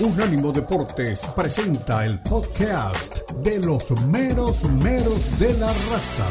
Unánimo 0.00 0.50
Deportes 0.50 1.20
presenta 1.36 2.04
el 2.06 2.18
podcast 2.20 3.30
de 3.42 3.58
los 3.58 3.90
meros 4.06 4.64
meros 4.64 5.38
de 5.38 5.52
la 5.54 5.66
raza. 5.66 6.26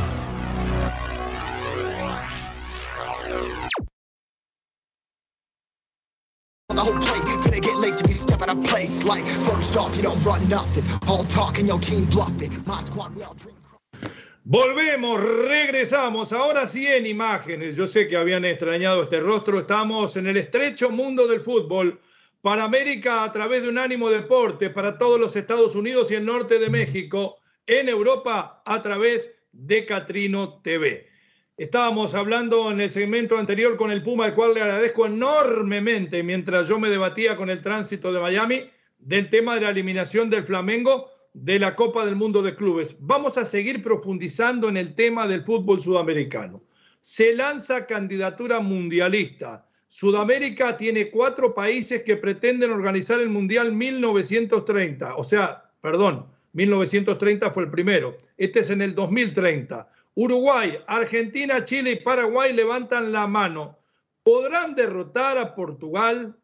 Volvemos, 14.43 15.21
regresamos, 15.21 16.33
ahora 16.33 16.67
sí 16.67 16.87
en 16.87 17.05
imágenes. 17.05 17.75
Yo 17.75 17.85
sé 17.85 18.07
que 18.07 18.17
habían 18.17 18.43
extrañado 18.43 19.03
este 19.03 19.19
rostro. 19.19 19.59
Estamos 19.59 20.17
en 20.17 20.27
el 20.27 20.37
estrecho 20.37 20.89
mundo 20.89 21.27
del 21.27 21.41
fútbol. 21.41 22.01
Para 22.41 22.63
América 22.63 23.23
a 23.23 23.31
través 23.31 23.61
de 23.61 23.69
Unánimo 23.69 24.09
Deporte, 24.09 24.71
para 24.71 24.97
todos 24.97 25.19
los 25.19 25.35
Estados 25.35 25.75
Unidos 25.75 26.09
y 26.09 26.15
el 26.15 26.25
norte 26.25 26.57
de 26.57 26.69
México. 26.69 27.37
En 27.67 27.87
Europa 27.87 28.63
a 28.65 28.81
través 28.81 29.35
de 29.51 29.85
Catrino 29.85 30.61
TV. 30.63 31.07
Estábamos 31.55 32.15
hablando 32.15 32.71
en 32.71 32.81
el 32.81 32.89
segmento 32.89 33.37
anterior 33.37 33.77
con 33.77 33.91
el 33.91 34.01
Puma, 34.01 34.25
al 34.25 34.33
cual 34.33 34.55
le 34.55 34.61
agradezco 34.61 35.05
enormemente 35.05 36.23
mientras 36.23 36.67
yo 36.67 36.79
me 36.79 36.89
debatía 36.89 37.35
con 37.35 37.51
el 37.51 37.61
tránsito 37.61 38.11
de 38.11 38.19
Miami 38.19 38.63
del 38.97 39.29
tema 39.29 39.53
de 39.55 39.61
la 39.61 39.69
eliminación 39.69 40.31
del 40.31 40.43
Flamengo 40.43 41.11
de 41.33 41.59
la 41.59 41.75
Copa 41.75 42.05
del 42.05 42.15
Mundo 42.15 42.41
de 42.41 42.55
Clubes. 42.55 42.95
Vamos 42.99 43.37
a 43.37 43.45
seguir 43.45 43.83
profundizando 43.83 44.69
en 44.69 44.77
el 44.77 44.95
tema 44.95 45.27
del 45.27 45.43
fútbol 45.43 45.79
sudamericano. 45.79 46.63
Se 47.01 47.35
lanza 47.35 47.85
candidatura 47.85 48.59
mundialista. 48.59 49.67
Sudamérica 49.91 50.77
tiene 50.77 51.09
cuatro 51.09 51.53
países 51.53 52.03
que 52.03 52.15
pretenden 52.15 52.71
organizar 52.71 53.19
el 53.19 53.27
Mundial 53.27 53.73
1930. 53.73 55.17
O 55.17 55.25
sea, 55.25 55.65
perdón, 55.81 56.27
1930 56.53 57.51
fue 57.51 57.63
el 57.63 57.71
primero. 57.71 58.17
Este 58.37 58.61
es 58.61 58.69
en 58.69 58.81
el 58.81 58.95
2030. 58.95 59.91
Uruguay, 60.15 60.79
Argentina, 60.87 61.65
Chile 61.65 61.91
y 61.91 61.95
Paraguay 61.97 62.53
levantan 62.53 63.11
la 63.11 63.27
mano. 63.27 63.79
¿Podrán 64.23 64.75
derrotar 64.75 65.37
a 65.37 65.55
Portugal, 65.55 66.37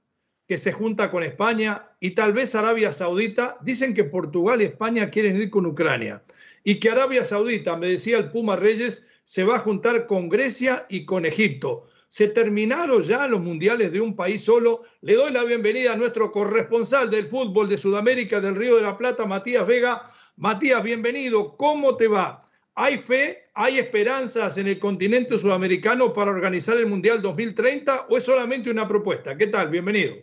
que 0.45 0.57
se 0.57 0.73
junta 0.73 1.09
con 1.09 1.23
España, 1.23 1.87
y 2.01 2.11
tal 2.11 2.33
vez 2.33 2.53
Arabia 2.53 2.91
Saudita? 2.91 3.55
Dicen 3.61 3.93
que 3.93 4.03
Portugal 4.03 4.61
y 4.61 4.65
España 4.65 5.09
quieren 5.09 5.41
ir 5.41 5.49
con 5.49 5.65
Ucrania. 5.65 6.21
Y 6.65 6.81
que 6.81 6.89
Arabia 6.89 7.23
Saudita, 7.23 7.77
me 7.77 7.87
decía 7.87 8.17
el 8.17 8.29
Puma 8.29 8.57
Reyes, 8.57 9.07
se 9.23 9.45
va 9.45 9.55
a 9.55 9.59
juntar 9.59 10.05
con 10.05 10.27
Grecia 10.27 10.85
y 10.89 11.05
con 11.05 11.25
Egipto. 11.25 11.87
Se 12.09 12.29
terminaron 12.29 13.01
ya 13.01 13.27
los 13.27 13.41
mundiales 13.41 13.91
de 13.91 13.99
un 13.99 14.15
país 14.15 14.43
solo. 14.43 14.83
Le 15.01 15.15
doy 15.15 15.31
la 15.31 15.43
bienvenida 15.43 15.93
a 15.93 15.97
nuestro 15.97 16.31
corresponsal 16.31 17.09
del 17.09 17.27
fútbol 17.27 17.67
de 17.67 17.77
Sudamérica, 17.77 18.39
del 18.39 18.55
Río 18.55 18.77
de 18.77 18.83
la 18.83 18.97
Plata, 18.97 19.25
Matías 19.25 19.67
Vega. 19.67 20.09
Matías, 20.37 20.81
bienvenido. 20.83 21.57
¿Cómo 21.57 21.97
te 21.97 22.07
va? 22.07 22.47
¿Hay 22.75 22.99
fe, 22.99 23.49
hay 23.55 23.79
esperanzas 23.79 24.57
en 24.57 24.67
el 24.67 24.79
continente 24.79 25.37
sudamericano 25.37 26.13
para 26.13 26.31
organizar 26.31 26.77
el 26.77 26.85
Mundial 26.85 27.21
2030 27.21 28.05
o 28.09 28.17
es 28.17 28.23
solamente 28.23 28.69
una 28.69 28.87
propuesta? 28.87 29.35
¿Qué 29.35 29.47
tal? 29.47 29.69
Bienvenido. 29.69 30.15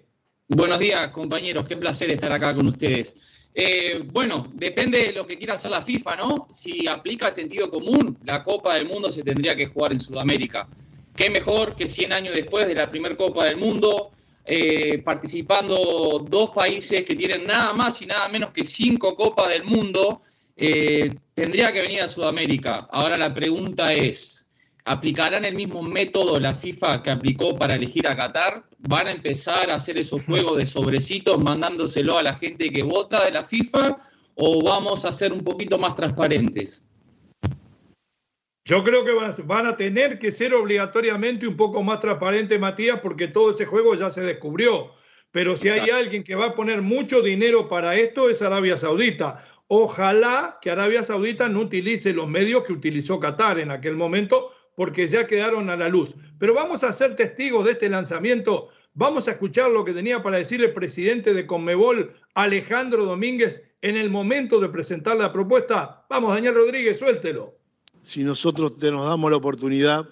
Buenos 0.49 0.79
días, 0.79 1.09
compañeros. 1.09 1.65
Qué 1.67 1.77
placer 1.77 2.11
estar 2.11 2.31
acá 2.31 2.55
con 2.55 2.69
ustedes. 2.69 3.17
Eh, 3.55 4.03
bueno, 4.13 4.51
depende 4.55 4.99
de 4.99 5.13
lo 5.13 5.27
que 5.27 5.37
quiera 5.37 5.55
hacer 5.55 5.71
la 5.71 5.83
FIFA, 5.83 6.17
¿no? 6.17 6.49
Si 6.53 6.87
aplica 6.87 7.27
el 7.27 7.33
sentido 7.33 7.71
común, 7.71 8.19
la 8.25 8.43
Copa 8.43 8.75
del 8.75 8.87
Mundo 8.87 9.11
se 9.13 9.23
tendría 9.23 9.55
que 9.55 9.67
jugar 9.67 9.93
en 9.93 10.01
Sudamérica. 10.01 10.69
Qué 11.15 11.31
mejor 11.31 11.77
que 11.77 11.89
100 11.89 12.13
años 12.13 12.35
después 12.35 12.67
de 12.67 12.75
la 12.75 12.91
primera 12.91 13.17
Copa 13.17 13.45
del 13.45 13.57
Mundo, 13.57 14.11
eh, 14.45 14.99
participando 14.99 16.27
dos 16.29 16.51
países 16.51 17.05
que 17.05 17.15
tienen 17.15 17.47
nada 17.47 17.73
más 17.73 18.03
y 18.03 18.07
nada 18.07 18.29
menos 18.29 18.51
que 18.51 18.65
cinco 18.65 19.15
Copas 19.15 19.49
del 19.49 19.65
Mundo 19.65 20.23
eh, 20.57 21.15
tendría 21.33 21.73
que 21.73 21.83
venir 21.83 22.03
a 22.03 22.09
Sudamérica. 22.09 22.89
Ahora 22.91 23.17
la 23.17 23.33
pregunta 23.33 23.93
es, 23.93 24.51
¿aplicarán 24.85 25.45
el 25.45 25.55
mismo 25.55 25.83
método 25.83 26.41
la 26.41 26.55
FIFA 26.55 27.03
que 27.03 27.11
aplicó 27.11 27.57
para 27.57 27.75
elegir 27.75 28.09
a 28.09 28.17
Qatar? 28.17 28.65
¿Van 28.81 29.07
a 29.07 29.13
empezar 29.13 29.71
a 29.71 29.77
hacer 29.77 29.97
esos 29.97 30.25
juegos 30.25 30.59
de 30.59 30.67
sobrecitos 30.67 31.43
mandándoselo 31.43 32.19
a 32.19 32.23
la 32.23 32.35
gente 32.35 32.71
que 32.71 32.83
vota 32.83 33.25
de 33.25 33.31
la 33.31 33.45
FIFA? 33.45 33.99
¿O 34.35 34.65
vamos 34.65 35.05
a 35.05 35.13
ser 35.13 35.33
un 35.33 35.45
poquito 35.45 35.79
más 35.79 35.95
transparentes? 35.95 36.85
Yo 38.67 38.83
creo 38.83 39.05
que 39.05 39.43
van 39.43 39.67
a, 39.67 39.77
tener 39.77 40.19
que 40.19 40.33
ser 40.33 40.55
obligatoriamente 40.55 41.47
un 41.47 41.55
poco 41.55 41.83
más 41.83 42.01
transparentes, 42.01 42.59
Matías, 42.59 43.01
porque 43.01 43.29
todo 43.29 43.51
ese 43.51 43.67
juego 43.67 43.95
ya 43.95 44.11
se 44.11 44.23
descubrió. 44.23 44.93
Pero 45.33 45.59
si 45.59 45.69
hay 45.69 45.91
alguien 45.91 46.25
que 46.25 46.35
va 46.35 46.47
a 46.47 46.55
poner 46.55 46.81
mucho 46.81 47.21
dinero 47.21 47.69
para 47.69 47.95
esto 47.97 48.31
es 48.31 48.41
Arabia 48.41 48.79
Saudita. 48.79 49.45
Ojalá 49.67 50.59
que 50.63 50.71
Arabia 50.71 51.03
Saudita 51.03 51.47
no 51.51 51.61
utilice 51.61 52.15
los 52.15 52.27
medios 52.27 52.65
que 52.65 52.73
utilizó 52.73 53.21
Qatar 53.21 53.59
en 53.59 53.71
aquel 53.71 53.97
momento, 53.97 54.51
porque 54.77 55.09
ya 55.09 55.27
quedaron 55.27 55.69
a 55.69 55.77
la 55.77 55.91
luz. 55.91 56.15
Pero 56.39 56.55
vamos 56.55 56.85
a 56.85 56.93
ser 56.93 57.17
testigos 57.17 57.67
de 57.67 57.73
este 57.73 57.91
lanzamiento. 57.91 58.71
Vamos 58.95 59.29
a 59.29 59.33
escuchar 59.33 59.71
lo 59.73 59.85
que 59.85 59.93
tenía 59.93 60.23
para 60.23 60.39
decir 60.39 60.65
el 60.65 60.73
presidente 60.73 61.35
de 61.35 61.47
Conmebol, 61.47 62.15
Alejandro 62.33 63.05
Domínguez, 63.05 63.63
en 63.83 63.97
el 63.97 64.09
momento 64.09 64.59
de 64.59 64.71
presentar 64.71 65.19
la 65.19 65.35
propuesta. 65.35 66.07
Vamos, 66.09 66.35
Daniel 66.35 66.55
Rodríguez, 66.55 66.99
suéltelo. 66.99 67.64
Si 68.05 68.23
nosotros 68.23 68.77
te 68.77 68.91
nos 68.91 69.07
damos 69.07 69.31
la 69.31 69.39
oportunidad 69.39 70.07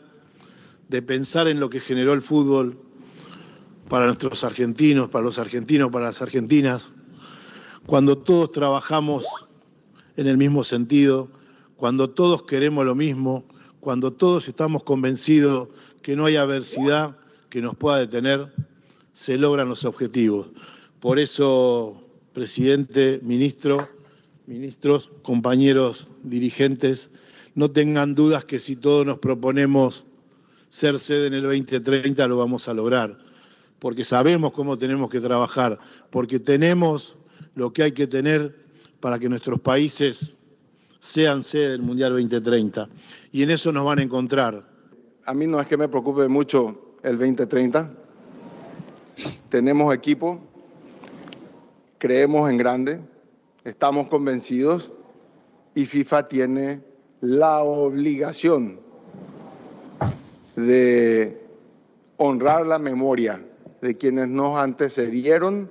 de 0.88 1.02
pensar 1.02 1.46
en 1.46 1.60
lo 1.60 1.68
que 1.68 1.78
generó 1.78 2.14
el 2.14 2.22
fútbol 2.22 2.78
para 3.90 4.06
nuestros 4.06 4.44
argentinos, 4.44 5.10
para 5.10 5.26
los 5.26 5.38
argentinos, 5.38 5.92
para 5.92 6.06
las 6.06 6.22
argentinas, 6.22 6.90
cuando 7.84 8.16
todos 8.16 8.50
trabajamos 8.50 9.26
en 10.16 10.26
el 10.26 10.38
mismo 10.38 10.64
sentido, 10.64 11.28
cuando 11.76 12.08
todos 12.08 12.44
queremos 12.44 12.86
lo 12.86 12.94
mismo, 12.94 13.44
cuando 13.80 14.10
todos 14.10 14.48
estamos 14.48 14.84
convencidos 14.84 15.68
que 16.00 16.16
no 16.16 16.24
hay 16.24 16.36
adversidad 16.36 17.18
que 17.50 17.60
nos 17.60 17.76
pueda 17.76 17.98
detener, 17.98 18.54
se 19.12 19.36
logran 19.36 19.68
los 19.68 19.84
objetivos. 19.84 20.48
Por 20.98 21.18
eso, 21.18 22.02
presidente, 22.32 23.20
ministro, 23.22 23.86
ministros, 24.46 25.10
compañeros 25.22 26.08
dirigentes, 26.22 27.10
no 27.54 27.70
tengan 27.70 28.14
dudas 28.14 28.44
que 28.44 28.58
si 28.58 28.76
todos 28.76 29.06
nos 29.06 29.18
proponemos 29.18 30.04
ser 30.68 30.98
sede 30.98 31.26
en 31.26 31.34
el 31.34 31.42
2030 31.42 32.26
lo 32.28 32.38
vamos 32.38 32.68
a 32.68 32.74
lograr, 32.74 33.18
porque 33.78 34.04
sabemos 34.04 34.52
cómo 34.52 34.78
tenemos 34.78 35.10
que 35.10 35.20
trabajar, 35.20 35.78
porque 36.10 36.40
tenemos 36.40 37.16
lo 37.54 37.72
que 37.72 37.82
hay 37.82 37.92
que 37.92 38.06
tener 38.06 38.56
para 39.00 39.18
que 39.18 39.28
nuestros 39.28 39.60
países 39.60 40.36
sean 41.00 41.42
sede 41.42 41.72
del 41.72 41.82
Mundial 41.82 42.12
2030. 42.12 42.88
Y 43.32 43.42
en 43.42 43.50
eso 43.50 43.72
nos 43.72 43.84
van 43.84 43.98
a 43.98 44.02
encontrar. 44.02 44.66
A 45.26 45.34
mí 45.34 45.46
no 45.46 45.60
es 45.60 45.66
que 45.66 45.76
me 45.76 45.88
preocupe 45.88 46.28
mucho 46.28 46.94
el 47.02 47.18
2030. 47.18 47.90
Tenemos 49.48 49.94
equipo, 49.94 50.40
creemos 51.98 52.50
en 52.50 52.56
grande, 52.56 53.00
estamos 53.64 54.08
convencidos 54.08 54.90
y 55.74 55.86
FIFA 55.86 56.28
tiene 56.28 56.91
la 57.22 57.62
obligación 57.62 58.80
de 60.56 61.40
honrar 62.16 62.66
la 62.66 62.80
memoria 62.80 63.40
de 63.80 63.96
quienes 63.96 64.28
nos 64.28 64.58
antecedieron 64.58 65.70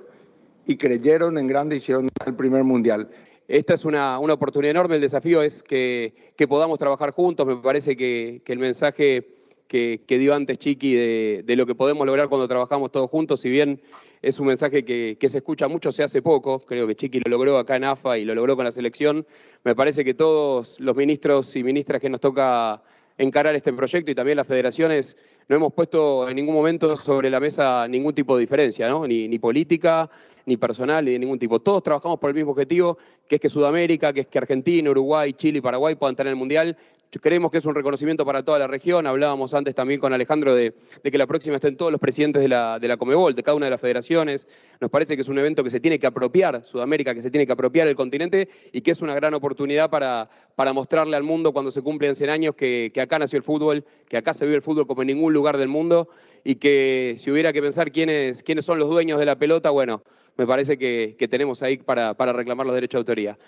y 0.66 0.76
creyeron 0.76 1.36
en 1.36 1.46
grande 1.46 1.76
y 1.76 1.78
hicieron 1.78 2.08
el 2.26 2.34
primer 2.34 2.64
mundial. 2.64 3.08
Esta 3.48 3.74
es 3.74 3.84
una, 3.84 4.18
una 4.18 4.32
oportunidad 4.32 4.70
enorme, 4.70 4.94
el 4.94 5.02
desafío 5.02 5.42
es 5.42 5.62
que, 5.62 6.14
que, 6.36 6.48
podamos 6.48 6.78
trabajar 6.78 7.10
juntos, 7.10 7.46
me 7.46 7.56
parece 7.56 7.98
que, 7.98 8.40
que 8.46 8.52
el 8.54 8.58
mensaje 8.58 9.26
que, 9.68 10.02
que, 10.06 10.18
dio 10.18 10.34
antes 10.34 10.56
Chiqui 10.56 10.94
de, 10.94 11.42
de, 11.44 11.56
lo 11.56 11.66
que 11.66 11.74
podemos 11.74 12.06
lograr 12.06 12.30
cuando 12.30 12.48
trabajamos 12.48 12.90
todos 12.90 13.10
juntos, 13.10 13.40
si 13.40 13.50
bien 13.50 13.78
es 14.22 14.38
un 14.38 14.46
mensaje 14.46 14.84
que, 14.84 15.28
se 15.28 15.38
escucha 15.38 15.66
mucho, 15.66 15.90
se 15.90 16.04
hace 16.04 16.22
poco, 16.22 16.60
creo 16.60 16.86
que 16.86 16.94
Chiqui 16.94 17.20
lo 17.20 17.30
logró 17.30 17.58
acá 17.58 17.76
en 17.76 17.84
AFA 17.84 18.18
y 18.18 18.24
lo 18.24 18.34
logró 18.34 18.54
con 18.54 18.64
la 18.64 18.70
selección, 18.70 19.26
me 19.64 19.74
parece 19.74 20.04
que 20.04 20.14
todos 20.14 20.78
los 20.78 20.96
ministros 20.96 21.54
y 21.56 21.64
ministras 21.64 22.00
que 22.00 22.08
nos 22.08 22.20
toca 22.20 22.80
encarar 23.18 23.54
este 23.56 23.72
proyecto 23.72 24.12
y 24.12 24.14
también 24.14 24.36
las 24.36 24.46
federaciones, 24.46 25.16
no 25.48 25.56
hemos 25.56 25.72
puesto 25.72 26.28
en 26.28 26.36
ningún 26.36 26.54
momento 26.54 26.94
sobre 26.94 27.28
la 27.28 27.40
mesa 27.40 27.86
ningún 27.88 28.14
tipo 28.14 28.36
de 28.36 28.42
diferencia, 28.42 28.88
¿no? 28.88 29.06
ni 29.06 29.38
política, 29.40 30.08
ni 30.46 30.56
personal, 30.56 31.04
ni 31.04 31.12
de 31.12 31.18
ningún 31.18 31.38
tipo. 31.38 31.60
Todos 31.60 31.82
trabajamos 31.82 32.18
por 32.18 32.30
el 32.30 32.36
mismo 32.36 32.52
objetivo, 32.52 32.98
que 33.28 33.36
es 33.36 33.40
que 33.40 33.48
Sudamérica, 33.48 34.12
que 34.12 34.20
es 34.20 34.26
que 34.26 34.38
Argentina, 34.38 34.90
Uruguay, 34.90 35.32
Chile 35.34 35.58
y 35.58 35.60
Paraguay 35.60 35.94
puedan 35.94 36.16
en 36.18 36.26
el 36.28 36.36
Mundial. 36.36 36.76
Creemos 37.20 37.50
que 37.50 37.58
es 37.58 37.66
un 37.66 37.74
reconocimiento 37.74 38.24
para 38.24 38.42
toda 38.42 38.58
la 38.58 38.66
región. 38.66 39.06
Hablábamos 39.06 39.52
antes 39.52 39.74
también 39.74 40.00
con 40.00 40.14
Alejandro 40.14 40.54
de, 40.54 40.72
de 41.02 41.10
que 41.10 41.18
la 41.18 41.26
próxima 41.26 41.56
estén 41.56 41.76
todos 41.76 41.92
los 41.92 42.00
presidentes 42.00 42.40
de 42.40 42.48
la, 42.48 42.78
de 42.78 42.88
la 42.88 42.96
Comebol, 42.96 43.34
de 43.34 43.42
cada 43.42 43.54
una 43.54 43.66
de 43.66 43.70
las 43.70 43.80
federaciones. 43.80 44.48
Nos 44.80 44.90
parece 44.90 45.14
que 45.14 45.20
es 45.20 45.28
un 45.28 45.38
evento 45.38 45.62
que 45.62 45.68
se 45.68 45.78
tiene 45.78 45.98
que 45.98 46.06
apropiar, 46.06 46.62
Sudamérica, 46.64 47.14
que 47.14 47.20
se 47.20 47.30
tiene 47.30 47.46
que 47.46 47.52
apropiar 47.52 47.86
el 47.86 47.96
continente 47.96 48.48
y 48.72 48.80
que 48.80 48.92
es 48.92 49.02
una 49.02 49.14
gran 49.14 49.34
oportunidad 49.34 49.90
para, 49.90 50.30
para 50.54 50.72
mostrarle 50.72 51.14
al 51.14 51.22
mundo 51.22 51.52
cuando 51.52 51.70
se 51.70 51.82
cumplen 51.82 52.16
100 52.16 52.30
años 52.30 52.54
que, 52.54 52.90
que 52.94 53.00
acá 53.02 53.18
nació 53.18 53.36
el 53.36 53.42
fútbol, 53.42 53.84
que 54.08 54.16
acá 54.16 54.32
se 54.32 54.46
vive 54.46 54.56
el 54.56 54.62
fútbol 54.62 54.86
como 54.86 55.02
en 55.02 55.08
ningún 55.08 55.34
lugar 55.34 55.58
del 55.58 55.68
mundo 55.68 56.08
y 56.44 56.56
que 56.56 57.16
si 57.18 57.30
hubiera 57.30 57.52
que 57.52 57.60
pensar 57.60 57.92
quiénes, 57.92 58.42
quiénes 58.42 58.64
son 58.64 58.78
los 58.78 58.88
dueños 58.88 59.18
de 59.18 59.26
la 59.26 59.36
pelota, 59.36 59.68
bueno, 59.68 60.02
me 60.36 60.46
parece 60.46 60.78
que, 60.78 61.28
tenemos 61.30 61.62
ahí 61.62 61.76
para, 61.78 62.14
reclamar 62.32 62.66
los 62.66 62.74
derechos 62.74 62.98
de 62.98 63.00
autoría. 63.00 63.38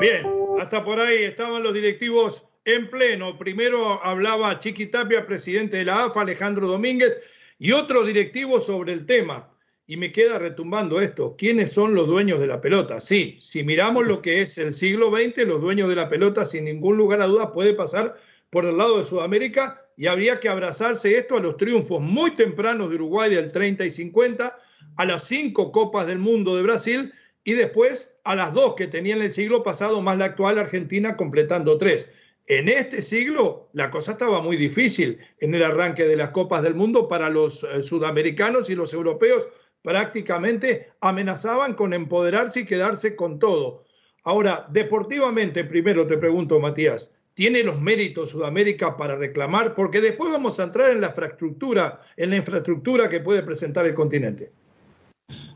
Bien, 0.00 0.26
hasta 0.60 0.84
por 0.84 1.00
ahí 1.00 1.24
estaban 1.24 1.62
los 1.62 1.74
directivos 1.74 2.46
en 2.64 2.88
pleno. 2.88 3.38
Primero 3.38 4.04
hablaba 4.04 4.58
Chiqui 4.58 4.86
Tapia, 4.86 5.26
presidente 5.26 5.76
de 5.78 5.84
la 5.84 6.04
AFA, 6.04 6.22
Alejandro 6.22 6.68
Domínguez, 6.68 7.20
y 7.58 7.72
otros 7.72 8.06
directivos 8.06 8.66
sobre 8.66 8.92
el 8.92 9.06
tema. 9.06 9.50
Y 9.86 9.98
me 9.98 10.12
queda 10.12 10.38
retumbando 10.38 11.00
esto. 11.00 11.36
¿Quiénes 11.36 11.72
son 11.72 11.94
los 11.94 12.06
dueños 12.06 12.40
de 12.40 12.46
la 12.46 12.60
pelota? 12.60 13.00
Sí, 13.00 13.38
si 13.42 13.64
miramos 13.64 14.06
lo 14.06 14.22
que 14.22 14.40
es 14.40 14.56
el 14.56 14.72
siglo 14.72 15.10
XX, 15.10 15.46
los 15.46 15.60
dueños 15.60 15.90
de 15.90 15.96
la 15.96 16.08
pelota, 16.08 16.46
sin 16.46 16.64
ningún 16.64 16.96
lugar 16.96 17.20
a 17.20 17.26
dudas, 17.26 17.50
puede 17.52 17.74
pasar 17.74 18.16
por 18.48 18.64
el 18.64 18.78
lado 18.78 18.98
de 18.98 19.04
Sudamérica 19.04 19.84
y 19.96 20.06
habría 20.06 20.40
que 20.40 20.48
abrazarse 20.48 21.16
esto 21.16 21.36
a 21.36 21.40
los 21.40 21.56
triunfos 21.56 22.00
muy 22.00 22.32
tempranos 22.32 22.88
de 22.88 22.96
Uruguay 22.96 23.34
del 23.34 23.52
30 23.52 23.84
y 23.84 23.90
50, 23.90 24.58
a 24.96 25.04
las 25.04 25.24
cinco 25.24 25.72
copas 25.72 26.06
del 26.06 26.18
mundo 26.18 26.56
de 26.56 26.62
Brasil 26.62 27.12
y 27.44 27.52
después 27.52 28.16
a 28.24 28.34
las 28.34 28.54
dos 28.54 28.74
que 28.74 28.86
tenía 28.86 29.14
en 29.14 29.22
el 29.22 29.32
siglo 29.32 29.62
pasado, 29.62 30.00
más 30.00 30.18
la 30.18 30.26
actual 30.26 30.58
Argentina 30.58 31.16
completando 31.16 31.78
tres. 31.78 32.10
En 32.46 32.68
este 32.68 33.02
siglo 33.02 33.68
la 33.72 33.90
cosa 33.90 34.12
estaba 34.12 34.42
muy 34.42 34.56
difícil 34.56 35.18
en 35.40 35.54
el 35.54 35.62
arranque 35.62 36.04
de 36.04 36.16
las 36.16 36.30
copas 36.30 36.62
del 36.62 36.74
mundo 36.74 37.08
para 37.08 37.30
los 37.30 37.64
eh, 37.64 37.82
sudamericanos 37.82 38.68
y 38.70 38.74
los 38.74 38.92
europeos 38.92 39.48
prácticamente 39.82 40.92
amenazaban 41.00 41.74
con 41.74 41.92
empoderarse 41.92 42.60
y 42.60 42.64
quedarse 42.66 43.16
con 43.16 43.38
todo. 43.38 43.84
Ahora, 44.22 44.66
deportivamente, 44.70 45.64
primero 45.64 46.06
te 46.06 46.16
pregunto, 46.16 46.58
Matías, 46.58 47.14
¿tiene 47.34 47.62
los 47.62 47.78
méritos 47.80 48.30
Sudamérica 48.30 48.96
para 48.96 49.16
reclamar? 49.16 49.74
Porque 49.74 50.00
después 50.00 50.30
vamos 50.32 50.58
a 50.58 50.64
entrar 50.64 50.90
en 50.90 51.02
la 51.02 51.08
infraestructura, 51.08 52.00
en 52.16 52.30
la 52.30 52.36
infraestructura 52.36 53.10
que 53.10 53.20
puede 53.20 53.42
presentar 53.42 53.84
el 53.84 53.94
continente. 53.94 54.52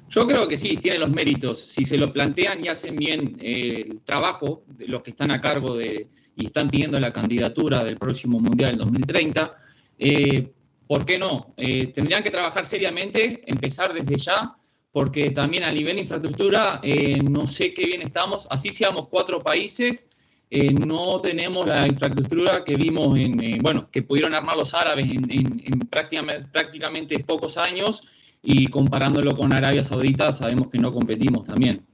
Yo 0.09 0.27
creo 0.27 0.49
que 0.49 0.57
sí, 0.57 0.77
tiene 0.79 0.99
los 0.99 1.11
méritos. 1.11 1.61
Si 1.61 1.85
se 1.85 1.99
lo 1.99 2.13
plantean 2.13 2.65
y 2.65 2.69
hacen 2.69 2.97
bien 2.97 3.37
eh, 3.41 3.85
el 3.91 4.01
trabajo 4.01 4.65
de 4.67 4.89
los 4.89 5.03
que 5.03 5.11
están 5.11 5.31
a 5.31 5.41
cargo 5.41 5.77
de 5.77 6.09
y 6.35 6.47
están 6.47 6.71
pidiendo 6.71 6.99
la 7.01 7.13
candidatura 7.13 7.83
del 7.85 7.97
próximo 7.97 8.39
Mundial 8.39 8.79
2030, 8.79 9.55
eh, 9.99 10.53
¿por 10.87 11.05
qué 11.05 11.19
no? 11.19 11.53
Eh, 11.57 11.89
tendrían 11.89 12.23
que 12.23 12.31
trabajar 12.31 12.65
seriamente, 12.65 13.43
empezar 13.45 13.93
desde 13.93 14.17
ya, 14.17 14.57
porque 14.93 15.31
también 15.31 15.65
a 15.65 15.73
nivel 15.73 15.97
de 15.97 16.03
infraestructura 16.03 16.81
no 17.29 17.47
sé 17.47 17.75
qué 17.75 17.87
bien 17.87 18.03
estamos. 18.03 18.47
Así 18.51 18.71
seamos 18.71 19.09
cuatro 19.09 19.43
países, 19.43 20.09
no 20.87 21.21
tenemos 21.21 21.67
la 21.67 21.87
infraestructura 21.87 22.65
que 22.65 22.77
vimos 22.77 23.19
en, 23.19 23.59
bueno, 23.59 23.91
que 23.91 24.03
pudieron 24.03 24.35
armar 24.35 24.57
los 24.57 24.73
árabes 24.75 25.07
en, 25.07 25.81
prácticamente, 25.91 26.49
prácticamente 26.51 27.19
pocos 27.19 27.59
años 27.59 28.03
y 28.43 28.69
comparándolo 28.69 29.35
con 29.35 29.53
Arabia 29.53 29.85
Saudita 29.85 30.33
sabemos 30.33 30.69
que 30.69 30.79
no 30.79 30.93
competimos 30.93 31.45
también. 31.45 31.87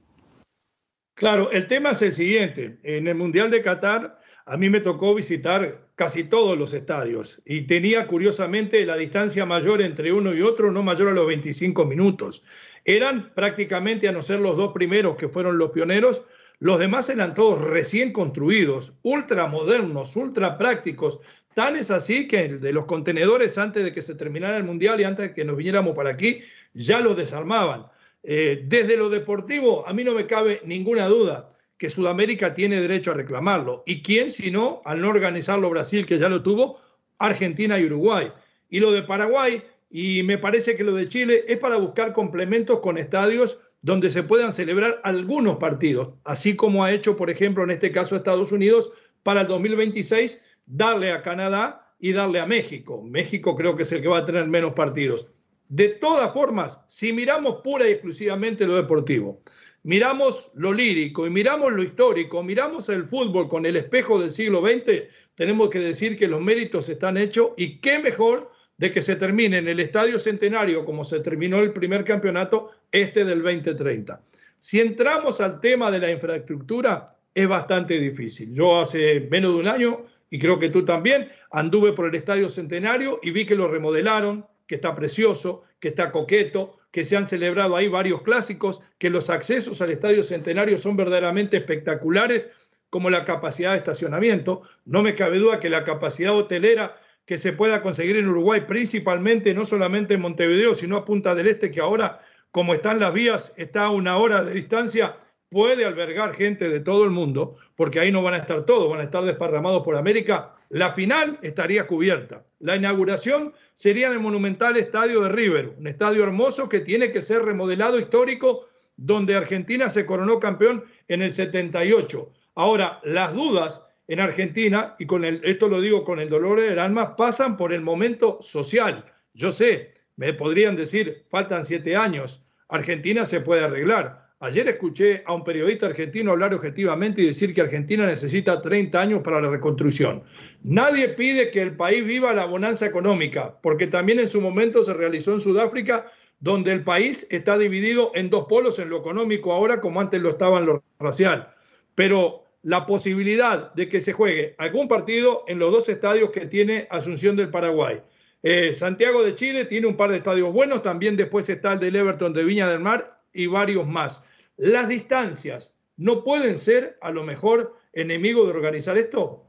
Claro, 1.15 1.49
el 1.51 1.67
tema 1.67 1.91
es 1.91 2.01
el 2.01 2.13
siguiente. 2.13 2.79
En 2.83 3.07
el 3.07 3.15
Mundial 3.15 3.49
de 3.49 3.61
Qatar 3.61 4.19
a 4.45 4.57
mí 4.57 4.69
me 4.69 4.81
tocó 4.81 5.15
visitar 5.15 5.87
casi 5.95 6.25
todos 6.25 6.57
los 6.57 6.73
estadios 6.73 7.41
y 7.45 7.61
tenía 7.61 8.05
curiosamente 8.05 8.85
la 8.85 8.95
distancia 8.95 9.45
mayor 9.45 9.81
entre 9.81 10.11
uno 10.11 10.33
y 10.35 10.41
otro, 10.41 10.71
no 10.71 10.83
mayor 10.83 11.07
a 11.07 11.13
los 11.13 11.25
25 11.25 11.85
minutos. 11.85 12.43
Eran 12.83 13.33
prácticamente, 13.33 14.07
a 14.07 14.11
no 14.11 14.21
ser 14.21 14.41
los 14.41 14.55
dos 14.55 14.71
primeros 14.73 15.15
que 15.15 15.29
fueron 15.29 15.57
los 15.57 15.71
pioneros, 15.71 16.21
los 16.59 16.79
demás 16.79 17.09
eran 17.09 17.33
todos 17.33 17.59
recién 17.59 18.13
construidos, 18.13 18.93
ultra 19.01 19.47
modernos, 19.47 20.15
ultra 20.15 20.57
prácticos, 20.57 21.19
Tan 21.55 21.77
es 21.77 21.89
así 21.89 22.27
que 22.27 22.49
de 22.49 22.73
los 22.73 22.83
contenedores, 22.83 23.57
antes 23.57 23.85
de 23.85 23.93
que 23.93 24.01
se 24.01 24.13
terminara 24.13 24.57
el 24.57 24.65
Mundial 24.65 24.99
y 24.99 25.05
antes 25.05 25.29
de 25.29 25.33
que 25.33 25.45
nos 25.45 25.55
viniéramos 25.55 25.95
para 25.95 26.09
aquí, 26.09 26.41
ya 26.73 26.99
los 26.99 27.15
desarmaban. 27.15 27.85
Eh, 28.23 28.65
desde 28.67 28.97
lo 28.97 29.09
deportivo, 29.09 29.87
a 29.87 29.93
mí 29.93 30.03
no 30.03 30.13
me 30.13 30.27
cabe 30.27 30.59
ninguna 30.65 31.07
duda 31.07 31.53
que 31.77 31.89
Sudamérica 31.89 32.53
tiene 32.55 32.81
derecho 32.81 33.11
a 33.11 33.13
reclamarlo. 33.13 33.83
¿Y 33.85 34.01
quién, 34.01 34.31
si 34.31 34.51
no, 34.51 34.81
al 34.83 34.99
no 34.99 35.07
organizarlo 35.07 35.69
Brasil, 35.69 36.05
que 36.05 36.19
ya 36.19 36.27
lo 36.27 36.43
tuvo, 36.43 36.81
Argentina 37.19 37.79
y 37.79 37.85
Uruguay? 37.85 38.33
Y 38.69 38.81
lo 38.81 38.91
de 38.91 39.03
Paraguay, 39.03 39.63
y 39.89 40.23
me 40.23 40.37
parece 40.37 40.75
que 40.75 40.83
lo 40.83 40.93
de 40.93 41.07
Chile, 41.07 41.45
es 41.47 41.57
para 41.57 41.77
buscar 41.77 42.11
complementos 42.11 42.81
con 42.81 42.97
estadios 42.97 43.61
donde 43.81 44.09
se 44.09 44.23
puedan 44.23 44.51
celebrar 44.51 44.99
algunos 45.05 45.55
partidos, 45.55 46.15
así 46.25 46.57
como 46.57 46.83
ha 46.83 46.91
hecho, 46.91 47.15
por 47.15 47.29
ejemplo, 47.29 47.63
en 47.63 47.71
este 47.71 47.93
caso 47.93 48.17
Estados 48.17 48.51
Unidos 48.51 48.91
para 49.23 49.41
el 49.41 49.47
2026 49.47 50.41
darle 50.65 51.11
a 51.11 51.21
Canadá 51.21 51.93
y 51.99 52.11
darle 52.11 52.39
a 52.39 52.45
México. 52.45 53.01
México 53.01 53.55
creo 53.55 53.75
que 53.75 53.83
es 53.83 53.91
el 53.91 54.01
que 54.01 54.07
va 54.07 54.19
a 54.19 54.25
tener 54.25 54.47
menos 54.47 54.73
partidos. 54.73 55.27
De 55.69 55.89
todas 55.89 56.31
formas, 56.33 56.79
si 56.87 57.11
miramos 57.11 57.61
pura 57.63 57.87
y 57.87 57.91
exclusivamente 57.91 58.67
lo 58.67 58.75
deportivo, 58.75 59.41
miramos 59.83 60.51
lo 60.55 60.73
lírico 60.73 61.25
y 61.25 61.29
miramos 61.29 61.73
lo 61.73 61.83
histórico, 61.83 62.43
miramos 62.43 62.89
el 62.89 63.05
fútbol 63.05 63.49
con 63.49 63.65
el 63.65 63.75
espejo 63.75 64.19
del 64.19 64.31
siglo 64.31 64.61
XX, 64.61 65.03
tenemos 65.35 65.69
que 65.69 65.79
decir 65.79 66.17
que 66.17 66.27
los 66.27 66.41
méritos 66.41 66.87
están 66.89 67.17
hechos 67.17 67.51
y 67.57 67.79
qué 67.79 67.99
mejor 67.99 68.51
de 68.77 68.91
que 68.91 69.01
se 69.01 69.15
termine 69.15 69.57
en 69.57 69.67
el 69.67 69.79
Estadio 69.79 70.19
Centenario 70.19 70.85
como 70.85 71.05
se 71.05 71.19
terminó 71.21 71.59
el 71.59 71.71
primer 71.71 72.03
campeonato, 72.03 72.71
este 72.91 73.25
del 73.25 73.41
2030. 73.41 74.21
Si 74.59 74.79
entramos 74.79 75.41
al 75.41 75.59
tema 75.61 75.91
de 75.91 75.99
la 75.99 76.11
infraestructura, 76.11 77.15
es 77.33 77.47
bastante 77.47 77.99
difícil. 77.99 78.53
Yo 78.53 78.81
hace 78.81 79.27
menos 79.29 79.53
de 79.53 79.59
un 79.59 79.67
año 79.67 80.05
y 80.29 80.39
creo 80.39 80.59
que 80.59 80.69
tú 80.69 80.85
también, 80.85 81.29
anduve 81.51 81.93
por 81.93 82.07
el 82.07 82.15
Estadio 82.15 82.49
Centenario 82.49 83.19
y 83.23 83.31
vi 83.31 83.45
que 83.45 83.55
lo 83.55 83.67
remodelaron, 83.67 84.45
que 84.67 84.75
está 84.75 84.95
precioso, 84.95 85.63
que 85.79 85.89
está 85.89 86.11
coqueto, 86.11 86.77
que 86.91 87.05
se 87.05 87.17
han 87.17 87.27
celebrado 87.27 87.75
ahí 87.75 87.87
varios 87.87 88.21
clásicos, 88.21 88.81
que 88.97 89.09
los 89.09 89.29
accesos 89.29 89.81
al 89.81 89.91
Estadio 89.91 90.23
Centenario 90.23 90.77
son 90.77 90.95
verdaderamente 90.95 91.57
espectaculares, 91.57 92.47
como 92.89 93.09
la 93.09 93.25
capacidad 93.25 93.73
de 93.73 93.79
estacionamiento. 93.79 94.61
No 94.85 95.03
me 95.03 95.15
cabe 95.15 95.37
duda 95.37 95.59
que 95.59 95.69
la 95.69 95.83
capacidad 95.83 96.33
hotelera 96.33 96.97
que 97.25 97.37
se 97.37 97.53
pueda 97.53 97.81
conseguir 97.81 98.15
en 98.17 98.29
Uruguay, 98.29 98.61
principalmente 98.67 99.53
no 99.53 99.65
solamente 99.65 100.13
en 100.13 100.21
Montevideo, 100.21 100.75
sino 100.75 100.95
a 100.95 101.05
Punta 101.05 101.35
del 101.35 101.47
Este, 101.47 101.71
que 101.71 101.81
ahora, 101.81 102.21
como 102.51 102.73
están 102.73 102.99
las 102.99 103.13
vías, 103.13 103.53
está 103.57 103.85
a 103.85 103.89
una 103.89 104.17
hora 104.17 104.43
de 104.43 104.53
distancia, 104.53 105.17
puede 105.55 105.85
albergar 105.85 106.35
gente 106.35 106.67
de 106.67 106.81
todo 106.81 107.05
el 107.05 107.11
mundo, 107.11 107.55
porque 107.77 108.01
ahí 108.01 108.11
no 108.11 108.21
van 108.21 108.33
a 108.33 108.39
estar 108.39 108.65
todos, 108.65 108.89
van 108.89 108.99
a 108.99 109.05
estar 109.05 109.23
desparramados 109.23 109.83
por 109.83 109.95
América. 109.95 110.51
La 110.67 110.91
final 110.91 111.39
estaría 111.43 111.87
cubierta. 111.87 112.43
La 112.59 112.75
inauguración 112.75 113.53
sería 113.73 114.07
en 114.07 114.13
el 114.15 114.19
monumental 114.19 114.75
estadio 114.75 115.21
de 115.21 115.29
River, 115.29 115.75
un 115.79 115.87
estadio 115.87 116.23
hermoso 116.23 116.67
que 116.67 116.81
tiene 116.81 117.13
que 117.13 117.21
ser 117.21 117.43
remodelado 117.43 117.97
histórico, 117.97 118.67
donde 118.97 119.33
Argentina 119.33 119.89
se 119.89 120.05
coronó 120.05 120.41
campeón 120.41 120.83
en 121.07 121.21
el 121.21 121.31
78. 121.31 122.29
Ahora, 122.55 122.99
las 123.05 123.33
dudas 123.33 123.85
en 124.09 124.19
Argentina, 124.19 124.97
y 124.99 125.05
con 125.05 125.23
el, 125.23 125.39
esto 125.45 125.69
lo 125.69 125.79
digo 125.79 126.03
con 126.03 126.19
el 126.19 126.27
dolor 126.27 126.59
del 126.59 126.79
alma, 126.79 127.15
pasan 127.15 127.55
por 127.55 127.71
el 127.71 127.79
momento 127.79 128.39
social. 128.41 129.05
Yo 129.33 129.53
sé, 129.53 129.93
me 130.17 130.33
podrían 130.33 130.75
decir, 130.75 131.23
faltan 131.29 131.65
siete 131.65 131.95
años, 131.95 132.43
Argentina 132.67 133.25
se 133.25 133.39
puede 133.39 133.63
arreglar 133.63 134.24
Ayer 134.45 134.67
escuché 134.67 135.23
a 135.25 135.33
un 135.33 135.43
periodista 135.43 135.87
argentino 135.87 136.31
hablar 136.31 136.53
objetivamente 136.53 137.19
y 137.19 137.25
decir 137.25 137.51
que 137.51 137.61
Argentina 137.61 138.05
necesita 138.05 138.61
30 138.61 139.01
años 139.01 139.21
para 139.23 139.41
la 139.41 139.49
reconstrucción. 139.49 140.21
Nadie 140.61 141.09
pide 141.09 141.49
que 141.49 141.63
el 141.63 141.75
país 141.75 142.05
viva 142.05 142.31
la 142.31 142.45
bonanza 142.45 142.85
económica, 142.85 143.59
porque 143.63 143.87
también 143.87 144.19
en 144.19 144.29
su 144.29 144.41
momento 144.41 144.83
se 144.83 144.93
realizó 144.93 145.33
en 145.33 145.41
Sudáfrica, 145.41 146.11
donde 146.39 146.73
el 146.73 146.83
país 146.83 147.25
está 147.31 147.57
dividido 147.57 148.11
en 148.13 148.29
dos 148.29 148.45
polos, 148.45 148.77
en 148.77 148.89
lo 148.89 148.97
económico 148.97 149.51
ahora 149.51 149.81
como 149.81 149.99
antes 149.99 150.21
lo 150.21 150.29
estaba 150.29 150.59
en 150.59 150.67
lo 150.67 150.83
racial. 150.99 151.51
Pero 151.95 152.43
la 152.61 152.85
posibilidad 152.85 153.73
de 153.73 153.89
que 153.89 153.99
se 153.99 154.13
juegue 154.13 154.53
algún 154.59 154.87
partido 154.87 155.43
en 155.47 155.57
los 155.57 155.71
dos 155.71 155.89
estadios 155.89 156.29
que 156.29 156.45
tiene 156.45 156.87
Asunción 156.91 157.35
del 157.35 157.49
Paraguay. 157.49 157.99
Eh, 158.43 158.73
Santiago 158.73 159.23
de 159.23 159.33
Chile 159.33 159.65
tiene 159.65 159.87
un 159.87 159.97
par 159.97 160.11
de 160.11 160.17
estadios 160.17 160.53
buenos, 160.53 160.83
también 160.83 161.17
después 161.17 161.49
está 161.49 161.73
el 161.73 161.79
del 161.79 161.95
Everton 161.95 162.31
de 162.31 162.43
Viña 162.43 162.69
del 162.69 162.79
Mar 162.79 163.23
y 163.33 163.47
varios 163.47 163.87
más. 163.87 164.23
Las 164.57 164.87
distancias 164.87 165.75
no 165.97 166.23
pueden 166.23 166.59
ser 166.59 166.97
a 167.01 167.11
lo 167.11 167.23
mejor 167.23 167.77
enemigos 167.93 168.47
de 168.47 168.53
organizar 168.53 168.97
esto. 168.97 169.45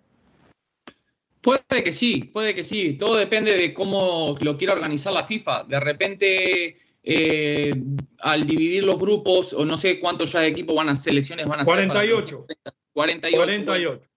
Puede 1.40 1.84
que 1.84 1.92
sí, 1.92 2.24
puede 2.24 2.54
que 2.54 2.64
sí. 2.64 2.94
Todo 2.94 3.16
depende 3.16 3.56
de 3.56 3.72
cómo 3.72 4.36
lo 4.40 4.56
quiera 4.56 4.72
organizar 4.72 5.12
la 5.12 5.24
FIFA. 5.24 5.64
De 5.64 5.78
repente, 5.78 6.76
eh, 7.04 7.70
al 8.18 8.46
dividir 8.46 8.82
los 8.82 8.98
grupos, 8.98 9.52
o 9.52 9.64
no 9.64 9.76
sé 9.76 10.00
cuántos 10.00 10.32
ya 10.32 10.40
de 10.40 10.48
equipos 10.48 10.74
van 10.74 10.88
a 10.88 10.96
selecciones 10.96 11.46
van 11.46 11.60
a 11.60 11.64
48. 11.64 12.46
ser. 12.48 12.74
48. 12.92 13.36
48. 13.36 14.08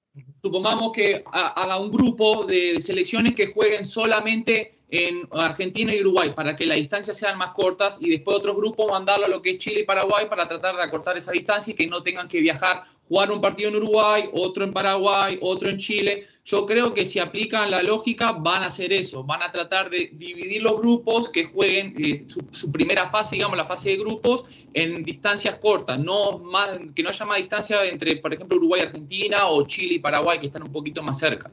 supongamos 0.41 0.91
que 0.91 1.23
haga 1.31 1.77
un 1.77 1.91
grupo 1.91 2.45
de 2.45 2.81
selecciones 2.81 3.35
que 3.35 3.47
jueguen 3.47 3.85
solamente 3.85 4.78
en 4.91 5.27
Argentina 5.31 5.93
y 5.93 6.01
Uruguay 6.01 6.31
para 6.35 6.55
que 6.55 6.65
las 6.65 6.77
distancias 6.77 7.15
sean 7.17 7.37
más 7.37 7.51
cortas 7.51 7.99
y 8.01 8.09
después 8.09 8.37
otros 8.37 8.55
grupos 8.55 8.89
mandarlo 8.89 9.27
a 9.27 9.29
lo 9.29 9.41
que 9.41 9.51
es 9.51 9.57
Chile 9.59 9.81
y 9.81 9.83
Paraguay 9.83 10.25
para 10.27 10.47
tratar 10.47 10.75
de 10.75 10.81
acortar 10.81 11.15
esa 11.15 11.31
distancia 11.31 11.71
y 11.71 11.75
que 11.75 11.85
no 11.85 12.01
tengan 12.01 12.27
que 12.27 12.39
viajar, 12.39 12.83
jugar 13.07 13.31
un 13.31 13.39
partido 13.39 13.69
en 13.69 13.75
Uruguay, 13.75 14.29
otro 14.33 14.63
en 14.63 14.73
Paraguay, 14.73 15.37
otro 15.41 15.69
en 15.69 15.77
Chile. 15.77 16.23
Yo 16.43 16.65
creo 16.65 16.91
que 16.93 17.05
si 17.05 17.19
aplican 17.19 17.69
la 17.69 17.83
lógica 17.83 18.31
van 18.31 18.63
a 18.63 18.67
hacer 18.67 18.91
eso, 18.91 19.23
van 19.23 19.43
a 19.43 19.51
tratar 19.51 19.91
de 19.91 20.09
dividir 20.13 20.63
los 20.63 20.79
grupos 20.79 21.29
que 21.29 21.45
jueguen 21.45 21.93
eh, 21.97 22.25
su, 22.27 22.71
primera 22.71 23.09
fase, 23.11 23.35
digamos 23.35 23.57
la 23.57 23.65
fase 23.65 23.89
de 23.89 23.97
grupos, 23.97 24.45
en 24.73 25.03
distancias 25.03 25.55
cortas, 25.57 25.99
no 25.99 26.39
más, 26.39 26.79
que 26.95 27.03
no 27.03 27.09
haya 27.09 27.25
más 27.25 27.37
distancia 27.37 27.85
entre, 27.85 28.15
por 28.15 28.33
ejemplo, 28.33 28.57
Uruguay, 28.57 28.81
Argentina 28.81 29.49
o 29.49 29.67
Chile 29.67 29.95
y 29.95 29.99
Paraguay 29.99 30.39
que 30.39 30.47
están 30.47 30.63
un 30.63 30.71
poquito 30.71 31.03
más 31.03 31.19
cerca. 31.19 31.51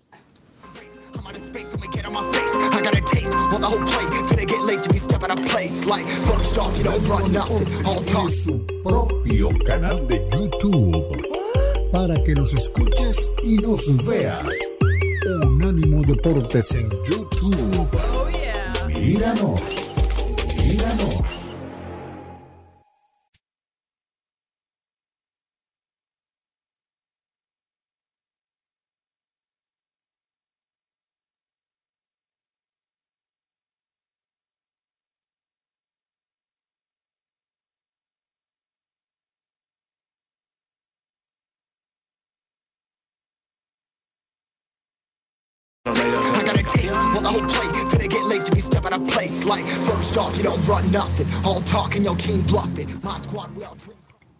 Su 8.44 8.66
propio 8.82 9.48
canal 9.64 10.06
de 10.08 10.28
YouTube 10.32 11.30
para 11.92 12.14
que 12.24 12.34
nos 12.34 12.52
escuches 12.54 13.30
y 13.44 13.56
nos 13.58 14.04
veas. 14.04 14.44
Unánimo 15.44 16.02
Deportes 16.02 16.70
en 16.72 16.90
YouTube. 17.06 17.88
Oh. 18.14 18.88
Míranos. 18.88 19.81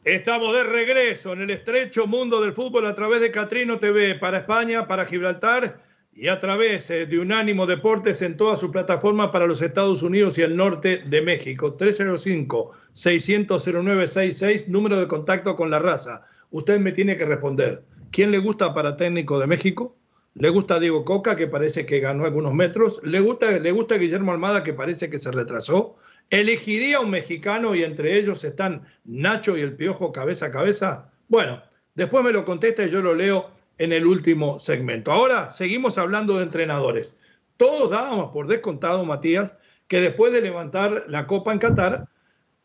Estamos 0.04 0.52
de 0.52 0.64
regreso 0.64 1.32
en 1.32 1.42
el 1.42 1.50
estrecho 1.50 2.06
mundo 2.06 2.40
del 2.40 2.54
fútbol 2.54 2.86
a 2.86 2.94
través 2.94 3.20
de 3.20 3.30
Catrino 3.30 3.78
TV 3.78 4.14
para 4.16 4.38
España, 4.38 4.88
para 4.88 5.04
Gibraltar 5.04 5.80
y 6.14 6.28
a 6.28 6.40
través 6.40 6.90
eh, 6.90 7.06
de 7.06 7.18
Unánimo 7.18 7.66
Deportes 7.66 8.20
en 8.22 8.36
toda 8.36 8.56
su 8.56 8.72
plataforma 8.72 9.30
para 9.30 9.46
los 9.46 9.62
Estados 9.62 10.02
Unidos 10.02 10.36
y 10.38 10.42
el 10.42 10.56
norte 10.56 11.04
de 11.06 11.22
México. 11.22 11.78
305-600-0966, 11.78 14.66
número 14.66 14.98
de 14.98 15.06
contacto 15.06 15.54
con 15.54 15.70
la 15.70 15.78
raza. 15.78 16.26
Usted 16.50 16.80
me 16.80 16.92
tiene 16.92 17.16
que 17.16 17.26
responder. 17.26 17.84
¿Quién 18.10 18.30
le 18.30 18.38
gusta 18.38 18.74
para 18.74 18.96
técnico 18.96 19.38
de 19.38 19.46
México? 19.46 19.96
Le 20.34 20.48
gusta 20.48 20.80
Diego 20.80 21.04
Coca, 21.04 21.36
que 21.36 21.46
parece 21.46 21.84
que 21.84 22.00
ganó 22.00 22.24
algunos 22.24 22.54
metros. 22.54 23.00
Le 23.04 23.20
gusta, 23.20 23.50
le 23.50 23.72
gusta 23.72 23.96
Guillermo 23.96 24.32
Almada, 24.32 24.64
que 24.64 24.72
parece 24.72 25.10
que 25.10 25.18
se 25.18 25.30
retrasó. 25.30 25.96
Elegiría 26.30 27.00
un 27.00 27.10
mexicano 27.10 27.74
y 27.74 27.84
entre 27.84 28.18
ellos 28.18 28.42
están 28.44 28.86
Nacho 29.04 29.58
y 29.58 29.60
el 29.60 29.76
Piojo 29.76 30.12
cabeza 30.12 30.46
a 30.46 30.52
cabeza. 30.52 31.12
Bueno, 31.28 31.62
después 31.94 32.24
me 32.24 32.32
lo 32.32 32.46
contesta 32.46 32.84
y 32.84 32.90
yo 32.90 33.02
lo 33.02 33.14
leo 33.14 33.50
en 33.76 33.92
el 33.92 34.06
último 34.06 34.58
segmento. 34.58 35.12
Ahora 35.12 35.50
seguimos 35.50 35.98
hablando 35.98 36.38
de 36.38 36.44
entrenadores. 36.44 37.16
Todos 37.58 37.90
dábamos 37.90 38.32
por 38.32 38.46
descontado, 38.46 39.04
Matías, 39.04 39.56
que 39.88 40.00
después 40.00 40.32
de 40.32 40.40
levantar 40.40 41.04
la 41.08 41.26
Copa 41.26 41.52
en 41.52 41.58
Qatar, 41.58 42.08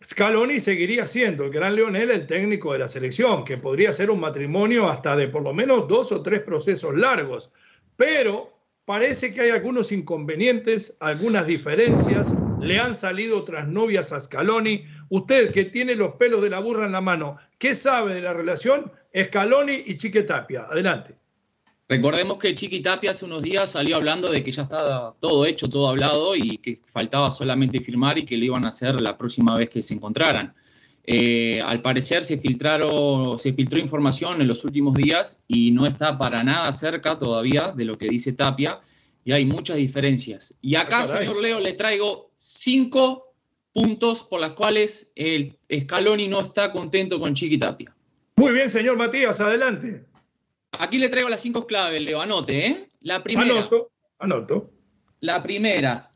Scaloni 0.04 0.60
seguiría 0.60 1.08
siendo 1.08 1.46
el 1.46 1.50
gran 1.50 1.76
Leonel 1.76 2.12
el 2.12 2.28
técnico 2.28 2.72
de 2.72 2.80
la 2.80 2.88
selección, 2.88 3.44
que 3.44 3.58
podría 3.58 3.92
ser 3.92 4.12
un 4.12 4.20
matrimonio 4.20 4.88
hasta 4.88 5.16
de 5.16 5.28
por 5.28 5.42
lo 5.42 5.54
menos 5.54 5.88
dos 5.88 6.12
o 6.12 6.22
tres 6.22 6.42
procesos 6.44 6.96
largos. 6.96 7.52
Pero 7.96 8.54
parece 8.86 9.34
que 9.34 9.42
hay 9.42 9.50
algunos 9.50 9.92
inconvenientes, 9.92 10.96
algunas 11.00 11.48
diferencias. 11.48 12.32
Le 12.62 12.80
han 12.80 12.96
salido 12.96 13.40
otras 13.40 13.68
novias 13.68 14.14
a 14.14 14.22
Scaloni. 14.22 14.86
Usted 15.10 15.52
que 15.52 15.66
tiene 15.66 15.96
los 15.96 16.14
pelos 16.14 16.44
de 16.44 16.52
la 16.52 16.60
burra 16.60 16.86
en 16.86 16.92
la 16.92 17.02
mano, 17.02 17.38
¿qué 17.58 17.74
sabe 17.74 18.14
de 18.14 18.22
la 18.22 18.34
relación 18.34 18.92
Scaloni 19.16 19.84
y 19.88 19.98
Chiquetapia? 19.98 20.68
Adelante. 20.70 21.16
Recordemos 21.90 22.38
que 22.38 22.54
Chiqui 22.54 22.82
Tapia 22.82 23.12
hace 23.12 23.24
unos 23.24 23.42
días 23.42 23.72
salió 23.72 23.96
hablando 23.96 24.30
de 24.30 24.44
que 24.44 24.52
ya 24.52 24.64
estaba 24.64 25.16
todo 25.22 25.46
hecho, 25.46 25.70
todo 25.70 25.88
hablado 25.88 26.36
y 26.36 26.58
que 26.58 26.82
faltaba 26.86 27.32
solamente 27.32 27.80
firmar 27.80 28.18
y 28.18 28.26
que 28.26 28.36
lo 28.36 28.44
iban 28.44 28.66
a 28.66 28.70
hacer 28.70 29.00
la 29.00 29.18
próxima 29.18 29.56
vez 29.58 29.70
que 29.70 29.82
se 29.82 29.94
encontraran. 29.94 30.54
Eh, 31.06 31.62
al 31.66 31.82
parecer 31.82 32.26
se, 32.26 32.38
filtraron, 32.38 33.40
se 33.40 33.54
filtró 33.54 33.80
información 33.80 34.42
en 34.42 34.48
los 34.50 34.66
últimos 34.66 34.96
días 34.96 35.40
y 35.48 35.72
no 35.72 35.86
está 35.86 36.18
para 36.18 36.44
nada 36.44 36.74
cerca 36.74 37.18
todavía 37.18 37.72
de 37.72 37.86
lo 37.86 37.98
que 37.98 38.10
dice 38.10 38.34
Tapia 38.34 38.82
y 39.24 39.32
hay 39.32 39.46
muchas 39.46 39.78
diferencias. 39.78 40.54
Y 40.62 40.76
acá, 40.76 41.06
señor 41.06 41.42
Leo, 41.42 41.62
le 41.62 41.72
traigo 41.72 42.32
cinco 42.36 43.34
puntos 43.72 44.24
por 44.24 44.42
las 44.42 44.52
cuales 44.52 45.10
el 45.16 45.58
Scaloni 45.74 46.28
no 46.28 46.42
está 46.42 46.74
contento 46.74 47.18
con 47.18 47.34
Chiqui 47.34 47.58
Tapia. 47.58 47.96
Muy 48.36 48.52
bien, 48.52 48.70
señor 48.70 48.98
Matías, 48.98 49.40
adelante. 49.40 50.06
Aquí 50.72 50.98
le 50.98 51.10
traigo 51.10 51.30
las 51.30 51.42
cinco 51.42 51.66
claves, 51.66 52.02
Leo, 52.02 52.22
anote, 52.22 52.68
¿eh? 52.68 52.90
La 53.02 53.24
primera. 53.24 53.52
Anoto, 53.52 53.92
anoto. 54.20 54.72
La 55.22 55.42
primera, 55.42 56.12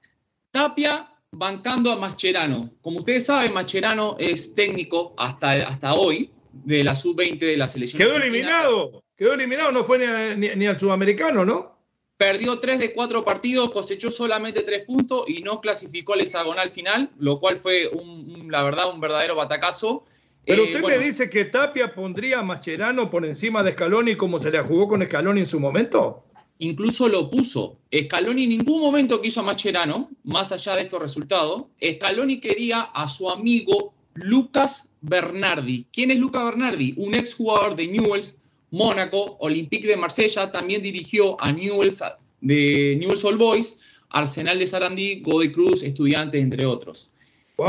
Tapia 0.52 1.12
bancando 1.32 1.92
a 1.92 1.96
Mascherano. 1.96 2.72
Como 2.82 3.00
ustedes 3.00 3.26
saben, 3.26 3.54
Mascherano 3.54 4.16
es 4.20 4.54
técnico 4.54 5.14
hasta, 5.18 5.54
hasta 5.68 5.94
hoy 5.94 6.32
de 6.52 6.84
la 6.84 6.96
sub-20 6.96 7.40
de 7.40 7.58
la 7.58 7.68
selección. 7.68 8.00
Quedó 8.00 8.18
eliminado, 8.18 9.04
quedó 9.16 9.34
eliminado, 9.34 9.72
no 9.72 9.86
fue 9.86 10.36
ni, 10.36 10.68
al 10.68 10.80
sudamericano, 10.80 11.46
¿no? 11.46 11.80
Perdió 12.18 12.60
tres 12.60 12.78
de 12.78 12.94
cuatro 12.94 13.26
partidos, 13.26 13.72
cosechó 13.72 14.12
solamente 14.12 14.62
tres 14.62 14.86
puntos 14.86 15.28
y 15.28 15.42
no 15.42 15.60
clasificó 15.60 16.14
al 16.14 16.22
hexagonal 16.22 16.70
final, 16.70 17.10
lo 17.18 17.40
cual 17.40 17.58
fue, 17.58 17.88
un, 17.88 18.52
la 18.52 18.62
verdad, 18.62 18.94
un 18.94 19.00
verdadero 19.00 19.36
batacazo. 19.36 20.06
Pero 20.46 20.64
eh, 20.64 20.66
usted 20.66 20.82
me 20.82 20.98
dice 20.98 21.30
que 21.30 21.46
Tapia 21.46 21.94
pondría 21.94 22.40
a 22.40 22.44
Mascherano 22.44 23.10
por 23.10 23.26
encima 23.26 23.64
de 23.64 23.72
Scaloni 23.72 24.16
como 24.16 24.40
se 24.40 24.52
le 24.52 24.60
jugó 24.60 24.88
con 24.88 25.04
Scaloni 25.04 25.42
en 25.42 25.48
su 25.48 25.60
momento. 25.60 26.24
incluso 26.60 27.08
lo 27.08 27.30
puso. 27.30 27.78
Scaloni 27.92 28.44
en 28.44 28.50
ningún 28.50 28.82
momento 28.82 29.22
quiso 29.22 29.42
a 29.42 29.44
Macherano, 29.44 30.10
más 30.24 30.52
allá 30.52 30.76
de 30.76 30.84
estos 30.84 31.02
resultados. 31.02 31.64
Scaloni 31.84 32.40
quería 32.40 32.82
a 32.82 33.08
su 33.08 33.30
amigo 33.30 33.94
Lucas 34.14 34.90
Bernardi. 35.02 35.86
¿Quién 35.92 36.12
es 36.12 36.20
Lucas 36.20 36.44
Bernardi? 36.46 36.94
Un 36.98 37.16
exjugador 37.16 37.76
de 37.76 37.88
Newell's, 37.88 38.38
Mónaco, 38.72 39.38
Olympique 39.40 39.88
de 39.88 39.98
Marsella, 39.98 40.52
también 40.52 40.82
dirigió 40.82 41.42
a 41.42 41.52
Newell's 41.52 42.04
de 42.42 42.98
Newell's 43.00 43.24
Old 43.24 43.38
Boys, 43.38 43.80
Arsenal 44.10 44.60
de 44.60 44.68
Sarandí, 44.68 45.22
Godoy 45.22 45.52
Cruz, 45.52 45.84
Estudiantes, 45.84 46.42
entre 46.42 46.66
otros. 46.66 47.11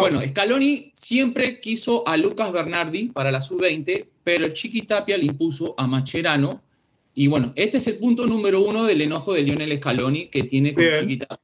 Bueno, 0.01 0.21
Scaloni 0.27 0.91
siempre 0.95 1.61
quiso 1.61 2.07
a 2.07 2.17
Lucas 2.17 2.53
Bernardi 2.53 3.09
para 3.09 3.31
la 3.31 3.41
sub-20, 3.41 4.07
pero 4.25 4.47
el 4.47 4.55
Chiqui 4.55 4.83
Tapia 4.83 5.17
le 5.17 5.25
impuso 5.25 5.75
a 5.77 5.87
Macherano. 5.87 6.63
Y 7.15 7.27
bueno, 7.27 7.53
este 7.57 7.77
es 7.77 7.87
el 7.89 7.99
punto 7.99 8.27
número 8.27 8.63
uno 8.63 8.85
del 8.85 9.03
enojo 9.03 9.35
de 9.35 9.43
Lionel 9.43 9.77
Scaloni 9.79 10.29
que 10.29 10.45
tiene 10.45 10.75
con 10.75 10.85
Chiqui 10.85 11.19
Tapia. 11.19 11.41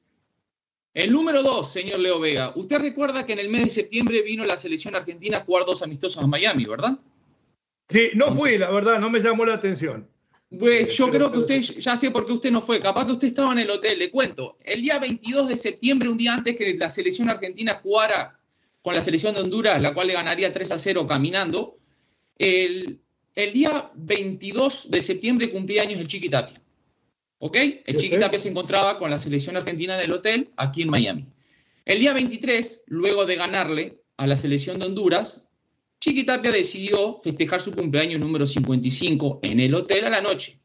El 0.95 1.13
número 1.13 1.43
dos, 1.43 1.71
señor 1.71 2.01
Leo 2.01 2.19
Vega. 2.19 2.53
Usted 2.57 2.81
recuerda 2.81 3.25
que 3.25 3.33
en 3.33 3.39
el 3.39 3.49
mes 3.49 3.65
de 3.65 3.71
septiembre 3.71 4.23
vino 4.23 4.45
la 4.45 4.57
selección 4.57 4.97
argentina 4.97 5.39
a 5.39 5.41
jugar 5.41 5.65
dos 5.65 5.83
amistosos 5.83 6.23
a 6.23 6.27
Miami, 6.27 6.65
¿verdad? 6.65 6.99
Sí, 7.89 8.11
no 8.15 8.35
fui, 8.35 8.59
la 8.59 8.71
verdad, 8.71 8.99
no 8.99 9.09
me 9.09 9.21
llamó 9.21 9.45
la 9.45 9.55
atención. 9.55 10.09
Pues 10.59 10.97
yo 10.97 11.11
creo 11.11 11.31
que 11.31 11.39
usted, 11.39 11.61
ya 11.61 11.97
sé 11.97 12.11
por 12.11 12.25
qué 12.25 12.33
usted 12.33 12.51
no 12.51 12.63
fue, 12.63 12.81
capaz 12.81 13.05
que 13.05 13.13
usted 13.13 13.29
estaba 13.29 13.53
en 13.53 13.59
el 13.59 13.71
hotel, 13.71 13.99
le 13.99 14.11
cuento. 14.11 14.57
El 14.65 14.81
día 14.81 14.99
22 14.99 15.49
de 15.49 15.57
septiembre, 15.57 16.09
un 16.09 16.17
día 16.17 16.35
antes 16.35 16.57
que 16.57 16.75
la 16.75 16.89
selección 16.89 17.29
argentina 17.29 17.75
jugara 17.75 18.38
con 18.89 18.95
la 18.95 19.03
selección 19.03 19.35
de 19.35 19.43
Honduras, 19.43 19.83
la 19.83 19.93
cual 19.93 20.07
le 20.07 20.15
ganaría 20.15 20.51
3 20.51 20.73
a 20.73 20.79
0 20.79 21.07
caminando, 21.07 21.77
el, 22.39 23.03
el 23.35 23.53
día 23.53 23.91
22 23.95 24.91
de 24.91 25.03
septiembre 25.03 25.51
cumplía 25.51 25.83
años 25.83 26.01
el 26.01 26.07
Chiqui 26.07 26.31
Tapia. 26.31 26.59
¿Ok? 27.37 27.55
El 27.85 27.99
Chiqui 27.99 28.19
Tapia 28.19 28.39
se 28.39 28.49
encontraba 28.49 28.97
con 28.97 29.11
la 29.11 29.19
selección 29.19 29.59
argentina 29.59 29.95
en 29.97 30.07
el 30.07 30.13
hotel 30.15 30.49
aquí 30.57 30.81
en 30.81 30.89
Miami. 30.89 31.27
El 31.85 32.01
día 32.01 32.15
23, 32.15 32.85
luego 32.87 33.27
de 33.27 33.37
ganarle 33.37 34.01
a 34.17 34.27
la 34.27 34.39
selección 34.39 34.79
de 34.79 34.87
Honduras, 34.87 35.51
Chiqui 36.01 36.25
Tapia 36.25 36.51
decidió 36.51 37.21
festejar 37.23 37.61
su 37.61 37.73
cumpleaños 37.73 38.21
número 38.21 38.47
55 38.47 39.41
en 39.43 39.61
el 39.61 39.75
hotel 39.75 40.07
a 40.07 40.09
la 40.09 40.23
noche. 40.23 40.61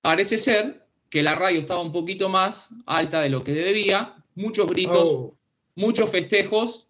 Parece 0.00 0.38
ser 0.38 0.86
que 1.10 1.24
la 1.24 1.34
radio 1.34 1.58
estaba 1.58 1.80
un 1.80 1.90
poquito 1.90 2.28
más 2.28 2.68
alta 2.86 3.20
de 3.20 3.30
lo 3.30 3.42
que 3.42 3.50
debía, 3.50 4.14
muchos 4.36 4.70
gritos, 4.70 5.08
Oh. 5.10 5.36
muchos 5.74 6.08
festejos, 6.08 6.83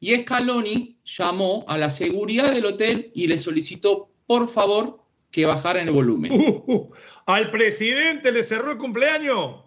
y 0.00 0.16
Scaloni 0.16 0.98
llamó 1.04 1.64
a 1.68 1.76
la 1.76 1.90
seguridad 1.90 2.52
del 2.52 2.64
hotel 2.64 3.10
y 3.14 3.26
le 3.26 3.36
solicitó, 3.36 4.10
por 4.26 4.48
favor, 4.48 5.00
que 5.30 5.44
bajaran 5.44 5.86
el 5.86 5.94
volumen. 5.94 6.32
Uh, 6.32 6.64
uh, 6.66 6.90
¿Al 7.26 7.50
presidente 7.50 8.32
le 8.32 8.42
cerró 8.42 8.72
el 8.72 8.78
cumpleaños? 8.78 9.62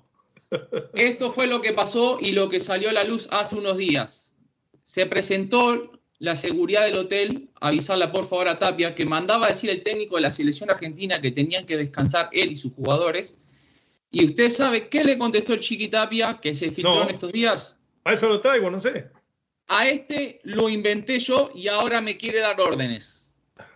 Esto 0.95 1.31
fue 1.31 1.47
lo 1.47 1.61
que 1.61 1.71
pasó 1.71 2.17
y 2.19 2.31
lo 2.31 2.49
que 2.49 2.59
salió 2.59 2.89
a 2.89 2.93
la 2.93 3.03
luz 3.03 3.27
hace 3.31 3.55
unos 3.55 3.77
días. 3.77 4.33
Se 4.81 5.05
presentó 5.05 5.91
la 6.19 6.35
seguridad 6.35 6.85
del 6.85 6.97
hotel 6.97 7.49
avisarla 7.61 8.11
por 8.11 8.27
favor 8.27 8.47
a 8.47 8.59
Tapia 8.59 8.95
que 8.95 9.05
mandaba 9.05 9.45
a 9.45 9.49
decir 9.49 9.69
el 9.69 9.83
técnico 9.83 10.15
de 10.15 10.21
la 10.23 10.31
selección 10.31 10.69
argentina 10.69 11.21
que 11.21 11.31
tenían 11.31 11.65
que 11.65 11.77
descansar 11.77 12.29
él 12.31 12.51
y 12.51 12.55
sus 12.55 12.73
jugadores. 12.73 13.39
Y 14.11 14.25
usted 14.25 14.49
sabe 14.49 14.89
qué 14.89 15.03
le 15.03 15.17
contestó 15.17 15.53
el 15.53 15.59
Chiqui 15.59 15.87
Tapia 15.89 16.39
que 16.41 16.55
se 16.55 16.71
filtró 16.71 16.95
No. 16.95 17.03
en 17.03 17.09
estos 17.11 17.31
días. 17.31 17.79
A 18.03 18.13
eso 18.13 18.27
lo 18.29 18.41
traigo, 18.41 18.69
no 18.69 18.79
sé. 18.79 19.09
A 19.67 19.87
este 19.87 20.39
lo 20.43 20.69
inventé 20.69 21.19
yo 21.19 21.51
y 21.53 21.67
ahora 21.67 22.01
me 22.01 22.17
quiere 22.17 22.39
dar 22.39 22.59
órdenes. 22.59 23.25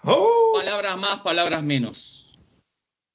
Oh, 0.03 0.53
Palabras 0.55 0.97
más, 0.97 1.19
palabras 1.21 1.63
menos. 1.63 2.37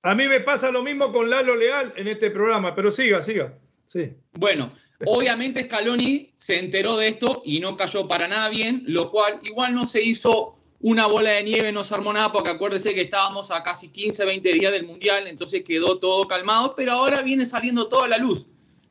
a 0.02 0.14
mí 0.14 0.26
me 0.26 0.40
pasa 0.40 0.70
lo 0.70 0.82
mismo 0.82 1.12
con 1.12 1.30
Lalo 1.30 1.54
Leal 1.56 1.92
en 1.96 2.08
este 2.08 2.30
programa, 2.30 2.74
pero 2.74 2.90
siga, 2.90 3.22
siga. 3.22 3.56
Sí. 3.86 4.14
Bueno, 4.32 4.72
obviamente 5.04 5.64
Scaloni 5.64 6.32
se 6.34 6.58
enteró 6.58 6.96
de 6.96 7.08
esto 7.08 7.42
y 7.44 7.60
no 7.60 7.76
cayó 7.76 8.08
para 8.08 8.26
nada 8.26 8.48
bien, 8.48 8.82
lo 8.86 9.10
cual 9.10 9.38
igual 9.42 9.74
no 9.74 9.86
se 9.86 10.02
hizo 10.02 10.58
una 10.80 11.06
bola 11.06 11.30
de 11.32 11.44
nieve, 11.44 11.70
no 11.72 11.84
se 11.84 11.94
armó 11.94 12.12
nada, 12.12 12.32
porque 12.32 12.50
acuérdese 12.50 12.94
que 12.94 13.02
estábamos 13.02 13.50
a 13.50 13.62
casi 13.62 13.90
15, 13.92 14.24
20 14.24 14.52
días 14.54 14.72
del 14.72 14.84
Mundial, 14.86 15.26
entonces 15.28 15.62
quedó 15.62 15.98
todo 15.98 16.26
calmado, 16.26 16.74
pero 16.74 16.92
ahora 16.92 17.22
viene 17.22 17.46
saliendo 17.46 17.88
toda 17.88 18.08
la 18.08 18.18
luz. 18.18 18.48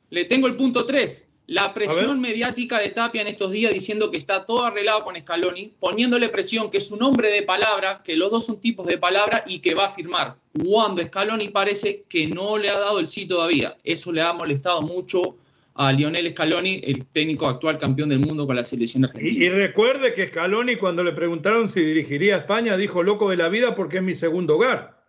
Le 0.09 0.25
tengo 0.25 0.47
el 0.47 0.55
punto 0.55 0.85
3. 0.85 1.27
La 1.51 1.73
presión 1.73 2.21
mediática 2.21 2.79
de 2.79 2.91
Tapia 2.91 3.21
en 3.21 3.27
estos 3.27 3.51
días 3.51 3.73
diciendo 3.73 4.09
que 4.09 4.15
está 4.15 4.45
todo 4.45 4.63
arreglado 4.63 5.03
con 5.03 5.17
Scaloni, 5.17 5.73
poniéndole 5.81 6.29
presión 6.29 6.71
que 6.71 6.77
es 6.77 6.89
un 6.91 7.03
hombre 7.03 7.29
de 7.29 7.41
palabra, 7.41 8.01
que 8.05 8.15
los 8.15 8.31
dos 8.31 8.45
son 8.45 8.61
tipos 8.61 8.87
de 8.87 8.97
palabra 8.97 9.43
y 9.45 9.59
que 9.59 9.73
va 9.73 9.87
a 9.87 9.89
firmar. 9.89 10.37
Cuando 10.63 11.03
Scaloni 11.03 11.49
parece 11.49 12.05
que 12.07 12.27
no 12.27 12.57
le 12.57 12.69
ha 12.69 12.79
dado 12.79 12.99
el 12.99 13.09
sí 13.09 13.25
todavía. 13.25 13.75
Eso 13.83 14.13
le 14.13 14.21
ha 14.21 14.31
molestado 14.31 14.81
mucho 14.81 15.35
a 15.73 15.91
Lionel 15.91 16.29
Scaloni, 16.29 16.79
el 16.85 17.05
técnico 17.07 17.47
actual 17.47 17.77
campeón 17.77 18.07
del 18.07 18.19
mundo 18.19 18.47
con 18.47 18.55
la 18.55 18.63
selección 18.63 19.03
argentina. 19.03 19.43
y 19.43 19.49
recuerde 19.49 20.13
que 20.13 20.27
Scaloni, 20.27 20.77
cuando 20.77 21.03
le 21.03 21.11
preguntaron 21.11 21.67
si 21.67 21.81
dirigiría 21.81 22.35
a 22.35 22.39
España, 22.39 22.77
dijo 22.77 23.03
loco 23.03 23.29
de 23.29 23.35
la 23.35 23.49
vida 23.49 23.75
porque 23.75 23.97
es 23.97 24.03
mi 24.03 24.15
segundo 24.15 24.55
hogar. 24.55 25.03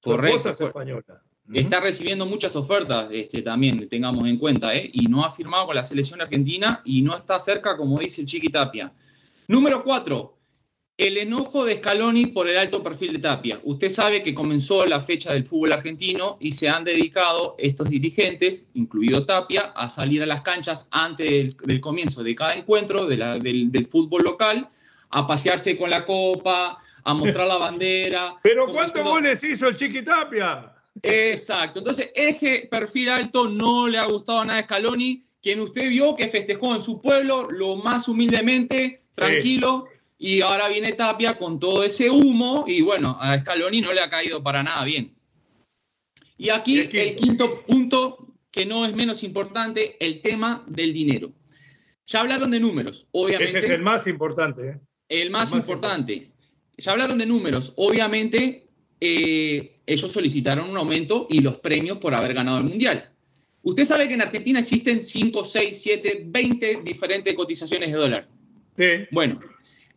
Correcto, 0.00 0.50
esposa 0.50 0.66
es 0.66 1.29
Está 1.52 1.80
recibiendo 1.80 2.26
muchas 2.26 2.54
ofertas, 2.54 3.08
este, 3.12 3.42
también 3.42 3.88
tengamos 3.88 4.26
en 4.28 4.38
cuenta, 4.38 4.74
¿eh? 4.74 4.88
y 4.92 5.06
no 5.06 5.24
ha 5.24 5.30
firmado 5.30 5.66
con 5.66 5.74
la 5.76 5.82
selección 5.84 6.20
argentina 6.20 6.80
y 6.84 7.02
no 7.02 7.16
está 7.16 7.38
cerca, 7.40 7.76
como 7.76 7.98
dice 7.98 8.20
el 8.20 8.26
Chiqui 8.28 8.48
Tapia. 8.48 8.92
Número 9.48 9.82
cuatro, 9.82 10.36
el 10.96 11.16
enojo 11.16 11.64
de 11.64 11.76
Scaloni 11.76 12.26
por 12.26 12.46
el 12.48 12.56
alto 12.56 12.82
perfil 12.82 13.14
de 13.14 13.18
Tapia. 13.20 13.58
Usted 13.64 13.90
sabe 13.90 14.22
que 14.22 14.32
comenzó 14.34 14.84
la 14.86 15.00
fecha 15.00 15.32
del 15.32 15.44
fútbol 15.44 15.72
argentino 15.72 16.36
y 16.40 16.52
se 16.52 16.68
han 16.68 16.84
dedicado 16.84 17.56
estos 17.58 17.88
dirigentes, 17.88 18.68
incluido 18.74 19.24
Tapia, 19.26 19.72
a 19.74 19.88
salir 19.88 20.22
a 20.22 20.26
las 20.26 20.42
canchas 20.42 20.86
antes 20.92 21.28
del, 21.28 21.56
del 21.64 21.80
comienzo 21.80 22.22
de 22.22 22.34
cada 22.34 22.54
encuentro 22.54 23.06
de 23.06 23.16
la- 23.16 23.38
del, 23.38 23.72
del 23.72 23.86
fútbol 23.86 24.22
local, 24.22 24.68
a 25.08 25.26
pasearse 25.26 25.76
con 25.76 25.90
la 25.90 26.04
copa, 26.04 26.78
a 27.02 27.14
mostrar 27.14 27.48
la 27.48 27.56
bandera. 27.58 28.36
Pero 28.42 28.66
¿cuántos 28.66 29.02
goles 29.02 29.42
hizo 29.42 29.66
el 29.68 29.74
Chiquitapia? 29.76 30.74
Exacto. 31.02 31.80
Entonces, 31.80 32.10
ese 32.14 32.68
perfil 32.70 33.08
alto 33.10 33.48
no 33.48 33.88
le 33.88 33.98
ha 33.98 34.04
gustado 34.04 34.44
nada 34.44 34.60
a 34.60 34.62
Scaloni, 34.62 35.24
quien 35.42 35.60
usted 35.60 35.88
vio 35.88 36.14
que 36.14 36.28
festejó 36.28 36.74
en 36.74 36.82
su 36.82 37.00
pueblo 37.00 37.50
lo 37.50 37.76
más 37.76 38.08
humildemente, 38.08 39.04
tranquilo, 39.14 39.86
y 40.18 40.42
ahora 40.42 40.68
viene 40.68 40.92
Tapia 40.92 41.38
con 41.38 41.58
todo 41.58 41.82
ese 41.82 42.10
humo, 42.10 42.64
y 42.66 42.82
bueno, 42.82 43.16
a 43.20 43.38
Scaloni 43.38 43.80
no 43.80 43.92
le 43.92 44.00
ha 44.00 44.08
caído 44.08 44.42
para 44.42 44.62
nada 44.62 44.84
bien. 44.84 45.14
Y 46.36 46.50
aquí 46.50 46.76
Y 46.76 46.78
el 46.80 46.88
quinto. 46.88 47.02
el 47.02 47.16
quinto 47.16 47.62
punto, 47.62 48.26
que 48.50 48.66
no 48.66 48.84
es 48.84 48.94
menos 48.94 49.22
importante, 49.22 49.96
el 50.04 50.20
tema 50.20 50.64
del 50.66 50.92
dinero. 50.92 51.32
Ya 52.06 52.20
hablaron 52.20 52.50
de 52.50 52.60
números, 52.60 53.06
obviamente. 53.12 53.58
Ese 53.58 53.66
es 53.66 53.72
el 53.72 53.82
más 53.82 54.06
importante. 54.06 54.68
¿eh? 54.68 54.80
El 55.08 55.30
más, 55.30 55.50
El 55.50 55.58
más 55.58 55.68
importante. 55.68 56.32
Ya 56.76 56.92
hablaron 56.92 57.18
de 57.18 57.26
números. 57.26 57.72
Obviamente, 57.76 58.69
eh, 59.00 59.76
ellos 59.86 60.12
solicitaron 60.12 60.68
un 60.68 60.76
aumento 60.76 61.26
y 61.30 61.40
los 61.40 61.56
premios 61.56 61.98
por 61.98 62.14
haber 62.14 62.34
ganado 62.34 62.58
el 62.58 62.64
Mundial. 62.64 63.10
Usted 63.62 63.84
sabe 63.84 64.08
que 64.08 64.14
en 64.14 64.22
Argentina 64.22 64.60
existen 64.60 65.02
5, 65.02 65.44
6, 65.44 65.82
7, 65.82 66.22
20 66.26 66.80
diferentes 66.84 67.34
cotizaciones 67.34 67.90
de 67.90 67.98
dólar. 67.98 68.28
Sí. 68.76 69.06
Bueno, 69.10 69.40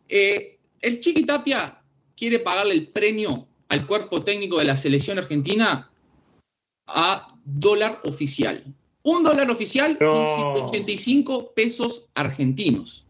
eh, 0.08 0.58
el 0.80 1.00
Chiqui 1.00 1.24
Tapia 1.24 1.78
quiere 2.16 2.40
pagarle 2.40 2.74
el 2.74 2.88
premio 2.88 3.46
al 3.68 3.86
cuerpo 3.86 4.22
técnico 4.22 4.58
de 4.58 4.64
la 4.64 4.76
selección 4.76 5.18
argentina 5.18 5.90
a 6.86 7.26
dólar 7.44 8.00
oficial. 8.04 8.62
Un 9.02 9.22
dólar 9.22 9.50
oficial 9.50 9.98
son 10.00 10.22
No. 10.22 10.68
185 10.68 11.52
pesos 11.54 12.06
argentinos. 12.14 13.06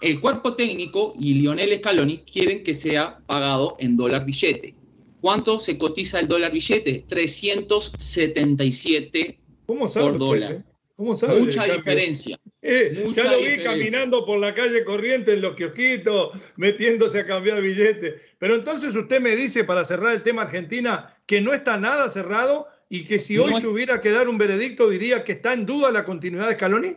El 0.00 0.20
cuerpo 0.20 0.54
técnico 0.54 1.14
y 1.18 1.34
Lionel 1.34 1.76
Scaloni 1.78 2.18
quieren 2.18 2.64
que 2.64 2.74
sea 2.74 3.18
pagado 3.26 3.76
en 3.78 3.96
dólar 3.96 4.24
billete. 4.24 4.74
¿Cuánto 5.20 5.58
se 5.58 5.76
cotiza 5.78 6.20
el 6.20 6.28
dólar 6.28 6.52
billete? 6.52 7.04
377. 7.08 9.38
¿Cómo 9.66 9.88
sabe 9.88 10.04
Por 10.06 10.12
usted, 10.14 10.26
dólar. 10.26 10.52
eh? 10.52 10.62
¿Cómo 10.96 11.16
sabe 11.16 11.40
Mucha 11.40 11.64
diferencia. 11.64 12.38
Eh, 12.62 13.04
Mucha 13.06 13.24
ya 13.24 13.30
lo 13.30 13.38
vi 13.38 13.44
diferencia. 13.44 13.70
caminando 13.70 14.26
por 14.26 14.38
la 14.38 14.54
calle 14.54 14.84
corriente 14.84 15.32
en 15.32 15.40
los 15.40 15.56
kiosquitos, 15.56 16.32
metiéndose 16.56 17.20
a 17.20 17.26
cambiar 17.26 17.62
billetes. 17.62 18.16
Pero 18.38 18.54
entonces 18.54 18.94
usted 18.94 19.18
me 19.18 19.34
dice, 19.34 19.64
para 19.64 19.82
cerrar 19.82 20.14
el 20.14 20.22
tema 20.22 20.42
Argentina, 20.42 21.16
que 21.24 21.40
no 21.40 21.54
está 21.54 21.78
nada 21.78 22.10
cerrado 22.10 22.66
y 22.90 23.06
que 23.06 23.18
si 23.18 23.36
No 23.36 23.44
hoy 23.44 23.54
es- 23.54 23.62
tuviera 23.62 24.02
que 24.02 24.10
dar 24.10 24.28
un 24.28 24.36
veredicto 24.36 24.90
diría 24.90 25.24
que 25.24 25.32
está 25.32 25.54
en 25.54 25.64
duda 25.64 25.90
la 25.90 26.04
continuidad 26.04 26.48
de 26.48 26.54
Scaloni. 26.56 26.96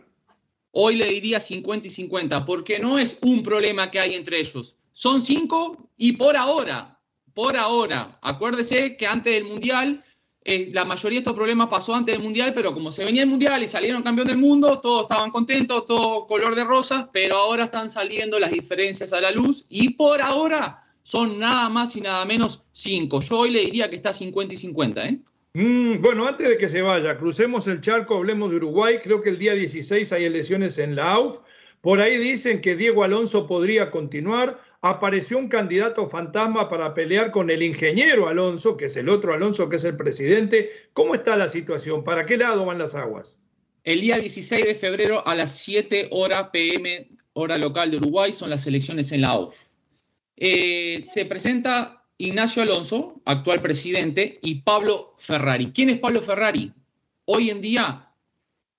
Hoy 0.72 0.96
le 0.96 1.06
diría 1.06 1.40
50 1.40 1.86
y 1.86 1.90
50, 1.90 2.44
porque 2.44 2.78
no 2.78 2.98
es 2.98 3.16
un 3.22 3.42
problema 3.42 3.90
que 3.90 4.00
hay 4.00 4.16
entre 4.16 4.40
ellos. 4.40 4.76
Son 4.92 5.22
cinco 5.22 5.88
y 5.96 6.12
por 6.12 6.36
ahora, 6.36 6.93
por 7.34 7.56
ahora. 7.56 8.18
Acuérdese 8.22 8.96
que 8.96 9.06
antes 9.06 9.34
del 9.34 9.44
Mundial, 9.44 10.02
eh, 10.44 10.70
la 10.72 10.84
mayoría 10.84 11.16
de 11.16 11.22
estos 11.22 11.34
problemas 11.34 11.68
pasó 11.68 11.94
antes 11.94 12.14
del 12.14 12.22
Mundial, 12.22 12.52
pero 12.54 12.72
como 12.72 12.92
se 12.92 13.04
venía 13.04 13.22
el 13.22 13.28
Mundial 13.28 13.62
y 13.62 13.66
salieron 13.66 14.02
campeón 14.02 14.28
del 14.28 14.38
mundo, 14.38 14.78
todos 14.80 15.02
estaban 15.02 15.30
contentos, 15.30 15.86
todo 15.86 16.26
color 16.26 16.54
de 16.54 16.64
rosas, 16.64 17.06
pero 17.12 17.36
ahora 17.36 17.64
están 17.64 17.90
saliendo 17.90 18.38
las 18.38 18.50
diferencias 18.50 19.12
a 19.12 19.20
la 19.20 19.30
luz 19.30 19.66
y 19.68 19.90
por 19.90 20.22
ahora 20.22 20.84
son 21.02 21.38
nada 21.38 21.68
más 21.68 21.96
y 21.96 22.00
nada 22.00 22.24
menos 22.24 22.64
cinco. 22.72 23.20
Yo 23.20 23.40
hoy 23.40 23.50
le 23.50 23.60
diría 23.60 23.90
que 23.90 23.96
está 23.96 24.12
50 24.12 24.54
y 24.54 24.56
50, 24.56 25.06
¿eh? 25.06 25.18
Mm, 25.56 26.00
bueno, 26.00 26.26
antes 26.26 26.48
de 26.48 26.58
que 26.58 26.68
se 26.68 26.82
vaya, 26.82 27.16
crucemos 27.16 27.68
el 27.68 27.80
charco, 27.80 28.16
hablemos 28.16 28.50
de 28.50 28.56
Uruguay. 28.56 28.98
Creo 29.02 29.22
que 29.22 29.30
el 29.30 29.38
día 29.38 29.54
16 29.54 30.12
hay 30.12 30.24
elecciones 30.24 30.78
en 30.78 30.96
la 30.96 31.12
AUF. 31.12 31.38
Por 31.80 32.00
ahí 32.00 32.16
dicen 32.18 32.60
que 32.60 32.74
Diego 32.74 33.04
Alonso 33.04 33.46
podría 33.46 33.90
continuar. 33.90 34.60
Apareció 34.86 35.38
un 35.38 35.48
candidato 35.48 36.10
fantasma 36.10 36.68
para 36.68 36.92
pelear 36.92 37.30
con 37.30 37.48
el 37.48 37.62
ingeniero 37.62 38.28
Alonso, 38.28 38.76
que 38.76 38.84
es 38.84 38.96
el 38.98 39.08
otro 39.08 39.32
Alonso, 39.32 39.70
que 39.70 39.76
es 39.76 39.84
el 39.84 39.96
presidente. 39.96 40.70
¿Cómo 40.92 41.14
está 41.14 41.36
la 41.36 41.48
situación? 41.48 42.04
¿Para 42.04 42.26
qué 42.26 42.36
lado 42.36 42.66
van 42.66 42.76
las 42.76 42.94
aguas? 42.94 43.40
El 43.82 44.02
día 44.02 44.18
16 44.18 44.62
de 44.62 44.74
febrero 44.74 45.26
a 45.26 45.34
las 45.34 45.56
7 45.56 46.10
horas 46.10 46.50
PM, 46.52 47.08
hora 47.32 47.56
local 47.56 47.92
de 47.92 47.96
Uruguay, 47.96 48.30
son 48.30 48.50
las 48.50 48.66
elecciones 48.66 49.10
en 49.12 49.22
la 49.22 49.28
AUF. 49.28 49.68
Eh, 50.36 51.02
se 51.06 51.24
presenta 51.24 52.04
Ignacio 52.18 52.60
Alonso, 52.60 53.22
actual 53.24 53.60
presidente, 53.60 54.38
y 54.42 54.56
Pablo 54.56 55.14
Ferrari. 55.16 55.72
¿Quién 55.72 55.88
es 55.88 55.98
Pablo 55.98 56.20
Ferrari? 56.20 56.74
Hoy 57.24 57.48
en 57.48 57.62
día, 57.62 58.10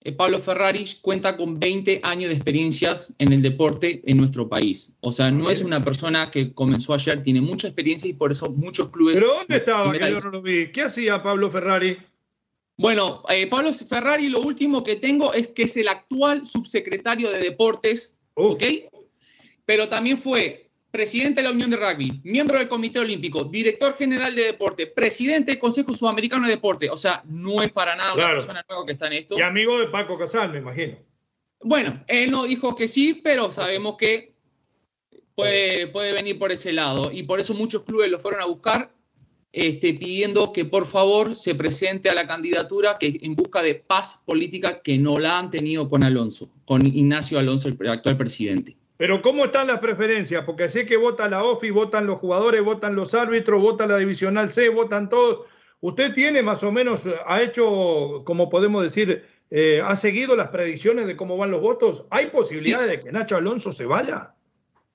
eh, 0.05 0.11
Pablo 0.11 0.39
Ferrari 0.39 0.85
cuenta 1.01 1.35
con 1.35 1.59
20 1.59 2.01
años 2.03 2.29
de 2.29 2.35
experiencia 2.35 3.01
en 3.17 3.33
el 3.33 3.41
deporte 3.41 4.03
en 4.05 4.17
nuestro 4.17 4.47
país. 4.47 4.95
O 5.01 5.11
sea, 5.11 5.31
no 5.31 5.49
es 5.49 5.63
una 5.63 5.81
persona 5.81 6.29
que 6.29 6.53
comenzó 6.53 6.93
ayer, 6.93 7.21
tiene 7.21 7.41
mucha 7.41 7.67
experiencia 7.67 8.07
y 8.07 8.13
por 8.13 8.31
eso 8.31 8.51
muchos 8.51 8.91
clubes... 8.91 9.15
¿Pero 9.15 9.33
dónde 9.33 9.57
estaba? 9.57 9.91
Que 9.91 10.11
yo 10.11 10.21
no 10.21 10.29
lo 10.29 10.41
vi. 10.43 10.71
¿Qué 10.71 10.83
hacía 10.83 11.23
Pablo 11.23 11.49
Ferrari? 11.49 11.97
Bueno, 12.77 13.23
eh, 13.29 13.47
Pablo 13.47 13.73
Ferrari, 13.73 14.29
lo 14.29 14.41
último 14.41 14.83
que 14.83 14.95
tengo 14.95 15.33
es 15.33 15.47
que 15.47 15.63
es 15.63 15.75
el 15.75 15.87
actual 15.87 16.45
subsecretario 16.45 17.31
de 17.31 17.39
Deportes, 17.39 18.15
uh. 18.35 18.49
¿ok? 18.49 18.63
Pero 19.65 19.89
también 19.89 20.19
fue 20.19 20.64
presidente 20.95 21.41
de 21.41 21.43
la 21.49 21.51
Unión 21.51 21.69
de 21.69 21.75
Rugby, 21.75 22.21
miembro 22.23 22.57
del 22.57 22.69
Comité 22.69 22.99
Olímpico, 22.99 23.43
director 23.43 23.93
general 23.97 24.33
de 24.33 24.45
deporte, 24.45 24.87
presidente 24.87 25.51
del 25.51 25.59
Consejo 25.59 25.93
Sudamericano 25.93 26.47
de 26.47 26.53
Deporte. 26.53 26.89
O 26.89 26.95
sea, 26.95 27.21
no 27.25 27.61
es 27.61 27.69
para 27.69 27.97
nada 27.97 28.13
una 28.13 28.27
persona 28.29 28.65
nueva 28.69 28.85
que 28.85 28.93
está 28.93 29.07
en 29.07 29.13
esto. 29.13 29.37
Y 29.37 29.41
amigo 29.41 29.77
de 29.77 29.87
Paco 29.87 30.17
Casal, 30.17 30.53
me 30.53 30.59
imagino. 30.59 30.95
Bueno, 31.61 32.01
él 32.07 32.31
no 32.31 32.45
dijo 32.45 32.75
que 32.75 32.87
sí, 32.87 33.19
pero 33.21 33.51
sabemos 33.51 33.97
que 33.97 34.35
puede, 35.35 35.87
puede 35.87 36.13
venir 36.13 36.39
por 36.39 36.53
ese 36.53 36.71
lado. 36.71 37.11
Y 37.11 37.23
por 37.23 37.41
eso 37.41 37.53
muchos 37.53 37.83
clubes 37.83 38.09
lo 38.09 38.17
fueron 38.17 38.39
a 38.39 38.45
buscar, 38.45 38.89
este, 39.51 39.95
pidiendo 39.95 40.53
que 40.53 40.63
por 40.63 40.85
favor 40.85 41.35
se 41.35 41.55
presente 41.55 42.09
a 42.09 42.13
la 42.13 42.25
candidatura 42.25 42.97
que, 42.97 43.19
en 43.21 43.35
busca 43.35 43.61
de 43.61 43.75
paz 43.75 44.23
política 44.25 44.81
que 44.81 44.97
no 44.97 45.19
la 45.19 45.39
han 45.39 45.49
tenido 45.49 45.89
con 45.89 46.05
Alonso, 46.05 46.49
con 46.63 46.85
Ignacio 46.85 47.37
Alonso, 47.37 47.67
el 47.67 47.89
actual 47.89 48.15
presidente. 48.15 48.77
Pero 48.97 49.21
¿cómo 49.21 49.45
están 49.45 49.67
las 49.67 49.79
preferencias? 49.79 50.43
Porque 50.45 50.69
sé 50.69 50.85
que 50.85 50.95
vota 50.97 51.27
la 51.27 51.43
OFI, 51.43 51.69
votan 51.69 52.05
los 52.05 52.19
jugadores, 52.19 52.63
votan 52.63 52.95
los 52.95 53.13
árbitros, 53.13 53.61
vota 53.61 53.85
la 53.87 53.97
Divisional 53.97 54.51
C, 54.51 54.69
votan 54.69 55.09
todos. 55.09 55.45
¿Usted 55.81 56.13
tiene 56.13 56.41
más 56.41 56.63
o 56.63 56.71
menos, 56.71 57.03
ha 57.25 57.41
hecho, 57.41 58.23
como 58.25 58.49
podemos 58.49 58.83
decir, 58.83 59.25
eh, 59.51 59.81
ha 59.83 59.95
seguido 59.95 60.35
las 60.35 60.47
predicciones 60.47 61.07
de 61.07 61.17
cómo 61.17 61.37
van 61.37 61.51
los 61.51 61.61
votos? 61.61 62.05
¿Hay 62.09 62.27
posibilidades 62.27 62.89
de 62.89 63.01
que 63.01 63.11
Nacho 63.11 63.35
Alonso 63.35 63.73
se 63.73 63.85
vaya? 63.85 64.33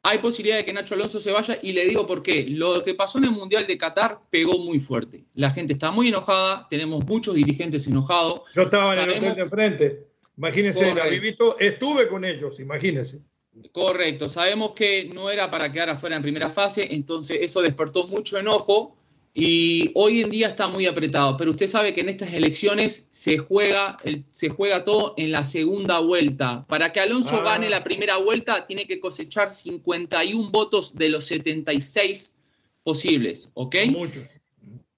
Hay 0.03 0.19
posibilidad 0.19 0.57
de 0.57 0.65
que 0.65 0.73
Nacho 0.73 0.95
Alonso 0.95 1.21
se 1.21 1.31
vaya 1.31 1.59
y 1.61 1.73
le 1.73 1.85
digo 1.85 2.07
por 2.07 2.23
qué. 2.23 2.47
Lo 2.49 2.83
que 2.83 2.95
pasó 2.95 3.19
en 3.19 3.25
el 3.25 3.33
Mundial 3.33 3.67
de 3.67 3.77
Qatar 3.77 4.19
pegó 4.31 4.59
muy 4.59 4.81
fuerte. 4.81 5.27
La 5.35 5.51
gente 5.51 5.75
está 5.75 5.91
muy 5.91 6.09
enojada, 6.09 6.67
tenemos 6.71 7.05
muchos 7.05 7.35
dirigentes 7.35 7.87
enojados. 7.87 8.43
Yo 8.55 8.63
estaba 8.63 8.95
en 8.95 9.01
el 9.01 9.11
hotel 9.11 9.35
de 9.35 9.43
enfrente. 9.43 10.07
Imagínense, 10.39 10.95
la 10.95 11.07
vivito, 11.07 11.59
estuve 11.59 12.09
con 12.09 12.25
ellos, 12.25 12.59
imagínense. 12.61 13.21
Correcto, 13.73 14.29
sabemos 14.29 14.73
que 14.73 15.11
no 15.13 15.31
era 15.31 15.51
para 15.51 15.71
quedar 15.71 15.91
afuera 15.91 16.17
en 16.17 16.23
primera 16.23 16.51
fase, 16.51 16.89
entonces 16.95 17.39
eso 17.41 17.61
despertó 17.63 18.07
mucho 18.07 18.39
enojo 18.39 18.97
y 19.33 19.93
hoy 19.95 20.23
en 20.23 20.31
día 20.31 20.49
está 20.49 20.67
muy 20.67 20.87
apretado, 20.87 21.37
pero 21.37 21.53
usted 21.53 21.69
sabe 21.69 21.93
que 21.93 22.01
en 22.01 22.09
estas 22.09 22.33
elecciones 22.33 23.07
se 23.11 23.39
juega, 23.39 23.97
se 24.33 24.49
juega 24.49 24.83
todo 24.83 25.15
en 25.17 25.31
la 25.31 25.45
segunda 25.45 26.01
vuelta. 26.01 26.65
Para 26.69 26.93
que 26.93 27.01
Alonso 27.01 27.37
ah. 27.37 27.45
gane 27.45 27.71
la 27.71 27.85
primera 27.85 28.17
vuelta 28.17 28.67
tiene 28.67 28.87
que 28.87 28.99
cosechar 28.99 29.51
51 29.51 30.51
votos 30.51 30.97
de 30.97 31.11
los 31.11 31.25
76 31.27 32.37
posibles, 32.83 33.51
¿ok? 33.55 33.77
Son 33.77 33.93
muchos. 33.93 34.25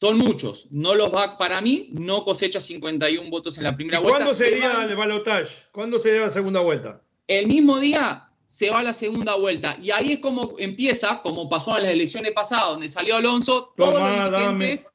Son 0.00 0.18
muchos. 0.18 0.66
No 0.70 0.94
los 0.94 1.14
va, 1.14 1.36
para 1.36 1.60
mí, 1.60 1.90
no 1.92 2.24
cosecha 2.24 2.58
51 2.58 3.28
votos 3.28 3.58
en 3.58 3.64
la 3.64 3.76
primera 3.76 3.98
vuelta. 3.98 4.18
¿Cuándo 4.18 4.34
sería 4.34 4.84
el 4.84 4.96
balotaje? 4.96 5.46
¿Cuándo 5.72 6.00
sería 6.00 6.22
la 6.22 6.30
segunda 6.30 6.60
vuelta? 6.60 7.02
El 7.28 7.46
mismo 7.46 7.78
día 7.78 8.31
se 8.52 8.68
va 8.68 8.80
a 8.80 8.82
la 8.82 8.92
segunda 8.92 9.34
vuelta. 9.34 9.78
Y 9.80 9.90
ahí 9.92 10.12
es 10.12 10.18
como 10.18 10.56
empieza, 10.58 11.22
como 11.22 11.48
pasó 11.48 11.78
en 11.78 11.84
las 11.84 11.92
elecciones 11.92 12.32
pasadas, 12.32 12.72
donde 12.72 12.90
salió 12.90 13.16
Alonso, 13.16 13.72
todos 13.74 13.94
los 13.94 14.30
dirigentes 14.30 14.92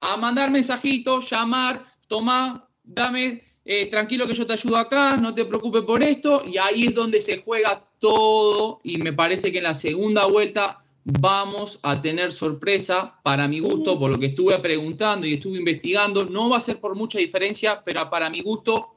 a 0.00 0.16
mandar 0.16 0.50
mensajitos, 0.50 1.28
llamar, 1.28 1.84
tomá, 2.08 2.66
dame, 2.82 3.42
eh, 3.66 3.84
tranquilo 3.90 4.26
que 4.26 4.32
yo 4.32 4.46
te 4.46 4.54
ayudo 4.54 4.78
acá, 4.78 5.18
no 5.18 5.34
te 5.34 5.44
preocupes 5.44 5.82
por 5.82 6.02
esto. 6.02 6.42
Y 6.46 6.56
ahí 6.56 6.86
es 6.86 6.94
donde 6.94 7.20
se 7.20 7.42
juega 7.42 7.86
todo. 7.98 8.80
Y 8.82 8.96
me 8.96 9.12
parece 9.12 9.52
que 9.52 9.58
en 9.58 9.64
la 9.64 9.74
segunda 9.74 10.24
vuelta 10.24 10.82
vamos 11.04 11.78
a 11.82 12.00
tener 12.00 12.32
sorpresa, 12.32 13.20
para 13.22 13.46
mi 13.46 13.60
gusto, 13.60 13.98
por 13.98 14.10
lo 14.10 14.18
que 14.18 14.26
estuve 14.26 14.58
preguntando 14.58 15.26
y 15.26 15.34
estuve 15.34 15.58
investigando. 15.58 16.24
No 16.24 16.48
va 16.48 16.56
a 16.56 16.62
ser 16.62 16.80
por 16.80 16.94
mucha 16.94 17.18
diferencia, 17.18 17.82
pero 17.84 18.08
para 18.08 18.30
mi 18.30 18.40
gusto 18.40 18.94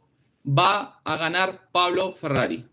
va 0.48 1.02
a 1.04 1.18
ganar 1.18 1.68
Pablo 1.74 2.14
Ferrari. 2.14 2.69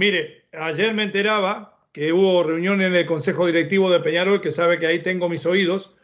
Mire, 0.00 0.46
ayer 0.52 0.94
me 0.94 1.02
enteraba 1.02 1.78
que 1.92 2.10
hubo 2.10 2.42
reunión 2.42 2.80
en 2.80 2.94
el 2.94 3.04
Consejo 3.04 3.44
Directivo 3.44 3.90
de 3.90 4.00
Peñarol, 4.00 4.40
que 4.40 4.50
sabe 4.50 4.78
que 4.78 4.86
ahí 4.86 5.00
tengo 5.00 5.28
mis 5.28 5.44
oídos. 5.44 5.94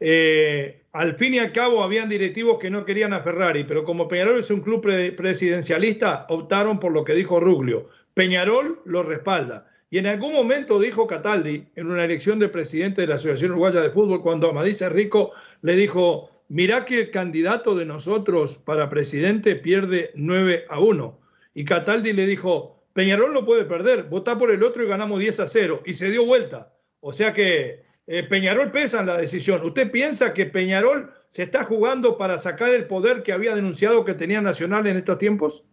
Eh, 0.00 0.84
al 0.92 1.16
fin 1.16 1.34
y 1.34 1.38
al 1.38 1.52
cabo, 1.52 1.82
habían 1.82 2.08
directivos 2.08 2.58
que 2.58 2.70
no 2.70 2.86
querían 2.86 3.12
a 3.12 3.20
Ferrari, 3.20 3.64
pero 3.64 3.84
como 3.84 4.08
Peñarol 4.08 4.38
es 4.38 4.50
un 4.50 4.62
club 4.62 4.80
presidencialista, 5.14 6.24
optaron 6.30 6.80
por 6.80 6.92
lo 6.92 7.04
que 7.04 7.12
dijo 7.12 7.40
Ruglio. 7.40 7.90
Peñarol 8.14 8.80
lo 8.86 9.02
respalda. 9.02 9.70
Y 9.90 9.98
en 9.98 10.06
algún 10.06 10.32
momento 10.32 10.80
dijo 10.80 11.06
Cataldi, 11.06 11.66
en 11.76 11.90
una 11.90 12.06
elección 12.06 12.38
de 12.38 12.48
presidente 12.48 13.02
de 13.02 13.08
la 13.08 13.16
Asociación 13.16 13.50
Uruguaya 13.50 13.82
de 13.82 13.90
Fútbol, 13.90 14.22
cuando 14.22 14.48
Amadís 14.48 14.80
Rico 14.80 15.32
le 15.60 15.76
dijo, 15.76 16.30
mirá 16.48 16.86
que 16.86 17.00
el 17.00 17.10
candidato 17.10 17.74
de 17.74 17.84
nosotros 17.84 18.56
para 18.56 18.88
presidente 18.88 19.56
pierde 19.56 20.10
9 20.14 20.64
a 20.70 20.80
1. 20.80 21.20
Y 21.54 21.66
Cataldi 21.66 22.14
le 22.14 22.26
dijo, 22.26 22.81
Peñarol 22.92 23.32
no 23.32 23.44
puede 23.44 23.64
perder, 23.64 24.04
votá 24.04 24.38
por 24.38 24.50
el 24.50 24.62
otro 24.62 24.84
y 24.84 24.88
ganamos 24.88 25.18
10 25.18 25.40
a 25.40 25.46
0 25.46 25.82
y 25.86 25.94
se 25.94 26.10
dio 26.10 26.26
vuelta. 26.26 26.74
O 27.00 27.12
sea 27.12 27.32
que 27.32 27.84
eh, 28.06 28.22
Peñarol 28.24 28.70
pesa 28.70 29.00
en 29.00 29.06
la 29.06 29.16
decisión. 29.16 29.64
¿Usted 29.64 29.90
piensa 29.90 30.34
que 30.34 30.46
Peñarol 30.46 31.12
se 31.30 31.44
está 31.44 31.64
jugando 31.64 32.18
para 32.18 32.38
sacar 32.38 32.70
el 32.70 32.86
poder 32.86 33.22
que 33.22 33.32
había 33.32 33.54
denunciado 33.54 34.04
que 34.04 34.14
tenía 34.14 34.40
Nacional 34.40 34.86
en 34.86 34.98
estos 34.98 35.18
tiempos? 35.18 35.64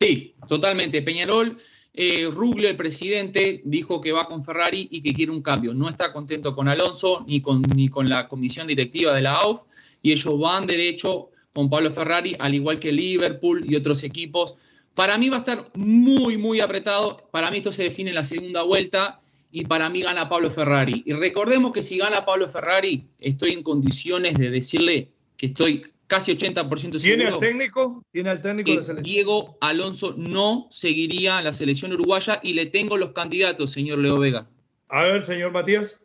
Sí, 0.00 0.34
totalmente. 0.48 1.00
Peñarol, 1.02 1.56
eh, 1.94 2.28
el 2.28 2.76
presidente, 2.76 3.62
dijo 3.64 4.00
que 4.00 4.12
va 4.12 4.26
con 4.26 4.44
Ferrari 4.44 4.88
y 4.90 5.00
que 5.00 5.14
quiere 5.14 5.32
un 5.32 5.42
cambio. 5.42 5.72
No 5.74 5.88
está 5.88 6.12
contento 6.12 6.54
con 6.54 6.68
Alonso 6.68 7.24
ni 7.26 7.40
con, 7.40 7.62
ni 7.74 7.88
con 7.88 8.08
la 8.08 8.26
comisión 8.26 8.66
directiva 8.66 9.14
de 9.14 9.22
la 9.22 9.36
AUF 9.36 9.62
y 10.02 10.12
ellos 10.12 10.38
van 10.38 10.66
derecho 10.66 11.30
con 11.54 11.70
Pablo 11.70 11.90
Ferrari, 11.90 12.36
al 12.38 12.54
igual 12.54 12.78
que 12.78 12.92
Liverpool 12.92 13.64
y 13.66 13.76
otros 13.76 14.04
equipos 14.04 14.56
para 14.96 15.18
mí 15.18 15.28
va 15.28 15.36
a 15.36 15.40
estar 15.40 15.70
muy, 15.74 16.38
muy 16.38 16.60
apretado. 16.60 17.28
Para 17.30 17.50
mí 17.50 17.58
esto 17.58 17.70
se 17.70 17.82
define 17.82 18.10
en 18.10 18.14
la 18.16 18.24
segunda 18.24 18.62
vuelta 18.62 19.20
y 19.52 19.66
para 19.66 19.90
mí 19.90 20.00
gana 20.00 20.26
Pablo 20.26 20.50
Ferrari. 20.50 21.02
Y 21.04 21.12
recordemos 21.12 21.72
que 21.72 21.82
si 21.82 21.98
gana 21.98 22.24
Pablo 22.24 22.48
Ferrari, 22.48 23.06
estoy 23.20 23.52
en 23.52 23.62
condiciones 23.62 24.38
de 24.38 24.48
decirle 24.48 25.10
que 25.36 25.46
estoy 25.46 25.82
casi 26.06 26.32
80% 26.32 26.70
seguro. 26.70 27.00
¿Tiene 27.00 27.26
al 27.26 27.40
técnico? 27.40 28.02
¿Tiene 28.10 28.30
al 28.30 28.40
técnico 28.40 28.70
de 28.70 28.84
selección? 28.84 29.02
Diego 29.02 29.58
Alonso 29.60 30.14
no 30.16 30.66
seguiría 30.70 31.42
la 31.42 31.52
selección 31.52 31.92
uruguaya 31.92 32.40
y 32.42 32.54
le 32.54 32.64
tengo 32.64 32.96
los 32.96 33.12
candidatos, 33.12 33.72
señor 33.72 33.98
Leo 33.98 34.18
Vega. 34.18 34.48
A 34.88 35.04
ver, 35.04 35.22
señor 35.24 35.52
Matías. 35.52 36.00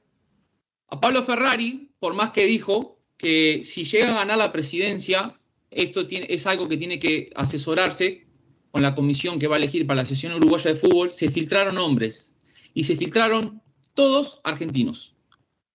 A 0.90 1.00
Pablo 1.00 1.24
Ferrari, 1.24 1.92
por 1.98 2.14
más 2.14 2.32
que 2.32 2.46
dijo 2.46 3.00
que 3.16 3.62
si 3.64 3.86
llega 3.86 4.10
a 4.10 4.20
ganar 4.20 4.38
la 4.38 4.52
presidencia, 4.52 5.40
esto 5.70 6.08
tiene, 6.08 6.28
es 6.30 6.46
algo 6.46 6.68
que 6.68 6.76
tiene 6.76 7.00
que 7.00 7.30
asesorarse 7.36 8.26
con 8.72 8.82
la 8.82 8.96
comisión 8.96 9.38
que 9.38 9.48
va 9.48 9.56
a 9.56 9.60
elegir 9.60 9.86
para 9.86 9.98
la 9.98 10.06
sesión 10.06 10.34
uruguaya 10.34 10.72
de 10.72 10.80
fútbol, 10.80 11.12
se 11.12 11.30
filtraron 11.30 11.76
nombres 11.76 12.36
y 12.74 12.84
se 12.84 12.96
filtraron 12.96 13.62
todos 13.94 14.40
argentinos. 14.44 15.16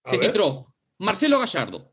se 0.04 0.18
filtró 0.18 0.72
Marcelo 0.98 1.38
Gallardo, 1.38 1.90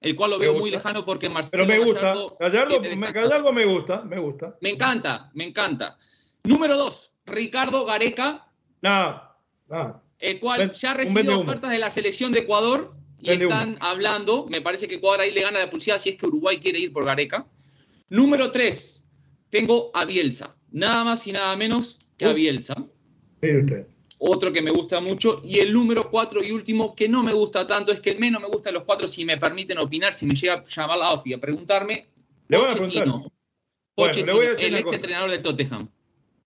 el 0.00 0.16
cual 0.16 0.30
lo 0.30 0.38
veo 0.38 0.54
muy 0.54 0.70
lejano 0.70 1.04
porque 1.04 1.28
Marcelo 1.28 1.66
Pero 1.66 1.78
me 1.78 1.84
gusta. 1.84 2.14
Gallardo, 2.40 2.80
Gallardo, 3.12 3.52
me 3.52 3.66
gusta, 3.66 4.02
me 4.02 4.18
gusta. 4.18 4.56
Me 4.60 4.70
encanta, 4.70 5.30
me 5.34 5.44
encanta. 5.44 5.98
Número 6.44 6.76
dos, 6.76 7.12
Ricardo 7.26 7.84
Gareca. 7.84 8.48
No, 8.82 9.20
no. 9.68 10.02
El 10.18 10.40
cual 10.40 10.72
ya 10.72 10.94
recibió 10.94 11.40
ofertas 11.40 11.70
de 11.70 11.78
la 11.78 11.90
selección 11.90 12.32
de 12.32 12.40
Ecuador 12.40 12.94
y 13.18 13.30
están 13.30 13.76
hablando. 13.80 14.46
Me 14.48 14.62
parece 14.62 14.88
que 14.88 14.94
Ecuador 14.94 15.20
ahí 15.20 15.32
le 15.32 15.42
gana 15.42 15.58
la 15.58 15.68
publicidad 15.68 15.98
si 15.98 16.10
es 16.10 16.16
que 16.16 16.26
Uruguay 16.26 16.58
quiere 16.58 16.78
ir 16.78 16.92
por 16.92 17.04
Gareca. 17.04 17.46
Número 18.08 18.50
tres, 18.50 19.05
tengo 19.50 19.90
a 19.94 20.04
Bielsa, 20.04 20.56
nada 20.70 21.04
más 21.04 21.26
y 21.26 21.32
nada 21.32 21.56
menos 21.56 21.98
que 22.16 22.24
a 22.24 22.32
Bielsa. 22.32 22.74
otro 24.18 24.52
que 24.52 24.62
me 24.62 24.70
gusta 24.70 25.00
mucho. 25.00 25.40
Y 25.44 25.58
el 25.58 25.72
número 25.72 26.10
cuatro 26.10 26.42
y 26.42 26.52
último, 26.52 26.94
que 26.94 27.08
no 27.08 27.22
me 27.22 27.32
gusta 27.32 27.66
tanto, 27.66 27.92
es 27.92 28.00
que 28.00 28.10
el 28.10 28.18
menos 28.18 28.42
me 28.42 28.48
gusta 28.48 28.70
de 28.70 28.74
los 28.74 28.84
cuatro, 28.84 29.06
si 29.08 29.24
me 29.24 29.36
permiten 29.36 29.78
opinar, 29.78 30.14
si 30.14 30.26
me 30.26 30.34
llega 30.34 30.54
a 30.54 30.64
llamar 30.64 30.98
la 30.98 31.12
OFI 31.12 31.34
a 31.34 31.38
preguntarme. 31.38 32.06
Le 32.48 32.58
voy 32.58 32.66
a 32.66 32.74
preguntar. 32.74 33.06
Bueno, 33.06 33.32
Pochettino, 33.94 34.26
le 34.26 34.32
voy 34.32 34.46
a 34.46 34.50
decir 34.50 34.66
el 34.66 34.74
ex 34.76 34.92
entrenador 34.92 35.30
de 35.30 35.38
Tottenham. 35.38 35.88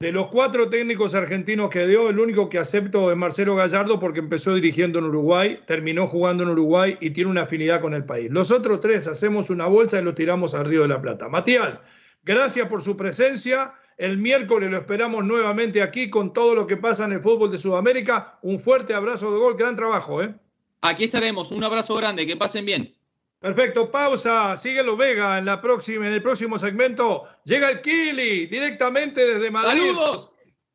De 0.03 0.13
los 0.13 0.29
cuatro 0.29 0.71
técnicos 0.71 1.15
argentinos 1.15 1.69
que 1.69 1.87
dio, 1.87 2.09
el 2.09 2.19
único 2.19 2.49
que 2.49 2.57
acepto 2.57 3.11
es 3.11 3.19
Marcelo 3.19 3.55
Gallardo 3.55 3.99
porque 3.99 4.21
empezó 4.21 4.55
dirigiendo 4.55 4.99
en 4.99 5.05
Uruguay, 5.05 5.61
terminó 5.67 6.07
jugando 6.07 6.43
en 6.43 6.49
Uruguay 6.49 6.97
y 7.03 7.11
tiene 7.11 7.29
una 7.29 7.43
afinidad 7.43 7.83
con 7.83 7.93
el 7.93 8.07
país. 8.07 8.31
Los 8.31 8.51
otros 8.51 8.81
tres 8.81 9.07
hacemos 9.07 9.51
una 9.51 9.67
bolsa 9.67 10.01
y 10.01 10.05
los 10.05 10.15
tiramos 10.15 10.55
al 10.55 10.65
Río 10.65 10.83
de 10.83 10.89
la 10.89 11.03
Plata. 11.03 11.29
Matías, 11.29 11.83
gracias 12.23 12.69
por 12.69 12.83
su 12.83 12.97
presencia. 12.97 13.75
El 13.97 14.17
miércoles 14.19 14.71
lo 14.71 14.79
esperamos 14.79 15.25
nuevamente 15.25 15.83
aquí 15.83 16.09
con 16.09 16.33
todo 16.33 16.55
lo 16.55 16.67
que 16.67 16.77
pasa 16.77 17.05
en 17.05 17.13
el 17.13 17.21
fútbol 17.21 17.53
de 17.53 17.59
Sudamérica. 17.59 18.39
Un 18.43 18.59
fuerte 18.59 18.95
abrazo 18.95 19.33
de 19.33 19.39
gol, 19.39 19.57
gran 19.57 19.77
trabajo. 19.77 20.23
¿eh? 20.23 20.35
Aquí 20.81 21.05
estaremos, 21.05 21.51
un 21.53 21.63
abrazo 21.63 21.95
grande, 21.97 22.27
que 22.27 22.37
pasen 22.37 22.65
bien. 22.65 22.95
Perfecto, 23.41 23.91
pausa. 23.91 24.57
Síguelo 24.57 24.97
Vega 24.97 25.39
en 25.39 25.47
la 25.47 25.61
próxima, 25.61 26.07
en 26.07 26.13
el 26.13 26.23
próximo 26.23 26.59
segmento. 26.59 27.27
Llega 27.45 27.71
el 27.71 27.81
Kili 27.81 28.47
directamente 28.47 29.27
desde 29.27 29.51
Madrid. 29.51 29.81
¡Saludos! 29.81 30.33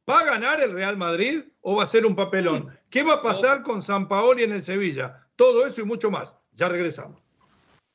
¿Va 0.08 0.20
a 0.20 0.26
ganar 0.26 0.62
el 0.62 0.74
Real 0.74 0.98
Madrid 0.98 1.42
o 1.62 1.76
va 1.76 1.84
a 1.84 1.88
ser 1.88 2.06
un 2.06 2.16
papelón? 2.16 2.78
¿Qué 2.92 3.02
va 3.02 3.14
a 3.14 3.22
pasar 3.24 3.64
con 3.64 3.82
San 3.82 4.08
Paoli 4.08 4.44
en 4.44 4.52
el 4.52 4.64
Sevilla? 4.64 5.28
Todo 5.36 5.66
eso 5.66 5.82
y 5.82 5.86
mucho 5.86 6.12
más. 6.12 6.36
Ya 6.54 6.70
regresamos. 6.70 7.25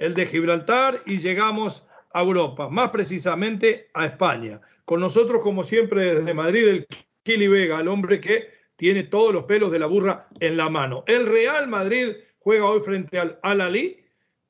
el 0.00 0.14
de 0.14 0.26
Gibraltar 0.26 1.00
y 1.06 1.18
llegamos 1.18 1.86
a 2.12 2.22
Europa, 2.22 2.68
más 2.68 2.90
precisamente 2.90 3.88
a 3.94 4.06
España. 4.06 4.60
Con 4.84 4.98
nosotros, 4.98 5.42
como 5.42 5.62
siempre, 5.62 6.16
desde 6.16 6.34
Madrid, 6.34 6.66
el 6.66 6.86
Kili 7.22 7.46
Vega, 7.46 7.80
el 7.80 7.86
hombre 7.86 8.20
que 8.20 8.48
tiene 8.74 9.04
todos 9.04 9.32
los 9.32 9.44
pelos 9.44 9.70
de 9.70 9.78
la 9.78 9.86
burra 9.86 10.26
en 10.40 10.56
la 10.56 10.68
mano. 10.68 11.04
El 11.06 11.26
Real 11.26 11.68
Madrid 11.68 12.16
juega 12.40 12.66
hoy 12.66 12.80
frente 12.80 13.20
al 13.20 13.38
Al-Ali 13.42 14.00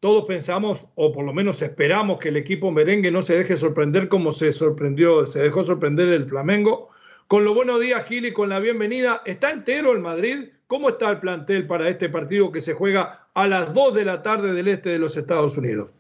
todos 0.01 0.25
pensamos, 0.25 0.87
o 0.95 1.13
por 1.13 1.27
lo 1.27 1.35
menos 1.35 1.61
esperamos, 1.61 2.19
que 2.19 2.31
el 2.31 2.39
equipo 2.39 2.71
merengue 2.71 3.11
no 3.11 3.21
se 3.21 3.37
deje 3.37 3.59
sorprender 3.59 4.09
como 4.09 4.33
se 4.33 4.51
sorprendió, 4.51 5.27
se 5.27 5.43
dejó 5.43 5.63
sorprender 5.63 6.09
el 6.09 6.27
Flamengo. 6.27 6.89
Con 7.27 7.45
los 7.45 7.55
buenos 7.55 7.81
días, 7.81 8.07
Gil, 8.07 8.33
con 8.33 8.49
la 8.49 8.61
bienvenida. 8.61 9.21
¿Está 9.27 9.51
entero 9.51 9.93
el 9.93 9.99
Madrid? 9.99 10.49
¿Cómo 10.71 10.89
está 10.89 11.11
el 11.11 11.19
plantel 11.19 11.67
para 11.67 11.89
este 11.89 12.09
partido 12.09 12.53
que 12.53 12.61
se 12.61 12.75
juega 12.75 13.27
a 13.35 13.49
las 13.49 13.75
2 13.75 13.93
de 13.93 14.05
la 14.05 14.23
tarde 14.23 14.53
del 14.53 14.69
este 14.69 14.91
de 14.91 15.01
los 15.01 15.17
Estados 15.17 15.57
Unidos? 15.57 15.91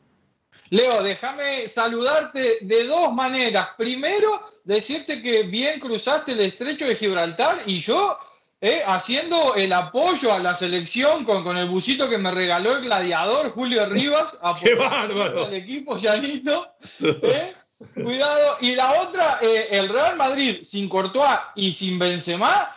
Leo, 0.69 1.03
déjame 1.03 1.69
saludarte 1.69 2.59
de 2.61 2.87
dos 2.87 3.13
maneras. 3.13 3.71
Primero, 3.77 4.41
decirte 4.63 5.21
que 5.23 5.43
bien 5.43 5.81
cruzaste 5.81 6.31
el 6.31 6.41
estrecho 6.43 6.87
de 6.87 6.95
Gibraltar 6.95 7.59
y 7.67 7.81
yo 7.81 8.17
eh, 8.61 8.81
haciendo 8.87 9.57
el 9.57 9.73
apoyo 9.73 10.33
a 10.33 10.39
la 10.39 10.55
selección 10.55 11.25
con, 11.25 11.43
con, 11.43 11.57
el 11.57 11.69
busito 11.69 12.09
que 12.09 12.19
me 12.19 12.31
regaló 12.31 12.77
el 12.77 12.85
gladiador 12.85 13.51
Julio 13.51 13.87
Rivas, 13.89 14.39
¡Qué 14.63 14.77
bárbaro! 14.77 15.49
el 15.49 15.55
equipo 15.55 15.99
llanito. 15.99 16.69
Eh, 17.03 17.55
cuidado. 17.95 18.57
Y 18.61 18.77
la 18.77 18.93
otra, 19.03 19.41
eh, 19.43 19.67
el 19.73 19.89
Real 19.89 20.17
Madrid 20.17 20.61
sin 20.63 20.89
Courtois 20.89 21.41
y 21.57 21.73
sin 21.73 21.99
Benzema, 21.99 22.73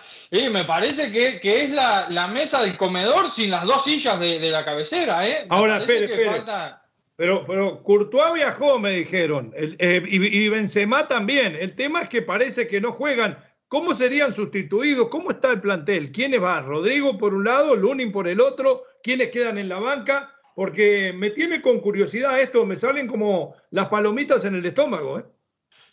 me 0.49 0.63
parece 0.63 1.11
que, 1.11 1.39
que 1.39 1.63
es 1.63 1.71
la, 1.71 2.07
la, 2.09 2.27
mesa 2.27 2.61
del 2.63 2.75
comedor 2.75 3.29
sin 3.29 3.51
las 3.51 3.65
dos 3.65 3.83
sillas 3.83 4.19
de, 4.19 4.39
de 4.39 4.51
la 4.51 4.65
cabecera. 4.65 5.27
¿eh? 5.27 5.45
Ahora, 5.49 5.79
espere, 5.79 6.05
espere. 6.05 6.41
Pero, 7.15 7.45
pero 7.45 7.83
Courtois 7.83 8.33
viajó, 8.33 8.79
me 8.79 8.89
dijeron, 8.89 9.53
el, 9.55 9.77
y, 9.79 10.43
y 10.43 10.49
Benzema 10.49 11.07
también. 11.07 11.55
El 11.59 11.75
tema 11.75 12.01
es 12.01 12.09
que 12.09 12.23
parece 12.23 12.67
que 12.67 12.81
no 12.81 12.93
juegan 12.93 13.37
¿Cómo 13.73 13.95
serían 13.95 14.31
sustituidos? 14.33 15.07
¿Cómo 15.09 15.31
está 15.31 15.49
el 15.49 15.59
plantel? 15.59 16.11
¿Quiénes 16.11 16.39
van? 16.39 16.67
Rodrigo 16.67 17.17
por 17.17 17.33
un 17.33 17.43
lado, 17.43 17.75
Lunin 17.75 18.11
por 18.11 18.27
el 18.27 18.39
otro, 18.39 18.83
¿quiénes 19.01 19.29
quedan 19.29 19.57
en 19.57 19.67
la 19.67 19.79
banca? 19.79 20.31
Porque 20.53 21.11
me 21.11 21.31
tiene 21.31 21.59
con 21.59 21.79
curiosidad 21.79 22.39
esto, 22.39 22.67
me 22.67 22.75
salen 22.75 23.07
como 23.07 23.55
las 23.71 23.89
palomitas 23.89 24.45
en 24.45 24.53
el 24.53 24.63
estómago. 24.67 25.17
¿eh? 25.17 25.25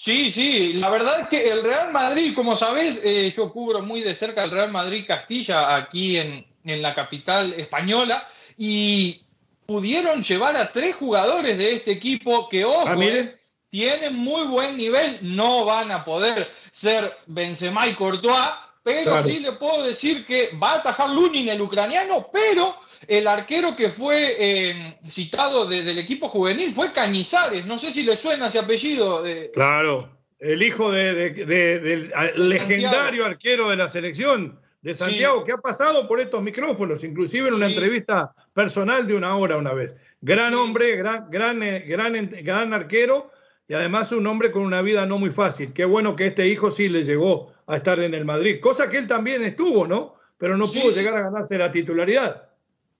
Sí, 0.02 0.32
sí, 0.32 0.72
la 0.72 0.88
verdad 0.88 1.20
es 1.20 1.28
que 1.28 1.50
el 1.50 1.62
Real 1.62 1.92
Madrid, 1.92 2.32
como 2.34 2.56
sabés, 2.56 3.02
eh, 3.04 3.30
yo 3.36 3.52
cubro 3.52 3.82
muy 3.82 4.00
de 4.00 4.16
cerca 4.16 4.42
el 4.42 4.50
Real 4.50 4.72
Madrid 4.72 5.04
Castilla 5.06 5.76
aquí 5.76 6.16
en, 6.16 6.46
en 6.64 6.80
la 6.80 6.94
capital 6.94 7.52
española 7.52 8.26
y 8.56 9.20
pudieron 9.66 10.22
llevar 10.22 10.56
a 10.56 10.72
tres 10.72 10.96
jugadores 10.96 11.58
de 11.58 11.74
este 11.74 11.90
equipo 11.90 12.48
que, 12.48 12.64
ojo, 12.64 12.88
ah, 12.88 12.96
eh, 12.98 13.36
tienen 13.68 14.16
muy 14.16 14.46
buen 14.46 14.78
nivel, 14.78 15.18
no 15.20 15.66
van 15.66 15.90
a 15.90 16.02
poder 16.02 16.50
ser 16.70 17.18
Benzema 17.26 17.86
y 17.86 17.94
Courtois, 17.94 18.52
pero 18.82 19.10
Claro. 19.12 19.26
sí 19.28 19.38
le 19.40 19.52
puedo 19.52 19.82
decir 19.82 20.24
que 20.26 20.50
va 20.62 20.72
a 20.72 20.76
atajar 20.76 21.10
Lunin, 21.10 21.48
el 21.48 21.60
ucraniano, 21.60 22.28
pero 22.32 22.74
el 23.06 23.26
arquero 23.26 23.74
que 23.76 23.90
fue 23.90 24.36
eh, 24.38 24.98
citado 25.08 25.66
de- 25.66 25.82
del 25.82 25.98
equipo 25.98 26.28
juvenil 26.28 26.72
fue 26.72 26.92
Cañizares, 26.92 27.66
no 27.66 27.78
sé 27.78 27.92
si 27.92 28.02
le 28.02 28.16
suena 28.16 28.48
ese 28.48 28.58
apellido. 28.58 29.22
de- 29.22 29.50
Claro, 29.52 30.10
el 30.38 30.62
hijo 30.62 30.90
de- 30.90 31.14
de- 31.14 31.44
de- 31.46 31.78
del 31.80 32.12
legendario 32.36 33.24
arquero 33.26 33.68
de 33.70 33.76
la 33.76 33.88
selección 33.88 34.58
de 34.82 34.94
Santiago, 34.94 35.44
que 35.44 35.52
ha 35.52 35.58
pasado 35.58 36.08
por 36.08 36.20
estos 36.20 36.42
micrófonos, 36.42 37.04
inclusive 37.04 37.48
en 37.48 37.54
una 37.54 37.66
Sí. 37.66 37.74
entrevista 37.74 38.32
personal 38.54 39.06
de 39.06 39.14
una 39.14 39.36
hora 39.36 39.58
una 39.58 39.74
vez. 39.74 39.94
Gran 40.22 40.52
Sí. 40.52 40.58
hombre, 40.58 40.96
gran, 40.96 41.30
gran, 41.30 41.62
eh, 41.62 41.80
gran, 41.86 42.30
gran 42.42 42.72
arquero 42.72 43.30
y 43.68 43.74
además 43.74 44.10
un 44.12 44.26
hombre 44.26 44.50
con 44.50 44.62
una 44.62 44.80
vida 44.82 45.04
no 45.04 45.18
muy 45.18 45.30
fácil. 45.30 45.72
Qué 45.74 45.84
bueno 45.84 46.16
que 46.16 46.26
este 46.28 46.48
hijo 46.48 46.70
sí 46.70 46.88
le 46.88 47.04
llegó 47.04 47.52
a 47.70 47.76
estar 47.76 47.98
en 48.00 48.14
el 48.14 48.24
Madrid, 48.24 48.60
cosa 48.60 48.88
que 48.88 48.98
él 48.98 49.06
también 49.06 49.42
estuvo, 49.42 49.86
¿no? 49.86 50.16
Pero 50.38 50.56
no 50.56 50.66
Sí, 50.66 50.80
pudo 50.80 50.90
llegar 50.92 51.16
a 51.16 51.22
ganarse 51.22 51.58
la 51.58 51.70
titularidad. 51.70 52.50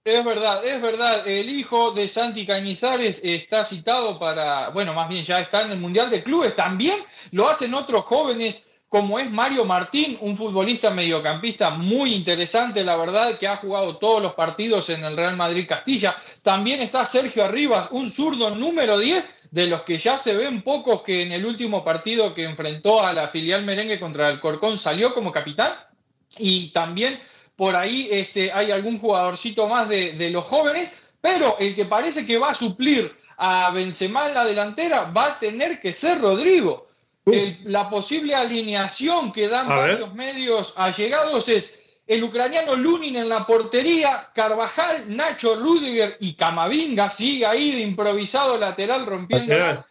Es 0.03 0.25
verdad, 0.25 0.65
es 0.65 0.81
verdad. 0.81 1.27
El 1.27 1.47
hijo 1.49 1.91
de 1.91 2.09
Santi 2.09 2.45
Cañizares 2.45 3.19
está 3.23 3.65
citado 3.65 4.17
para, 4.17 4.69
bueno, 4.69 4.93
más 4.93 5.07
bien 5.07 5.23
ya 5.23 5.39
está 5.39 5.61
en 5.61 5.71
el 5.71 5.79
Mundial 5.79 6.09
de 6.09 6.23
Clubes. 6.23 6.55
También 6.55 6.97
lo 7.31 7.47
hacen 7.47 7.75
otros 7.75 8.05
jóvenes, 8.05 8.63
como 8.89 9.19
es 9.19 9.29
Mario 9.29 9.63
Martín, 9.63 10.17
un 10.21 10.35
futbolista 10.35 10.89
mediocampista 10.89 11.69
muy 11.69 12.15
interesante, 12.15 12.83
la 12.83 12.97
verdad, 12.97 13.37
que 13.37 13.47
ha 13.47 13.57
jugado 13.57 13.97
todos 13.97 14.23
los 14.23 14.33
partidos 14.33 14.89
en 14.89 15.05
el 15.05 15.15
Real 15.15 15.37
Madrid 15.37 15.67
Castilla. 15.69 16.15
También 16.41 16.81
está 16.81 17.05
Sergio 17.05 17.45
Arribas, 17.45 17.89
un 17.91 18.11
zurdo 18.11 18.55
número 18.55 18.97
10, 18.97 19.40
de 19.51 19.67
los 19.67 19.83
que 19.83 19.97
ya 19.97 20.17
se 20.17 20.33
ven 20.35 20.61
pocos 20.63 21.03
que 21.03 21.21
en 21.21 21.31
el 21.33 21.45
último 21.45 21.83
partido 21.83 22.33
que 22.33 22.45
enfrentó 22.45 23.05
a 23.05 23.13
la 23.13 23.27
filial 23.27 23.63
merengue 23.63 23.99
contra 23.99 24.29
el 24.29 24.39
Corcón 24.39 24.77
salió 24.77 25.13
como 25.13 25.31
capitán. 25.31 25.73
Y 26.37 26.69
también 26.69 27.19
por 27.57 27.75
ahí 27.75 28.07
este, 28.09 28.51
hay 28.51 28.71
algún 28.71 28.97
jugadorcito 28.97 29.67
más 29.67 29.89
de, 29.89 30.13
de 30.13 30.29
los 30.29 30.45
jóvenes, 30.45 30.95
pero 31.19 31.57
el 31.59 31.75
que 31.75 31.85
parece 31.85 32.25
que 32.25 32.37
va 32.37 32.51
a 32.51 32.55
suplir 32.55 33.13
a 33.37 33.69
Benzema 33.71 34.27
en 34.29 34.33
la 34.35 34.45
delantera 34.45 35.03
va 35.15 35.25
a 35.25 35.39
tener 35.39 35.79
que 35.81 35.93
ser 35.93 36.21
Rodrigo. 36.21 36.87
El- 37.25 37.59
la 37.65 37.89
posible 37.89 38.33
alineación 38.33 39.31
que 39.31 39.47
dan 39.47 39.69
A 39.71 39.75
ver. 39.75 39.91
varios 39.91 40.13
medios 40.15 40.73
allegados 40.77 41.49
es 41.49 41.79
el 42.11 42.25
ucraniano 42.25 42.75
Lunin 42.75 43.15
en 43.15 43.29
la 43.29 43.47
portería, 43.47 44.27
Carvajal, 44.35 45.15
Nacho 45.15 45.55
Rudiger 45.55 46.17
y 46.19 46.33
Camavinga 46.33 47.09
sigue 47.09 47.45
ahí 47.45 47.71
de 47.71 47.79
improvisado 47.79 48.57
lateral 48.57 49.05
rompiendo 49.05 49.53
Lateral. 49.53 49.85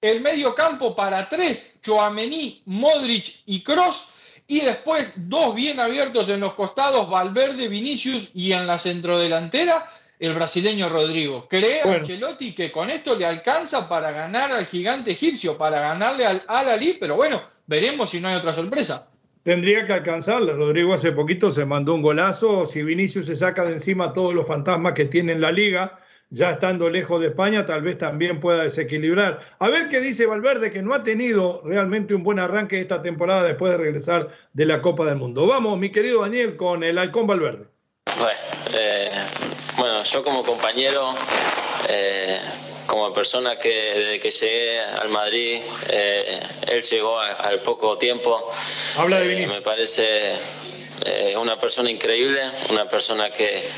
el 0.00 0.20
medio 0.20 0.52
campo 0.52 0.96
para 0.96 1.28
tres, 1.28 1.78
Choamení, 1.80 2.60
Modric 2.64 3.42
y 3.46 3.62
Cross, 3.62 4.08
y 4.48 4.62
después 4.62 5.28
dos 5.28 5.54
bien 5.54 5.78
abiertos 5.78 6.28
en 6.28 6.40
los 6.40 6.54
costados, 6.54 7.08
Valverde, 7.08 7.68
Vinicius, 7.68 8.30
y 8.34 8.50
en 8.50 8.66
la 8.66 8.76
centrodelantera, 8.76 9.88
el 10.18 10.34
brasileño 10.34 10.88
Rodrigo. 10.88 11.46
Cree 11.48 11.82
Bueno. 11.84 12.00
Ancelotti 12.00 12.52
que 12.52 12.72
con 12.72 12.90
esto 12.90 13.14
le 13.14 13.26
alcanza 13.26 13.88
para 13.88 14.10
ganar 14.10 14.50
al 14.50 14.66
gigante 14.66 15.12
egipcio, 15.12 15.56
para 15.56 15.78
ganarle 15.78 16.26
al 16.26 16.42
Al 16.48 16.68
Ali, 16.68 16.96
pero 16.98 17.14
bueno, 17.14 17.44
veremos 17.64 18.10
si 18.10 18.20
no 18.20 18.26
hay 18.26 18.34
otra 18.34 18.52
sorpresa. 18.52 19.08
Tendría 19.44 19.86
que 19.86 19.92
alcanzarle. 19.92 20.54
Rodrigo 20.54 20.94
hace 20.94 21.12
poquito 21.12 21.52
se 21.52 21.66
mandó 21.66 21.94
un 21.94 22.00
golazo. 22.00 22.64
Si 22.64 22.82
Vinicius 22.82 23.26
se 23.26 23.36
saca 23.36 23.64
de 23.64 23.74
encima 23.74 24.14
todos 24.14 24.34
los 24.34 24.46
fantasmas 24.46 24.94
que 24.94 25.04
tiene 25.04 25.32
en 25.32 25.42
la 25.42 25.52
liga, 25.52 26.00
ya 26.30 26.52
estando 26.52 26.88
lejos 26.88 27.20
de 27.20 27.26
España, 27.28 27.66
tal 27.66 27.82
vez 27.82 27.98
también 27.98 28.40
pueda 28.40 28.62
desequilibrar. 28.62 29.40
A 29.58 29.68
ver 29.68 29.90
qué 29.90 30.00
dice 30.00 30.24
Valverde, 30.24 30.70
que 30.70 30.82
no 30.82 30.94
ha 30.94 31.02
tenido 31.02 31.60
realmente 31.62 32.14
un 32.14 32.22
buen 32.22 32.38
arranque 32.38 32.80
esta 32.80 33.02
temporada 33.02 33.42
después 33.42 33.70
de 33.70 33.78
regresar 33.78 34.30
de 34.54 34.64
la 34.64 34.80
Copa 34.80 35.04
del 35.04 35.16
Mundo. 35.16 35.46
Vamos, 35.46 35.78
mi 35.78 35.92
querido 35.92 36.22
Daniel, 36.22 36.56
con 36.56 36.82
el 36.82 36.96
Halcón 36.96 37.26
Valverde. 37.26 37.66
Bueno, 38.18 38.38
eh, 38.72 39.10
bueno 39.76 40.04
yo 40.04 40.22
como 40.22 40.42
compañero, 40.42 41.14
eh, 41.86 42.38
como 42.86 43.12
persona 43.12 43.56
que 43.56 43.68
desde 43.68 44.20
que 44.20 44.30
llegué 44.30 44.80
al 44.80 45.08
Madrid, 45.08 45.60
eh, 45.88 46.40
él 46.68 46.82
llegó 46.82 47.18
al 47.18 47.60
poco 47.60 47.96
tiempo. 47.96 48.50
Habla 48.96 49.20
de 49.20 49.46
Me 49.46 49.60
parece 49.62 50.38
una 51.36 51.58
persona 51.58 51.90
increíble, 51.90 52.40
una 52.70 52.86
persona 52.88 53.28
que 53.30 53.68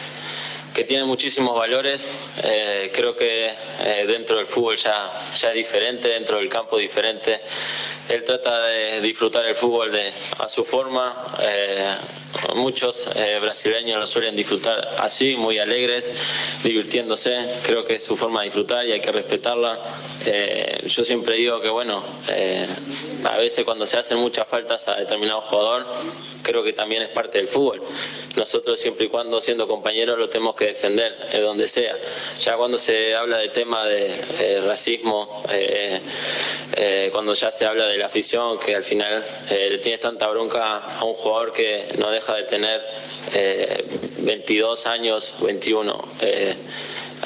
que 0.76 0.84
tiene 0.84 1.06
muchísimos 1.06 1.58
valores. 1.58 2.06
Eh, 2.44 2.92
creo 2.94 3.16
que 3.16 3.46
eh, 3.46 4.04
dentro 4.06 4.36
del 4.36 4.44
fútbol 4.44 4.76
ya, 4.76 5.10
ya 5.40 5.48
es 5.48 5.54
diferente, 5.54 6.06
dentro 6.08 6.36
del 6.36 6.50
campo 6.50 6.76
diferente. 6.76 7.40
Él 8.10 8.22
trata 8.24 8.66
de 8.66 9.00
disfrutar 9.00 9.46
el 9.46 9.54
fútbol 9.54 9.90
de, 9.90 10.12
a 10.38 10.46
su 10.48 10.66
forma. 10.66 11.34
Eh, 11.40 11.96
muchos 12.56 13.08
brasileños 13.40 13.98
lo 13.98 14.06
suelen 14.06 14.36
disfrutar 14.36 14.76
así, 14.98 15.34
muy 15.36 15.58
alegres, 15.58 16.12
divirtiéndose. 16.62 17.32
Creo 17.64 17.86
que 17.86 17.94
es 17.94 18.04
su 18.04 18.14
forma 18.14 18.40
de 18.40 18.46
disfrutar 18.46 18.84
y 18.84 18.92
hay 18.92 19.00
que 19.00 19.10
respetarla. 19.10 19.78
yo 20.84 21.04
siempre 21.04 21.36
digo 21.36 21.58
que, 21.62 21.70
bueno, 21.70 22.02
a 23.24 23.38
veces 23.38 23.64
cuando 23.64 23.86
se 23.86 23.98
hacen 23.98 24.18
muchas 24.18 24.46
faltas 24.46 24.86
a 24.88 24.96
determinado 24.96 25.40
jugador, 25.40 25.86
creo 26.46 26.62
que 26.62 26.72
también 26.72 27.02
es 27.02 27.08
parte 27.08 27.38
del 27.38 27.48
fútbol. 27.48 27.80
Nosotros 28.36 28.80
siempre 28.80 29.06
y 29.06 29.08
cuando 29.08 29.40
siendo 29.40 29.66
compañeros 29.66 30.16
lo 30.16 30.28
tenemos 30.28 30.54
que 30.54 30.66
defender, 30.66 31.28
de 31.30 31.40
donde 31.40 31.66
sea. 31.66 31.96
Ya 32.40 32.56
cuando 32.56 32.78
se 32.78 33.14
habla 33.14 33.38
de 33.38 33.48
tema 33.48 33.84
de, 33.84 34.60
racismo, 34.60 35.42
eh, 35.50 36.00
eh, 36.76 37.08
cuando 37.12 37.34
ya 37.34 37.50
se 37.50 37.66
habla 37.66 37.88
de 37.88 37.98
la 37.98 38.06
afición, 38.06 38.58
que 38.58 38.76
al 38.76 38.84
final 38.84 39.24
eh, 39.50 39.70
le 39.70 39.78
tienes 39.78 40.00
tanta 40.00 40.28
bronca 40.28 40.76
a 40.76 41.04
un 41.04 41.14
jugador 41.14 41.52
que 41.52 41.88
no 41.98 42.10
deja 42.10 42.34
de 42.36 42.44
tener 42.44 42.80
22 44.18 44.86
años, 44.86 45.34
21 45.42 46.04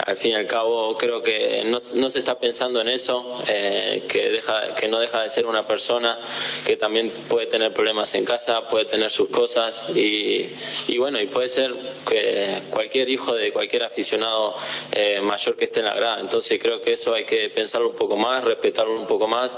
al 0.07 0.17
fin 0.17 0.33
y 0.33 0.35
al 0.35 0.47
cabo 0.47 0.95
creo 0.95 1.23
que 1.23 1.63
no, 1.67 1.81
no 1.95 2.09
se 2.09 2.21
está 2.21 2.39
pensando 2.39 2.81
en 2.81 2.89
eso, 2.89 3.43
eh, 3.49 4.05
que, 4.09 4.31
deja, 4.31 4.75
que 4.75 4.89
no 4.89 4.99
deja 4.99 5.23
de 5.23 5.29
ser 5.29 5.47
una 5.47 5.67
persona 5.67 6.19
que 6.67 6.77
también 6.77 7.11
puede 7.29 7.47
tener 7.47 7.73
problemas 7.73 8.15
en 8.15 8.25
casa, 8.25 8.63
puede 8.69 8.85
tener 8.87 9.11
sus 9.11 9.29
cosas 9.29 9.87
y, 9.95 10.49
y 10.89 10.99
bueno, 10.99 11.21
y 11.21 11.27
puede 11.27 11.49
ser 11.49 11.73
que 12.09 12.63
cualquier 12.71 13.09
hijo 13.09 13.35
de 13.35 13.53
cualquier 13.53 13.85
aficionado 13.85 14.55
eh, 14.93 15.21
mayor 15.21 15.57
que 15.57 15.65
esté 15.67 15.81
en 15.81 15.87
la 15.87 15.95
grada. 15.95 16.21
Entonces 16.21 16.61
creo 16.63 16.81
que 16.81 16.93
eso 16.93 17.15
hay 17.15 17.25
que 17.25 17.51
pensarlo 17.51 17.91
un 17.91 17.97
poco 17.97 18.17
más, 18.17 18.45
respetarlo 18.45 18.99
un 18.99 19.07
poco 19.07 19.27
más 19.27 19.57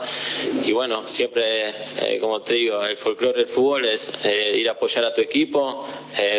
y 0.64 0.72
bueno, 0.72 1.08
siempre, 1.08 1.68
eh, 1.68 2.18
como 2.20 2.40
te 2.40 2.54
digo, 2.54 2.82
el 2.82 2.96
folclore 2.96 3.38
del 3.38 3.48
fútbol 3.48 3.84
es 3.86 4.10
ir 4.54 4.68
a 4.68 4.72
apoyar 4.72 5.04
a 5.04 5.14
tu 5.14 5.20
equipo, 5.20 5.86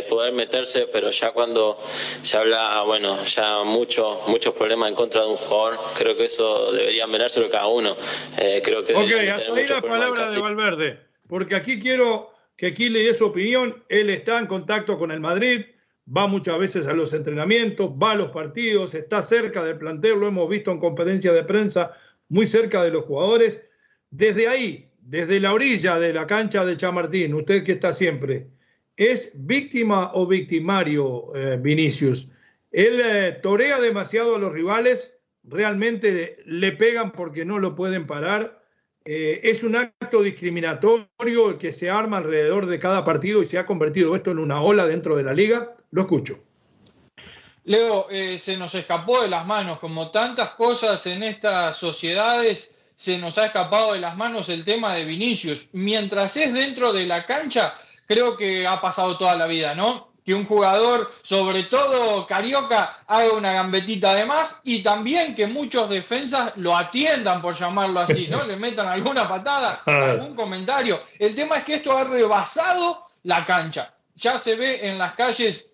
poder 0.09 0.33
meterse, 0.33 0.87
pero 0.91 1.09
ya 1.09 1.31
cuando 1.31 1.77
se 2.21 2.37
habla, 2.37 2.81
bueno, 2.83 3.23
ya 3.25 3.63
muy 3.63 3.82
muchos 4.27 4.53
problemas 4.55 4.89
en 4.89 4.95
contra 4.95 5.21
de 5.21 5.27
un 5.27 5.35
jugador. 5.35 5.77
Creo 5.97 6.15
que 6.15 6.25
eso 6.25 6.71
debería 6.71 7.07
mirárselo 7.07 7.49
cada 7.49 7.67
uno. 7.67 7.95
Eh, 8.37 8.61
creo 8.63 8.83
que 8.83 8.93
ok, 8.93 9.11
hasta 9.31 9.53
ahí 9.53 9.67
la 9.67 9.81
palabra 9.81 10.31
de 10.31 10.39
Valverde, 10.39 10.99
porque 11.27 11.55
aquí 11.55 11.79
quiero 11.79 12.31
que 12.57 12.67
aquí 12.67 12.89
le 12.89 13.03
dé 13.03 13.13
su 13.13 13.25
opinión. 13.25 13.83
Él 13.89 14.09
está 14.09 14.39
en 14.39 14.47
contacto 14.47 14.97
con 14.97 15.11
el 15.11 15.19
Madrid, 15.19 15.65
va 16.05 16.27
muchas 16.27 16.57
veces 16.59 16.87
a 16.87 16.93
los 16.93 17.13
entrenamientos, 17.13 17.91
va 17.91 18.11
a 18.11 18.15
los 18.15 18.31
partidos, 18.31 18.93
está 18.93 19.21
cerca 19.21 19.63
del 19.63 19.77
plantel, 19.77 20.19
lo 20.19 20.27
hemos 20.27 20.49
visto 20.49 20.71
en 20.71 20.79
conferencia 20.79 21.33
de 21.33 21.43
prensa, 21.43 21.97
muy 22.29 22.47
cerca 22.47 22.83
de 22.83 22.91
los 22.91 23.05
jugadores. 23.05 23.61
Desde 24.09 24.47
ahí, 24.47 24.89
desde 25.01 25.39
la 25.39 25.53
orilla 25.53 25.99
de 25.99 26.13
la 26.13 26.27
cancha 26.27 26.65
de 26.65 26.77
Chamartín, 26.77 27.33
usted 27.33 27.63
que 27.63 27.73
está 27.73 27.93
siempre, 27.93 28.47
¿es 28.95 29.31
víctima 29.33 30.11
o 30.13 30.27
victimario 30.27 31.35
eh, 31.35 31.57
Vinicius? 31.59 32.29
Él 32.73 32.99
eh, 33.05 33.39
torea 33.43 33.79
demasiado 33.79 34.35
a 34.35 34.39
los 34.39 34.51
rivales, 34.51 35.15
realmente 35.43 36.37
le 36.45 36.71
pegan 36.71 37.11
porque 37.11 37.45
no 37.45 37.59
lo 37.59 37.75
pueden 37.75 38.07
parar. 38.07 38.63
Eh, 39.05 39.41
es 39.43 39.63
un 39.63 39.75
acto 39.75 40.23
discriminatorio 40.23 41.59
que 41.59 41.71
se 41.71 41.91
arma 41.91 42.17
alrededor 42.17 42.65
de 42.65 42.79
cada 42.79 43.05
partido 43.05 43.41
y 43.43 43.45
se 43.45 43.59
ha 43.59 43.67
convertido 43.67 44.15
esto 44.15 44.31
en 44.31 44.39
una 44.39 44.61
ola 44.61 44.87
dentro 44.87 45.15
de 45.15 45.23
la 45.23 45.33
liga. 45.33 45.75
Lo 45.91 46.01
escucho. 46.01 46.43
Leo, 47.65 48.07
eh, 48.09 48.39
se 48.39 48.57
nos 48.57 48.73
escapó 48.73 49.21
de 49.21 49.29
las 49.29 49.45
manos, 49.45 49.79
como 49.79 50.09
tantas 50.09 50.51
cosas 50.51 51.05
en 51.05 51.21
estas 51.21 51.77
sociedades, 51.77 52.73
se 52.95 53.19
nos 53.19 53.37
ha 53.37 53.45
escapado 53.45 53.93
de 53.93 53.99
las 53.99 54.17
manos 54.17 54.49
el 54.49 54.65
tema 54.65 54.95
de 54.95 55.05
Vinicius. 55.05 55.67
Mientras 55.73 56.35
es 56.37 56.51
dentro 56.53 56.91
de 56.91 57.05
la 57.05 57.25
cancha, 57.25 57.75
creo 58.07 58.35
que 58.35 58.65
ha 58.65 58.81
pasado 58.81 59.17
toda 59.17 59.35
la 59.35 59.45
vida, 59.45 59.75
¿no? 59.75 60.12
Que 60.25 60.33
un 60.33 60.45
jugador, 60.45 61.11
sobre 61.21 61.63
todo 61.63 62.25
Carioca, 62.27 62.97
haga 63.07 63.33
una 63.33 63.53
gambetita 63.53 64.15
de 64.15 64.25
más 64.25 64.61
y 64.63 64.81
también 64.81 65.35
que 65.35 65.47
muchos 65.47 65.89
defensas 65.89 66.53
lo 66.55 66.75
atiendan, 66.75 67.41
por 67.41 67.55
llamarlo 67.55 67.99
así, 67.99 68.27
¿no? 68.29 68.43
Le 68.47 68.55
metan 68.55 68.87
alguna 68.87 69.27
patada, 69.27 69.81
algún 69.85 70.35
comentario. 70.35 71.01
El 71.19 71.35
tema 71.35 71.57
es 71.57 71.63
que 71.63 71.75
esto 71.75 71.97
ha 71.97 72.05
rebasado 72.05 73.07
la 73.23 73.45
cancha. 73.45 73.93
Ya 74.15 74.39
se 74.39 74.55
ve 74.55 74.87
en 74.87 74.97
las 74.97 75.13
calles, 75.13 75.65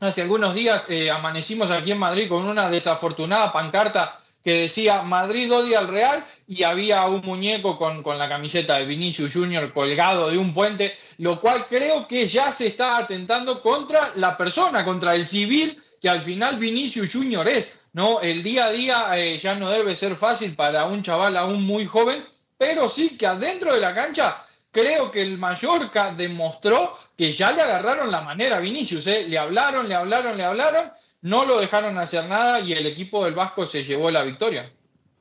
hace 0.00 0.22
algunos 0.22 0.54
días 0.54 0.88
eh, 0.88 1.10
amanecimos 1.10 1.70
aquí 1.70 1.92
en 1.92 1.98
Madrid 1.98 2.28
con 2.28 2.44
una 2.44 2.70
desafortunada 2.70 3.52
pancarta 3.52 4.18
que 4.42 4.62
decía 4.62 5.02
Madrid 5.02 5.52
odia 5.52 5.80
al 5.80 5.88
Real 5.88 6.24
y 6.46 6.62
había 6.62 7.04
un 7.06 7.22
muñeco 7.22 7.76
con, 7.76 8.02
con, 8.02 8.18
la 8.18 8.28
camiseta 8.28 8.76
de 8.76 8.86
Vinicius 8.86 9.32
Junior 9.32 9.72
colgado 9.72 10.30
de 10.30 10.38
un 10.38 10.54
puente, 10.54 10.96
lo 11.18 11.40
cual 11.40 11.66
creo 11.68 12.06
que 12.06 12.28
ya 12.28 12.52
se 12.52 12.68
está 12.68 12.98
atentando 12.98 13.60
contra 13.62 14.12
la 14.16 14.36
persona, 14.36 14.84
contra 14.84 15.14
el 15.14 15.26
civil 15.26 15.82
que 16.00 16.08
al 16.08 16.22
final 16.22 16.58
Vinicius 16.58 17.12
Junior 17.12 17.46
es, 17.48 17.78
¿no? 17.92 18.20
El 18.20 18.42
día 18.42 18.66
a 18.66 18.70
día 18.70 19.18
eh, 19.18 19.38
ya 19.38 19.54
no 19.54 19.70
debe 19.70 19.96
ser 19.96 20.16
fácil 20.16 20.54
para 20.54 20.86
un 20.86 21.02
chaval 21.02 21.36
aún 21.36 21.64
muy 21.64 21.86
joven, 21.86 22.24
pero 22.56 22.88
sí 22.88 23.16
que 23.16 23.26
adentro 23.26 23.74
de 23.74 23.80
la 23.80 23.94
cancha 23.94 24.44
creo 24.70 25.10
que 25.10 25.22
el 25.22 25.38
Mallorca 25.38 26.14
demostró 26.14 26.96
que 27.16 27.32
ya 27.32 27.50
le 27.52 27.62
agarraron 27.62 28.10
la 28.10 28.20
manera 28.20 28.56
a 28.56 28.60
Vinicius, 28.60 29.06
¿eh? 29.06 29.26
Le 29.28 29.38
hablaron, 29.38 29.88
le 29.88 29.94
hablaron, 29.94 30.36
le 30.36 30.44
hablaron 30.44 30.92
no 31.22 31.44
lo 31.44 31.60
dejaron 31.60 31.98
hacer 31.98 32.28
nada 32.28 32.60
y 32.60 32.72
el 32.72 32.86
equipo 32.86 33.24
del 33.24 33.34
Vasco 33.34 33.66
se 33.66 33.84
llevó 33.84 34.10
la 34.10 34.22
victoria. 34.22 34.72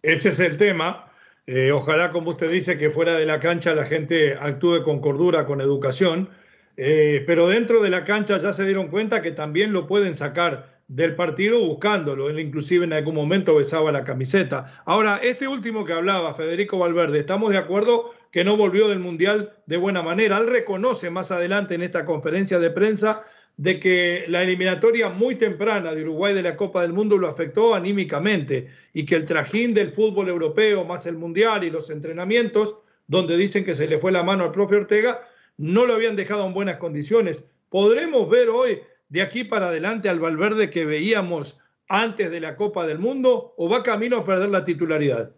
Ese 0.02 0.30
es 0.30 0.40
el 0.40 0.58
tema. 0.58 1.12
Eh, 1.48 1.72
ojalá, 1.72 2.12
como 2.12 2.32
usted 2.32 2.52
dice, 2.52 2.78
que 2.78 2.92
fuera 2.92 3.14
de 3.14 3.26
la 3.26 3.40
cancha 3.40 3.74
la 3.74 3.86
gente 3.86 4.36
actúe 4.40 4.84
con 4.84 5.00
cordura, 5.00 5.46
con 5.46 5.62
educación, 5.62 6.30
eh, 6.76 7.24
pero 7.26 7.48
dentro 7.48 7.82
de 7.82 7.90
la 7.90 8.06
cancha 8.06 8.38
ya 8.38 8.54
se 8.54 8.66
dieron 8.66 8.90
cuenta 8.90 9.22
que 9.22 9.32
también 9.32 9.74
lo 9.74 9.88
pueden 9.88 10.16
sacar 10.16 10.78
del 10.88 11.16
partido 11.16 11.60
buscándolo. 11.60 12.30
Él 12.30 12.40
inclusive 12.40 12.86
en 12.86 12.94
algún 12.94 13.16
momento 13.16 13.56
besaba 13.56 13.92
la 13.92 14.04
camiseta. 14.04 14.82
Ahora, 14.86 15.20
este 15.24 15.48
último 15.48 15.86
que 15.86 15.94
hablaba, 15.94 16.36
Federico 16.36 16.78
Valverde, 16.78 17.20
estamos 17.20 17.52
de 17.52 17.58
acuerdo 17.58 18.14
que 18.32 18.44
no 18.44 18.58
volvió 18.58 18.90
del 18.90 19.00
Mundial 19.00 19.54
de 19.66 19.78
buena 19.78 20.02
manera. 20.02 20.38
Él 20.38 20.48
reconoce 20.48 21.10
más 21.10 21.32
adelante 21.32 21.76
en 21.76 21.82
esta 21.82 22.06
conferencia 22.06 22.60
de 22.60 22.70
prensa 22.70 23.24
de 23.58 23.80
que 23.80 24.26
la 24.28 24.44
eliminatoria 24.44 25.10
muy 25.10 25.36
temprana 25.36 25.94
de 25.94 26.04
Uruguay 26.04 26.34
de 26.36 26.44
la 26.44 26.56
Copa 26.56 26.84
del 26.84 26.94
Mundo 26.94 27.18
lo 27.18 27.28
afectó 27.28 27.74
anímicamente 27.74 28.70
y 28.94 29.06
que 29.06 29.16
el 29.16 29.26
trajín 29.26 29.74
del 29.74 29.92
fútbol 29.92 30.30
europeo 30.30 30.86
más 30.86 31.08
el 31.08 31.18
mundial 31.18 31.64
y 31.64 31.72
los 31.72 31.90
entrenamientos, 31.90 32.76
donde 33.08 33.36
dicen 33.36 33.66
que 33.66 33.76
se 33.76 33.88
le 33.88 33.98
fue 33.98 34.12
la 34.12 34.22
mano 34.22 34.44
al 34.44 34.52
profe 34.52 34.76
Ortega, 34.76 35.28
no 35.58 35.88
lo 35.88 35.96
habían 35.96 36.16
dejado 36.16 36.46
en 36.46 36.54
buenas 36.54 36.78
condiciones. 36.78 37.46
¿Podremos 37.70 38.30
ver 38.30 38.50
hoy 38.50 38.80
de 39.10 39.24
aquí 39.24 39.44
para 39.44 39.70
adelante 39.70 40.08
al 40.08 40.20
Valverde 40.20 40.70
que 40.70 40.86
veíamos 40.86 41.60
antes 41.90 42.30
de 42.30 42.40
la 42.40 42.56
Copa 42.56 42.86
del 42.86 43.00
Mundo 43.00 43.56
o 43.58 43.68
va 43.68 43.82
camino 43.82 44.18
a 44.18 44.26
perder 44.26 44.50
la 44.50 44.66
titularidad? 44.66 45.32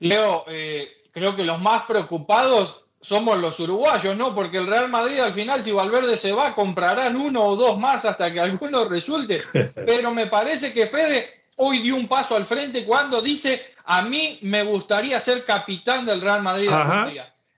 Leo, 0.00 0.44
eh, 0.48 0.88
creo 1.12 1.36
que 1.36 1.44
los 1.44 1.60
más 1.60 1.84
preocupados 1.84 2.83
somos 3.04 3.38
los 3.38 3.60
uruguayos, 3.60 4.16
¿no? 4.16 4.34
Porque 4.34 4.58
el 4.58 4.66
Real 4.66 4.88
Madrid 4.88 5.20
al 5.20 5.34
final, 5.34 5.62
si 5.62 5.72
Valverde 5.72 6.16
se 6.16 6.32
va, 6.32 6.54
comprarán 6.54 7.16
uno 7.16 7.44
o 7.44 7.56
dos 7.56 7.78
más 7.78 8.04
hasta 8.04 8.32
que 8.32 8.40
alguno 8.40 8.86
resulte. 8.86 9.42
Pero 9.74 10.12
me 10.12 10.26
parece 10.26 10.72
que 10.72 10.86
Fede 10.86 11.28
hoy 11.56 11.80
dio 11.80 11.96
un 11.96 12.08
paso 12.08 12.34
al 12.34 12.46
frente 12.46 12.84
cuando 12.84 13.20
dice, 13.20 13.62
a 13.84 14.02
mí 14.02 14.38
me 14.42 14.62
gustaría 14.64 15.20
ser 15.20 15.44
capitán 15.44 16.06
del 16.06 16.20
Real 16.20 16.42
Madrid. 16.42 16.70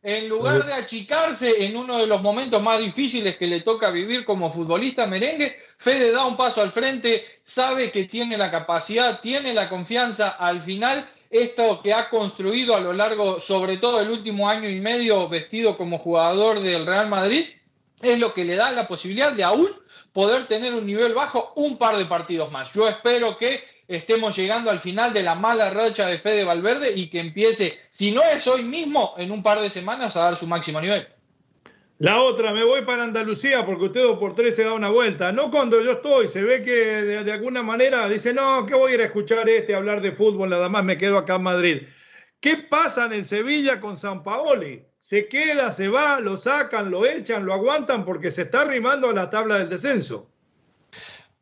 En 0.03 0.29
lugar 0.29 0.65
de 0.65 0.73
achicarse 0.73 1.65
en 1.65 1.77
uno 1.77 1.99
de 1.99 2.07
los 2.07 2.23
momentos 2.23 2.63
más 2.63 2.79
difíciles 2.79 3.37
que 3.37 3.49
le 3.49 3.63
toca 3.63 3.91
vivir 3.91 4.25
como 4.25 4.53
futbolista 4.53 5.07
merengue, 5.07 5.57
Fede 5.79 6.13
da 6.13 6.27
un 6.27 6.37
paso 6.37 6.61
al 6.61 6.71
frente, 6.71 7.25
sabe 7.43 7.91
que 7.91 8.05
tiene 8.05 8.37
la 8.37 8.51
capacidad, 8.51 9.21
tiene 9.21 9.53
la 9.53 9.69
confianza 9.69 10.29
al 10.29 10.61
final 10.61 11.05
esto 11.31 11.81
que 11.83 11.93
ha 11.93 12.09
construido 12.09 12.75
a 12.75 12.81
lo 12.81 12.93
largo, 12.93 13.41
sobre 13.41 13.79
todo 13.79 14.01
el 14.01 14.11
último 14.11 14.49
año 14.49 14.69
y 14.69 14.81
medio, 14.81 15.29
vestido 15.29 15.77
como 15.77 15.99
jugador 15.99 16.61
del 16.61 16.87
Real 16.87 17.09
Madrid, 17.09 17.47
es 18.03 18.19
lo 18.19 18.35
que 18.35 18.45
le 18.45 18.57
da 18.57 18.73
la 18.73 18.87
posibilidad 18.87 19.33
de 19.33 19.45
aún 19.45 19.69
poder 20.13 20.47
tener 20.47 20.75
un 20.75 20.87
nivel 20.87 21.15
bajo 21.15 21.53
un 21.57 21.79
par 21.79 21.97
de 21.97 22.07
partidos 22.07 22.51
más. 22.51 22.73
Yo 22.73 22.89
espero 22.89 23.37
que 23.37 23.65
estemos 23.89 24.37
llegando 24.37 24.71
al 24.71 24.81
final 24.81 25.13
de 25.13 25.23
la 25.23 25.35
mala 25.35 25.71
racha 25.71 26.07
de 26.07 26.19
Fede 26.19 26.45
Valverde 26.45 26.93
y 26.95 27.09
que 27.09 27.21
empiece, 27.21 27.79
si 27.91 28.13
no 28.13 28.23
es 28.23 28.47
hoy 28.47 28.63
mismo, 28.63 29.15
en 29.17 29.31
un 29.31 29.43
par 29.43 29.61
de 29.61 29.71
semanas 29.71 30.17
a 30.17 30.23
dar 30.23 30.37
su 30.37 30.47
máximo 30.47 30.81
nivel. 30.81 31.07
La 31.99 32.21
otra, 32.21 32.53
me 32.53 32.63
voy 32.63 32.83
para 32.83 33.05
Andalucía 33.05 33.65
porque 33.65 33.85
usted 33.85 34.03
dos 34.03 34.19
por 34.19 34.35
tres 34.35 34.55
se 34.55 34.65
da 34.65 34.75
una 34.75 34.91
vuelta. 34.91 35.33
No 35.33 35.51
cuando 35.51 35.81
yo 35.81 35.93
estoy, 35.93 36.29
se 36.29 36.43
ve 36.43 36.63
que 36.63 36.73
de, 36.73 37.33
alguna 37.33 37.63
manera 37.63 38.07
dice, 38.07 38.35
no, 38.35 38.67
que 38.67 38.75
voy 38.75 38.93
a 38.93 38.95
ir 38.97 39.01
a 39.01 39.07
escuchar 39.07 39.49
este 39.49 39.75
hablar 39.75 40.03
de 40.03 40.13
fútbol, 40.13 40.51
nada 40.51 40.69
más 40.69 40.85
me 40.85 40.99
quedo 40.99 41.17
acá 41.17 41.37
en 41.37 41.43
Madrid. 41.45 41.83
¿Qué 42.41 42.59
pasa 42.59 43.09
en 43.11 43.25
Sevilla 43.25 43.81
con 43.81 43.97
San 43.97 44.23
Paoli? 44.23 44.85
Se 45.01 45.27
queda, 45.27 45.73
se 45.73 45.89
va, 45.89 46.21
lo 46.21 46.37
sacan, 46.37 46.91
lo 46.91 47.07
echan, 47.07 47.47
lo 47.47 47.55
aguantan 47.55 48.05
porque 48.05 48.31
se 48.31 48.43
está 48.43 48.63
arrimando 48.63 49.09
a 49.09 49.15
la 49.15 49.31
tabla 49.31 49.59
del 49.59 49.71
descenso. 49.71 50.31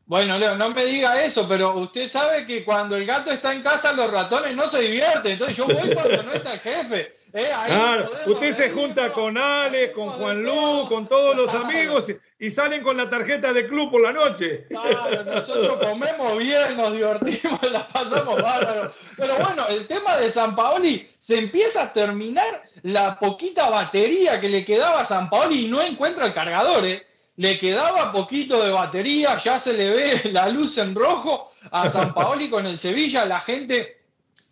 Bueno, 0.07 0.39
Leo, 0.39 0.55
no 0.55 0.71
me 0.71 0.85
diga 0.85 1.25
eso, 1.25 1.49
pero 1.49 1.75
usted 1.77 2.09
sabe 2.09 2.47
que 2.47 2.65
cuando 2.65 2.95
el 2.95 3.07
gato 3.07 3.33
está 3.33 3.55
en 3.55 3.63
casa 3.63 3.93
los 3.95 4.09
ratones 4.11 4.55
no 4.55 4.69
se 4.69 4.83
divierten. 4.83 5.33
Entonces 5.33 5.57
yo 5.57 5.67
voy 5.67 5.95
cuando 5.95 6.23
no 6.23 6.33
está 6.33 6.55
el 6.55 6.61
jefe. 6.61 7.24
Eh, 7.37 7.51
claro, 7.67 8.13
usted 8.27 8.57
se 8.57 8.71
junta 8.71 9.11
con 9.13 9.37
Ale, 9.37 9.91
con 9.91 10.09
Juan 10.11 10.45
Lu, 10.45 10.87
con 10.89 11.09
todos 11.09 11.35
los 11.35 11.53
amigos 11.53 12.05
y 12.39 12.49
salen 12.49 12.81
con 12.85 12.97
la 12.97 13.11
tarjeta 13.11 13.53
de 13.53 13.67
club 13.67 13.91
por 13.91 14.03
la 14.03 14.13
noche. 14.13 14.67
Claro, 14.69 15.25
nosotros 15.25 15.77
comemos 15.85 16.39
bien, 16.39 16.77
nos 16.77 16.93
divertimos, 16.93 17.59
la 17.73 17.89
pasamos 17.89 18.41
bárbaro. 18.41 18.93
Pero 19.17 19.35
bueno, 19.39 19.67
el 19.69 19.85
tema 19.89 20.17
de 20.19 20.31
San 20.31 20.55
Paoli 20.55 21.09
se 21.19 21.39
empieza 21.39 21.83
a 21.83 21.93
terminar 21.93 22.63
la 22.83 23.19
poquita 23.19 23.69
batería 23.69 24.41
que 24.41 24.49
le 24.49 24.65
quedaba 24.65 25.01
a 25.01 25.05
San 25.05 25.29
Paoli 25.29 25.65
y 25.65 25.69
no 25.69 25.83
encuentra 25.83 26.27
el 26.27 26.35
cargador, 26.35 26.87
¿eh? 26.87 27.05
Le 27.35 27.59
quedaba 27.59 28.13
poquito 28.13 28.63
de 28.63 28.71
batería, 28.71 29.41
ya 29.43 29.59
se 29.59 29.73
le 29.73 29.91
ve 29.91 30.31
la 30.31 30.49
luz 30.51 30.79
en 30.79 30.95
rojo 30.95 31.51
a 31.73 31.89
San 31.89 32.15
Paoli 32.15 32.49
con 32.49 32.65
el 32.65 32.79
Sevilla, 32.79 33.25
la 33.25 33.41
gente 33.41 34.03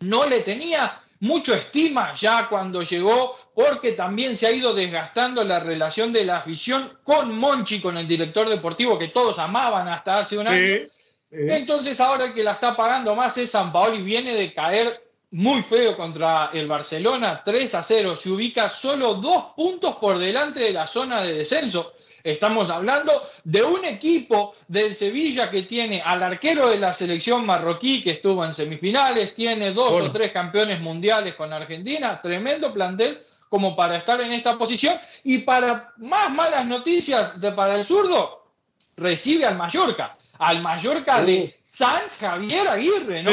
no 0.01 0.27
le 0.27 0.41
tenía 0.41 0.99
mucho 1.23 1.53
estima 1.53 2.13
ya 2.15 2.49
cuando 2.49 2.81
llegó, 2.81 3.37
porque 3.55 3.93
también 3.93 4.35
se 4.35 4.45
ha 4.45 4.51
ido 4.51 4.73
desgastando 4.73 5.45
la 5.45 5.61
relación 5.61 6.11
de 6.11 6.25
la 6.25 6.37
afición 6.37 6.99
con 7.01 7.33
Monchi, 7.37 7.79
con 7.79 7.95
el 7.95 8.05
director 8.05 8.49
deportivo 8.49 8.99
que 8.99 9.07
todos 9.07 9.39
amaban 9.39 9.87
hasta 9.87 10.19
hace 10.19 10.37
un 10.37 10.47
año. 10.49 10.85
Entonces 11.31 12.01
ahora 12.01 12.25
el 12.25 12.33
que 12.33 12.43
la 12.43 12.51
está 12.51 12.75
pagando 12.75 13.15
más 13.15 13.37
es 13.37 13.51
San 13.51 13.71
Paoli, 13.71 14.01
viene 14.01 14.35
de 14.35 14.53
caer 14.53 15.01
muy 15.31 15.61
feo 15.61 15.95
contra 15.95 16.49
el 16.53 16.67
Barcelona, 16.67 17.41
3 17.43 17.73
a 17.73 17.83
0, 17.83 18.17
se 18.17 18.29
ubica 18.29 18.69
solo 18.69 19.13
dos 19.13 19.45
puntos 19.55 19.95
por 19.95 20.19
delante 20.19 20.59
de 20.59 20.73
la 20.73 20.87
zona 20.87 21.21
de 21.21 21.35
descenso. 21.35 21.93
Estamos 22.23 22.69
hablando 22.69 23.11
de 23.43 23.63
un 23.63 23.83
equipo 23.83 24.55
del 24.69 24.95
Sevilla 24.95 25.51
que 25.51 25.63
tiene 25.63 26.01
al 26.01 26.23
arquero 26.23 26.69
de 26.69 26.77
la 26.77 26.93
selección 26.93 27.45
marroquí 27.45 28.01
que 28.01 28.11
estuvo 28.11 28.45
en 28.45 28.53
semifinales, 28.53 29.35
tiene 29.35 29.71
dos 29.71 29.91
o 29.91 30.11
tres 30.11 30.31
campeones 30.31 30.79
mundiales 30.79 31.35
con 31.35 31.51
Argentina, 31.51 32.21
tremendo 32.21 32.73
plantel 32.73 33.21
como 33.49 33.75
para 33.75 33.97
estar 33.97 34.21
en 34.21 34.31
esta 34.31 34.57
posición 34.57 34.97
y 35.25 35.39
para 35.39 35.93
más 35.97 36.31
malas 36.31 36.65
noticias 36.65 37.39
de 37.41 37.51
para 37.51 37.75
el 37.75 37.83
zurdo, 37.83 38.47
recibe 38.95 39.45
al 39.45 39.57
Mallorca, 39.57 40.15
al 40.39 40.61
Mallorca 40.61 41.21
de 41.21 41.59
San 41.63 42.03
Javier 42.19 42.67
Aguirre, 42.67 43.21
¿no? 43.21 43.31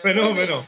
fenómeno. 0.00 0.64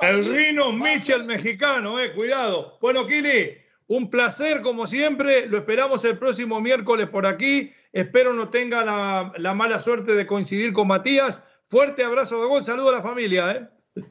El 0.00 0.32
Rino 0.32 0.72
Michel 0.72 1.24
mexicano, 1.24 2.00
eh, 2.00 2.12
cuidado. 2.12 2.78
Bueno, 2.80 3.06
Kili, 3.06 3.56
un 3.90 4.08
placer, 4.08 4.62
como 4.62 4.86
siempre. 4.86 5.46
Lo 5.46 5.58
esperamos 5.58 6.04
el 6.04 6.16
próximo 6.16 6.60
miércoles 6.60 7.08
por 7.08 7.26
aquí. 7.26 7.74
Espero 7.92 8.32
no 8.32 8.48
tenga 8.48 8.84
la, 8.84 9.54
mala 9.54 9.80
suerte 9.80 10.14
de 10.14 10.28
coincidir 10.28 10.72
con 10.72 10.86
Matías. 10.86 11.42
Fuerte 11.68 12.04
abrazo 12.04 12.40
de 12.40 12.46
gol. 12.46 12.64
Saludo 12.64 12.90
a 12.90 12.92
la 12.92 13.02
familia. 13.02 13.50
¿eh? 13.50 13.68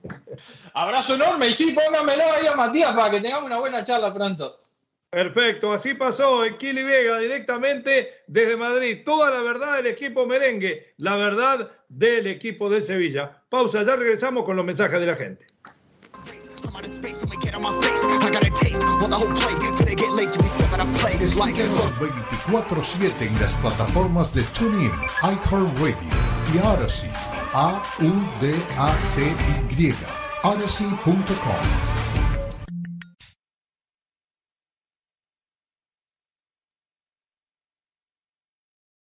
Abrazo 0.73 1.15
enorme. 1.15 1.47
Y 1.47 1.53
sí, 1.53 1.71
póngamelo 1.71 2.23
ahí 2.23 2.47
a 2.47 2.57
Matías 2.57 2.93
para 2.93 3.09
que 3.09 3.21
tengamos 3.21 3.45
una 3.45 3.59
buena 3.59 3.85
charla 3.85 4.13
pronto. 4.13 4.59
Perfecto, 5.09 5.73
así 5.73 5.95
pasó 5.95 6.45
en 6.45 6.57
Kili 6.57 6.83
Vega 6.83 7.17
directamente 7.17 8.15
desde 8.27 8.57
Madrid. 8.57 8.99
Toda 9.05 9.31
la 9.31 9.41
verdad 9.41 9.77
del 9.77 9.87
equipo 9.87 10.27
merengue, 10.27 10.93
la 10.97 11.15
verdad 11.15 11.71
del 11.87 12.27
equipo 12.27 12.69
de 12.69 12.83
Sevilla. 12.83 13.41
Pausa, 13.49 13.83
ya 13.83 13.95
regresamos 13.95 14.43
con 14.43 14.57
los 14.57 14.65
mensajes 14.65 14.99
de 14.99 15.07
la 15.07 15.15
gente. 15.15 15.47
I 18.21 18.29
got 18.31 18.43
a 18.45 18.49
taste. 18.49 18.83
Want 18.83 19.09
the 19.09 19.15
whole 19.15 19.33
plate. 19.33 19.57
Finna 19.77 19.95
get 19.95 20.11
laced 20.11 20.33
to 20.35 20.41
be 20.41 20.47
step 20.47 20.71
out 20.73 20.81
of 20.81 20.93
place. 20.95 21.35
Like 21.35 21.55
24-7 21.55 23.21
en 23.21 23.39
las 23.39 23.53
plataformas 23.53 24.33
de 24.33 24.43
TuneIn, 24.43 24.91
iHeartRadio 25.21 25.95
y 26.53 26.59
Odyssey. 26.59 27.09
A-U-D-A-C-Y. 27.53 27.95
Odyssey.com. 30.43 31.65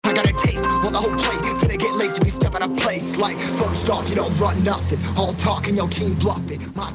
I 0.03 0.13
got 0.13 0.25
a 0.25 0.33
taste, 0.33 0.65
want 0.65 0.91
the 0.93 0.99
whole 0.99 1.15
plate. 1.15 1.41
Finna 1.59 1.77
get 1.77 1.93
laced 1.95 2.15
to 2.17 2.21
be 2.23 2.29
step 2.29 2.55
out 2.55 2.63
of 2.63 2.75
place. 2.77 3.17
Like, 3.17 3.37
first 3.37 3.89
off, 3.89 4.09
you 4.09 4.15
don't 4.15 4.35
run 4.39 4.63
nothing. 4.63 4.99
All 5.17 5.33
talking, 5.33 5.75
your 5.75 5.87
team 5.89 6.15
bluffing. 6.15 6.73
My 6.75 6.91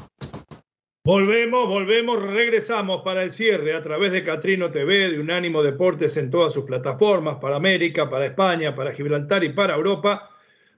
Volvemos, 1.06 1.68
volvemos, 1.68 2.20
regresamos 2.20 3.02
para 3.02 3.22
el 3.22 3.30
cierre 3.30 3.74
a 3.74 3.80
través 3.80 4.10
de 4.10 4.24
Catrino 4.24 4.72
TV, 4.72 5.12
de 5.12 5.20
Unánimo 5.20 5.62
Deportes 5.62 6.16
en 6.16 6.32
todas 6.32 6.52
sus 6.52 6.64
plataformas, 6.64 7.36
para 7.36 7.54
América, 7.54 8.10
para 8.10 8.26
España, 8.26 8.74
para 8.74 8.90
Gibraltar 8.90 9.44
y 9.44 9.50
para 9.50 9.76
Europa. 9.76 10.28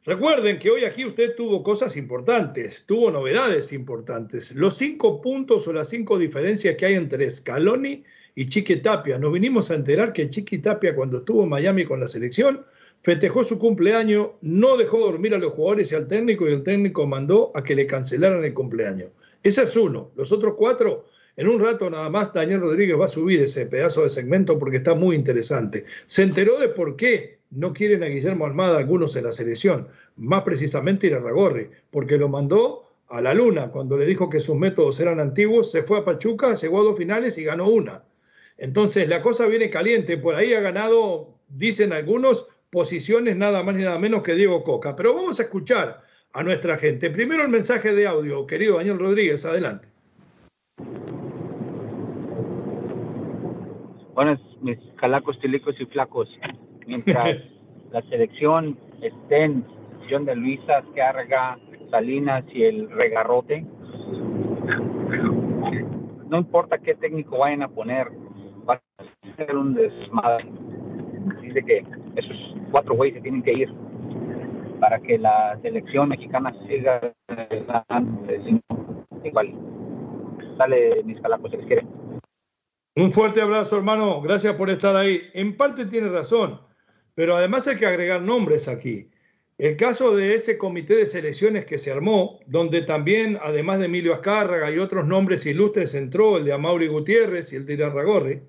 Recuerden 0.05 0.59
que 0.59 0.71
hoy 0.71 0.85
aquí 0.85 1.07
usted 1.07 1.35
tuvo 1.35 1.63
cosas 1.63 1.97
importantes, 1.97 2.85
tuvo 2.85 3.11
novedades 3.11 3.73
importantes. 3.73 4.55
Los 4.55 4.77
cinco 4.77 5.23
puntos 5.23 5.67
o 5.67 5.73
las 5.73 5.89
cinco 5.89 6.19
diferencias 6.19 6.77
que 6.77 6.85
hay 6.85 6.95
entre 6.97 7.31
Scaloni 7.31 8.05
y 8.35 8.49
Chiqui 8.51 8.83
Tapia. 8.83 9.19
Nos 9.19 9.33
vinimos 9.33 9.71
a 9.71 9.77
enterar 9.77 10.13
que 10.13 10.29
Chiqui 10.29 10.59
Tapia 10.59 10.95
cuando 10.95 11.21
estuvo 11.21 11.45
en 11.45 11.49
Miami 11.49 11.87
con 11.87 12.01
la 12.01 12.07
selección 12.07 12.67
festejó 13.03 13.45
su 13.45 13.59
cumpleaños, 13.59 14.33
no 14.43 14.77
dejó 14.77 14.99
dormir 14.99 15.33
a 15.33 15.39
los 15.39 15.53
jugadores 15.53 15.91
y 15.91 15.95
al 15.95 16.07
técnico 16.07 16.47
y 16.47 16.53
el 16.53 16.65
técnico 16.65 17.07
mandó 17.07 17.51
a 17.55 17.65
que 17.65 17.75
le 17.75 17.87
cancelaran 17.87 18.45
el 18.45 18.53
cumpleaños. 18.53 19.09
Ese 19.49 19.63
es 19.63 19.75
uno. 19.77 20.13
Los 20.15 20.31
otros 20.31 20.57
cuatro, 20.59 21.07
en 21.35 21.49
un 21.49 21.59
rato 21.59 21.89
nada 21.89 22.11
más, 22.11 22.35
Daniel 22.35 22.61
Rodríguez 22.61 23.01
va 23.01 23.07
a 23.07 23.09
subir 23.09 23.41
ese 23.41 23.65
pedazo 23.65 24.03
de 24.03 24.11
segmento 24.11 24.59
porque 24.59 24.77
está 24.77 24.95
muy 24.95 25.17
interesante. 25.17 25.87
Se 26.05 26.23
enteró 26.23 26.59
de 26.59 26.69
por 26.69 26.97
qué 26.97 27.39
no 27.51 27.73
quieren 27.73 28.03
a 28.03 28.09
Guillermo 28.09 28.45
Almada 28.45 28.77
algunos 28.77 29.17
en 29.17 29.25
la 29.25 29.33
selección, 29.33 29.89
más 30.17 30.43
precisamente 30.43 31.07
Irarragorri, 31.07 31.71
porque 31.91 32.19
lo 32.19 32.29
mandó 32.29 32.91
a 33.09 33.23
la 33.23 33.33
luna 33.33 33.71
cuando 33.71 33.97
le 33.97 34.05
dijo 34.05 34.29
que 34.29 34.39
sus 34.39 34.57
métodos 34.57 35.01
eran 35.01 35.19
antiguos, 35.19 35.71
se 35.71 35.83
fue 35.83 35.97
a 35.97 36.05
Pachuca, 36.05 36.55
llegó 36.55 36.81
a 36.81 36.85
dos 36.85 36.99
finales 36.99 37.39
y 37.39 37.45
ganó 37.45 37.71
una. 37.71 38.05
Entonces 38.59 39.09
la 39.09 39.23
cosa 39.23 39.47
viene 39.47 39.71
caliente, 39.71 40.19
por 40.19 40.35
ahí 40.35 40.53
ha 40.53 40.61
ganado, 40.61 41.39
dicen 41.49 41.95
algunos, 41.95 42.49
posiciones 42.69 43.35
nada 43.35 43.63
más 43.63 43.77
ni 43.77 43.85
nada 43.85 43.99
menos 43.99 44.23
que 44.23 44.35
Diego 44.35 44.63
Coca. 44.63 44.95
Pero 44.95 45.15
vamos 45.15 45.41
a 45.41 45.45
escuchar 45.45 46.07
a 46.33 46.43
nuestra 46.43 46.77
gente. 46.77 47.11
Primero 47.11 47.43
el 47.43 47.49
mensaje 47.49 47.95
de 47.95 48.07
audio, 48.07 48.47
querido 48.47 48.77
Daniel 48.77 48.99
Rodríguez, 48.99 49.45
adelante. 49.45 49.89
Buenos, 54.15 54.41
mis 54.61 54.79
calacos, 54.97 55.39
tilicos 55.41 55.75
y 55.81 55.87
flacos. 55.87 56.29
Mientras 56.87 57.39
la 57.93 58.03
selección 58.03 58.79
esté 59.01 59.45
en 59.45 59.63
posición 59.63 60.25
de 60.25 60.37
Luisa, 60.37 60.81
Escarga, 60.81 61.59
Salinas 61.91 62.45
y 62.53 62.65
el 62.65 62.91
Regarrote, 62.91 63.65
no 66.29 66.39
importa 66.39 66.79
qué 66.79 66.95
técnico 66.95 67.39
vayan 67.39 67.63
a 67.63 67.69
poner, 67.69 68.09
va 68.69 68.75
a 68.99 69.37
ser 69.37 69.57
un 69.57 69.75
desmadre. 69.75 70.47
Dice 71.41 71.63
que 71.65 71.85
esos 72.17 72.37
cuatro 72.71 72.95
güeyes 72.95 73.17
se 73.17 73.23
tienen 73.23 73.43
que 73.43 73.53
ir 73.53 73.73
para 74.81 75.01
que 75.01 75.19
la 75.19 75.59
selección 75.63 76.09
mexicana 76.09 76.55
siga 76.69 77.13
igual. 79.25 79.55
Sale 80.57 81.03
mis 81.05 81.21
calacos, 81.21 81.51
se 81.51 81.57
les 81.59 81.67
quiere. 81.67 81.87
Un 82.97 83.13
fuerte 83.13 83.41
abrazo, 83.41 83.77
hermano. 83.77 84.21
Gracias 84.21 84.55
por 84.57 84.71
estar 84.71 84.97
ahí. 84.97 85.23
En 85.35 85.57
parte 85.57 85.87
tiene 85.87 86.09
razón, 86.09 86.61
pero 87.15 87.37
además 87.37 87.69
hay 87.69 87.77
que 87.77 87.87
agregar 87.87 88.23
nombres 88.23 88.67
aquí. 88.69 89.11
El 89.57 89.77
caso 89.77 90.15
de 90.15 90.37
ese 90.37 90.57
comité 90.57 90.95
de 90.95 91.07
selecciones 91.07 91.65
que 91.67 91.79
se 91.79 91.91
armó, 91.91 92.39
donde 92.47 92.83
también, 92.83 93.39
además 93.43 93.81
de 93.81 93.87
Emilio 93.87 94.15
Azcárraga 94.15 94.71
y 94.71 94.79
otros 94.79 95.07
nombres 95.07 95.45
ilustres, 95.47 95.95
entró 95.95 96.39
el 96.39 96.45
de 96.45 96.53
Amaury 96.53 96.87
Gutiérrez 96.87 97.53
y 97.53 97.57
el 97.57 97.67
de 97.67 97.75
Irarragorri, 97.75 98.43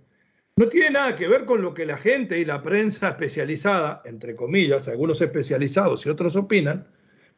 no 0.59 0.67
tiene 0.67 0.89
nada 0.89 1.15
que 1.15 1.29
ver 1.29 1.45
con 1.45 1.61
lo 1.61 1.73
que 1.73 1.85
la 1.85 1.95
gente 1.95 2.37
y 2.37 2.43
la 2.43 2.61
prensa 2.61 3.07
especializada, 3.07 4.01
entre 4.03 4.35
comillas, 4.35 4.89
algunos 4.89 5.21
especializados 5.21 6.05
y 6.05 6.09
otros 6.09 6.35
opinan, 6.35 6.85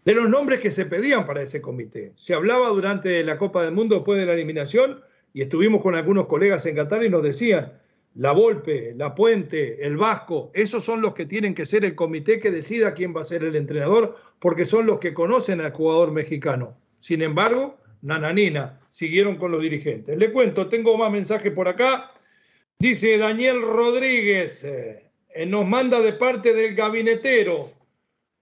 de 0.03 0.15
los 0.15 0.27
nombres 0.27 0.59
que 0.59 0.71
se 0.71 0.87
pedían 0.87 1.27
para 1.27 1.43
ese 1.43 1.61
comité. 1.61 2.13
Se 2.15 2.33
hablaba 2.33 2.69
durante 2.69 3.23
la 3.23 3.37
Copa 3.37 3.63
del 3.63 3.75
Mundo 3.75 3.93
después 3.93 4.19
de 4.19 4.25
la 4.25 4.33
eliminación 4.33 5.01
y 5.35 5.43
estuvimos 5.43 5.83
con 5.83 5.93
algunos 5.93 6.25
colegas 6.25 6.65
en 6.65 6.75
Qatar 6.75 7.03
y 7.03 7.09
nos 7.09 7.21
decían, 7.21 7.73
la 8.15 8.31
Volpe, 8.31 8.95
la 8.97 9.13
Puente, 9.13 9.85
el 9.85 9.97
Vasco, 9.97 10.49
esos 10.55 10.83
son 10.83 11.01
los 11.01 11.13
que 11.13 11.27
tienen 11.27 11.53
que 11.53 11.67
ser 11.67 11.85
el 11.85 11.93
comité 11.93 12.39
que 12.39 12.49
decida 12.49 12.95
quién 12.95 13.15
va 13.15 13.21
a 13.21 13.25
ser 13.25 13.43
el 13.43 13.55
entrenador, 13.55 14.17
porque 14.39 14.65
son 14.65 14.87
los 14.87 14.97
que 14.97 15.13
conocen 15.13 15.61
al 15.61 15.73
jugador 15.73 16.11
mexicano. 16.11 16.75
Sin 17.01 17.21
embargo, 17.21 17.77
Nananina, 18.01 18.79
siguieron 18.89 19.35
con 19.35 19.51
los 19.51 19.61
dirigentes. 19.61 20.17
Le 20.17 20.31
cuento, 20.31 20.69
tengo 20.69 20.97
más 20.97 21.11
mensajes 21.11 21.51
por 21.51 21.67
acá. 21.67 22.09
Dice 22.81 23.19
Daniel 23.19 23.61
Rodríguez, 23.61 24.63
eh, 24.63 25.03
nos 25.45 25.67
manda 25.67 26.01
de 26.01 26.13
parte 26.13 26.51
del 26.51 26.73
gabinetero. 26.73 27.69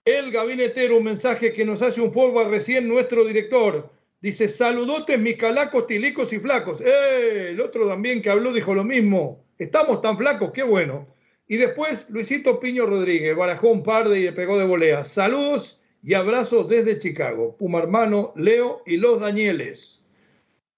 El 0.05 0.31
gabinetero, 0.31 0.95
un 0.95 1.03
mensaje 1.03 1.51
que 1.51 1.65
nos 1.65 1.81
hace 1.81 1.99
un 1.99 2.13
forward 2.13 2.49
recién 2.49 2.87
nuestro 2.87 3.25
director. 3.25 3.89
Dice, 4.21 4.47
saludotes 4.47 5.19
mis 5.19 5.35
calacos, 5.35 5.87
tilicos 5.87 6.31
y 6.31 6.39
flacos. 6.39 6.79
¡Eh! 6.79 7.49
El 7.49 7.59
otro 7.59 7.85
también 7.89 8.21
que 8.21 8.29
habló 8.29 8.53
dijo 8.53 8.73
lo 8.73 8.85
mismo. 8.85 9.43
Estamos 9.57 10.01
tan 10.01 10.17
flacos, 10.17 10.53
qué 10.53 10.63
bueno. 10.63 11.13
Y 11.45 11.57
después 11.57 12.09
Luisito 12.09 12.61
Piño 12.61 12.85
Rodríguez 12.85 13.35
barajó 13.35 13.67
un 13.67 13.83
par 13.83 14.07
de 14.07 14.21
y 14.21 14.23
le 14.23 14.31
pegó 14.31 14.57
de 14.57 14.63
volea. 14.63 15.03
Saludos 15.03 15.81
y 16.01 16.13
abrazos 16.13 16.69
desde 16.69 16.97
Chicago. 16.97 17.57
Puma 17.57 17.79
hermano, 17.79 18.31
Leo 18.37 18.83
y 18.85 18.95
los 18.95 19.19
Danieles. 19.19 19.98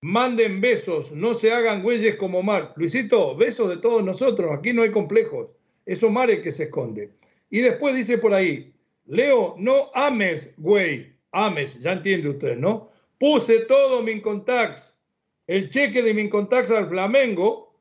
Manden 0.04 0.62
besos, 0.62 1.12
no 1.12 1.36
se 1.36 1.54
hagan 1.54 1.84
güeyes 1.84 2.16
como 2.16 2.40
Omar. 2.40 2.74
Luisito, 2.76 3.36
besos 3.38 3.70
de 3.70 3.78
todos 3.78 4.04
nosotros, 4.04 4.50
aquí 4.52 4.74
no 4.74 4.82
hay 4.82 4.90
complejos. 4.90 5.50
Es 5.86 6.02
Omar 6.02 6.42
que 6.42 6.52
se 6.52 6.64
esconde. 6.64 7.12
Y 7.52 7.60
después 7.60 7.96
dice 7.96 8.18
por 8.18 8.34
ahí, 8.34 8.74
Leo, 9.06 9.54
no 9.60 9.92
ames, 9.94 10.56
güey. 10.58 11.14
Ames, 11.32 11.80
ya 11.82 11.92
entiende 11.92 12.30
usted, 12.30 12.58
¿no? 12.58 12.90
Puse 13.20 13.60
todo 13.66 14.02
mi 14.02 14.14
Incontax, 14.14 14.98
el 15.46 15.70
cheque 15.70 16.02
de 16.02 16.16
mi 16.16 16.24
Incontax 16.24 16.72
al 16.72 16.90
Flamengo, 16.90 17.80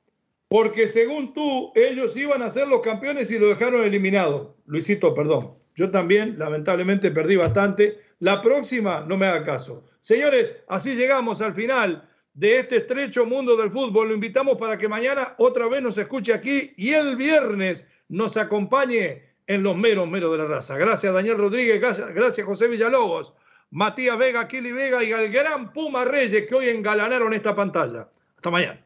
porque 0.49 0.89
según 0.89 1.33
tú, 1.33 1.73
ellos 1.75 2.15
iban 2.19 2.43
a 2.43 2.51
ser 2.51 2.69
los 2.69 2.83
campeones 2.83 3.31
y 3.31 3.39
lo 3.39 3.49
dejaron 3.49 3.83
eliminado. 3.83 4.57
Luisito, 4.67 5.15
perdón. 5.15 5.55
Yo 5.75 5.91
también, 5.91 6.39
lamentablemente, 6.39 7.11
perdí 7.13 7.37
bastante. 7.37 7.99
La 8.19 8.43
próxima, 8.43 9.07
no 9.09 9.17
me 9.17 9.25
haga 9.25 9.43
caso. 9.43 9.87
Señores, 10.01 10.63
así 10.69 10.95
llegamos 10.97 11.41
al 11.41 11.55
final 11.55 12.10
de 12.41 12.57
este 12.57 12.79
estrecho 12.79 13.27
mundo 13.27 13.55
del 13.55 13.71
fútbol. 13.71 14.09
Lo 14.09 14.15
invitamos 14.15 14.57
para 14.57 14.79
que 14.79 14.89
mañana 14.89 15.35
otra 15.37 15.69
vez 15.69 15.83
nos 15.83 15.99
escuche 15.99 16.33
aquí 16.33 16.73
y 16.75 16.95
el 16.95 17.15
viernes 17.17 17.87
nos 18.09 18.39
acompañe 18.39 19.23
en 19.47 19.63
los 19.63 19.77
meros, 19.77 20.09
meros 20.09 20.33
de 20.33 20.39
la 20.39 20.47
raza. 20.47 20.79
Gracias, 20.79 21.13
Daniel 21.13 21.37
Rodríguez. 21.37 21.79
Gracias, 22.15 22.47
José 22.47 22.69
Villalobos. 22.69 23.35
Matías 23.73 24.17
Vega, 24.17 24.49
Kili 24.49 24.73
Vega 24.73 25.05
y 25.05 25.13
al 25.13 25.29
gran 25.29 25.71
Puma 25.75 26.07
Reyes 26.07 26.47
que 26.47 26.55
hoy 26.55 26.71
engalanaron 26.71 27.35
esta 27.35 27.55
pantalla. 27.55 28.09
Hasta 28.37 28.51
mañana. 28.51 28.83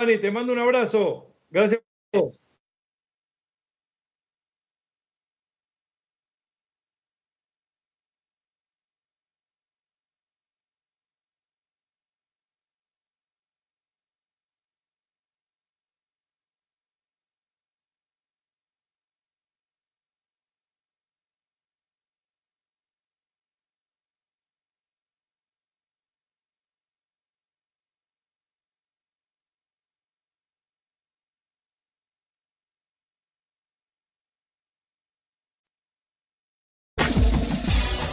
Grande, 0.00 0.18
te 0.18 0.30
mando 0.30 0.52
un 0.52 0.60
abrazo. 0.60 1.34
Gracias 1.50 1.80
por 2.12 2.20
todo. 2.30 2.38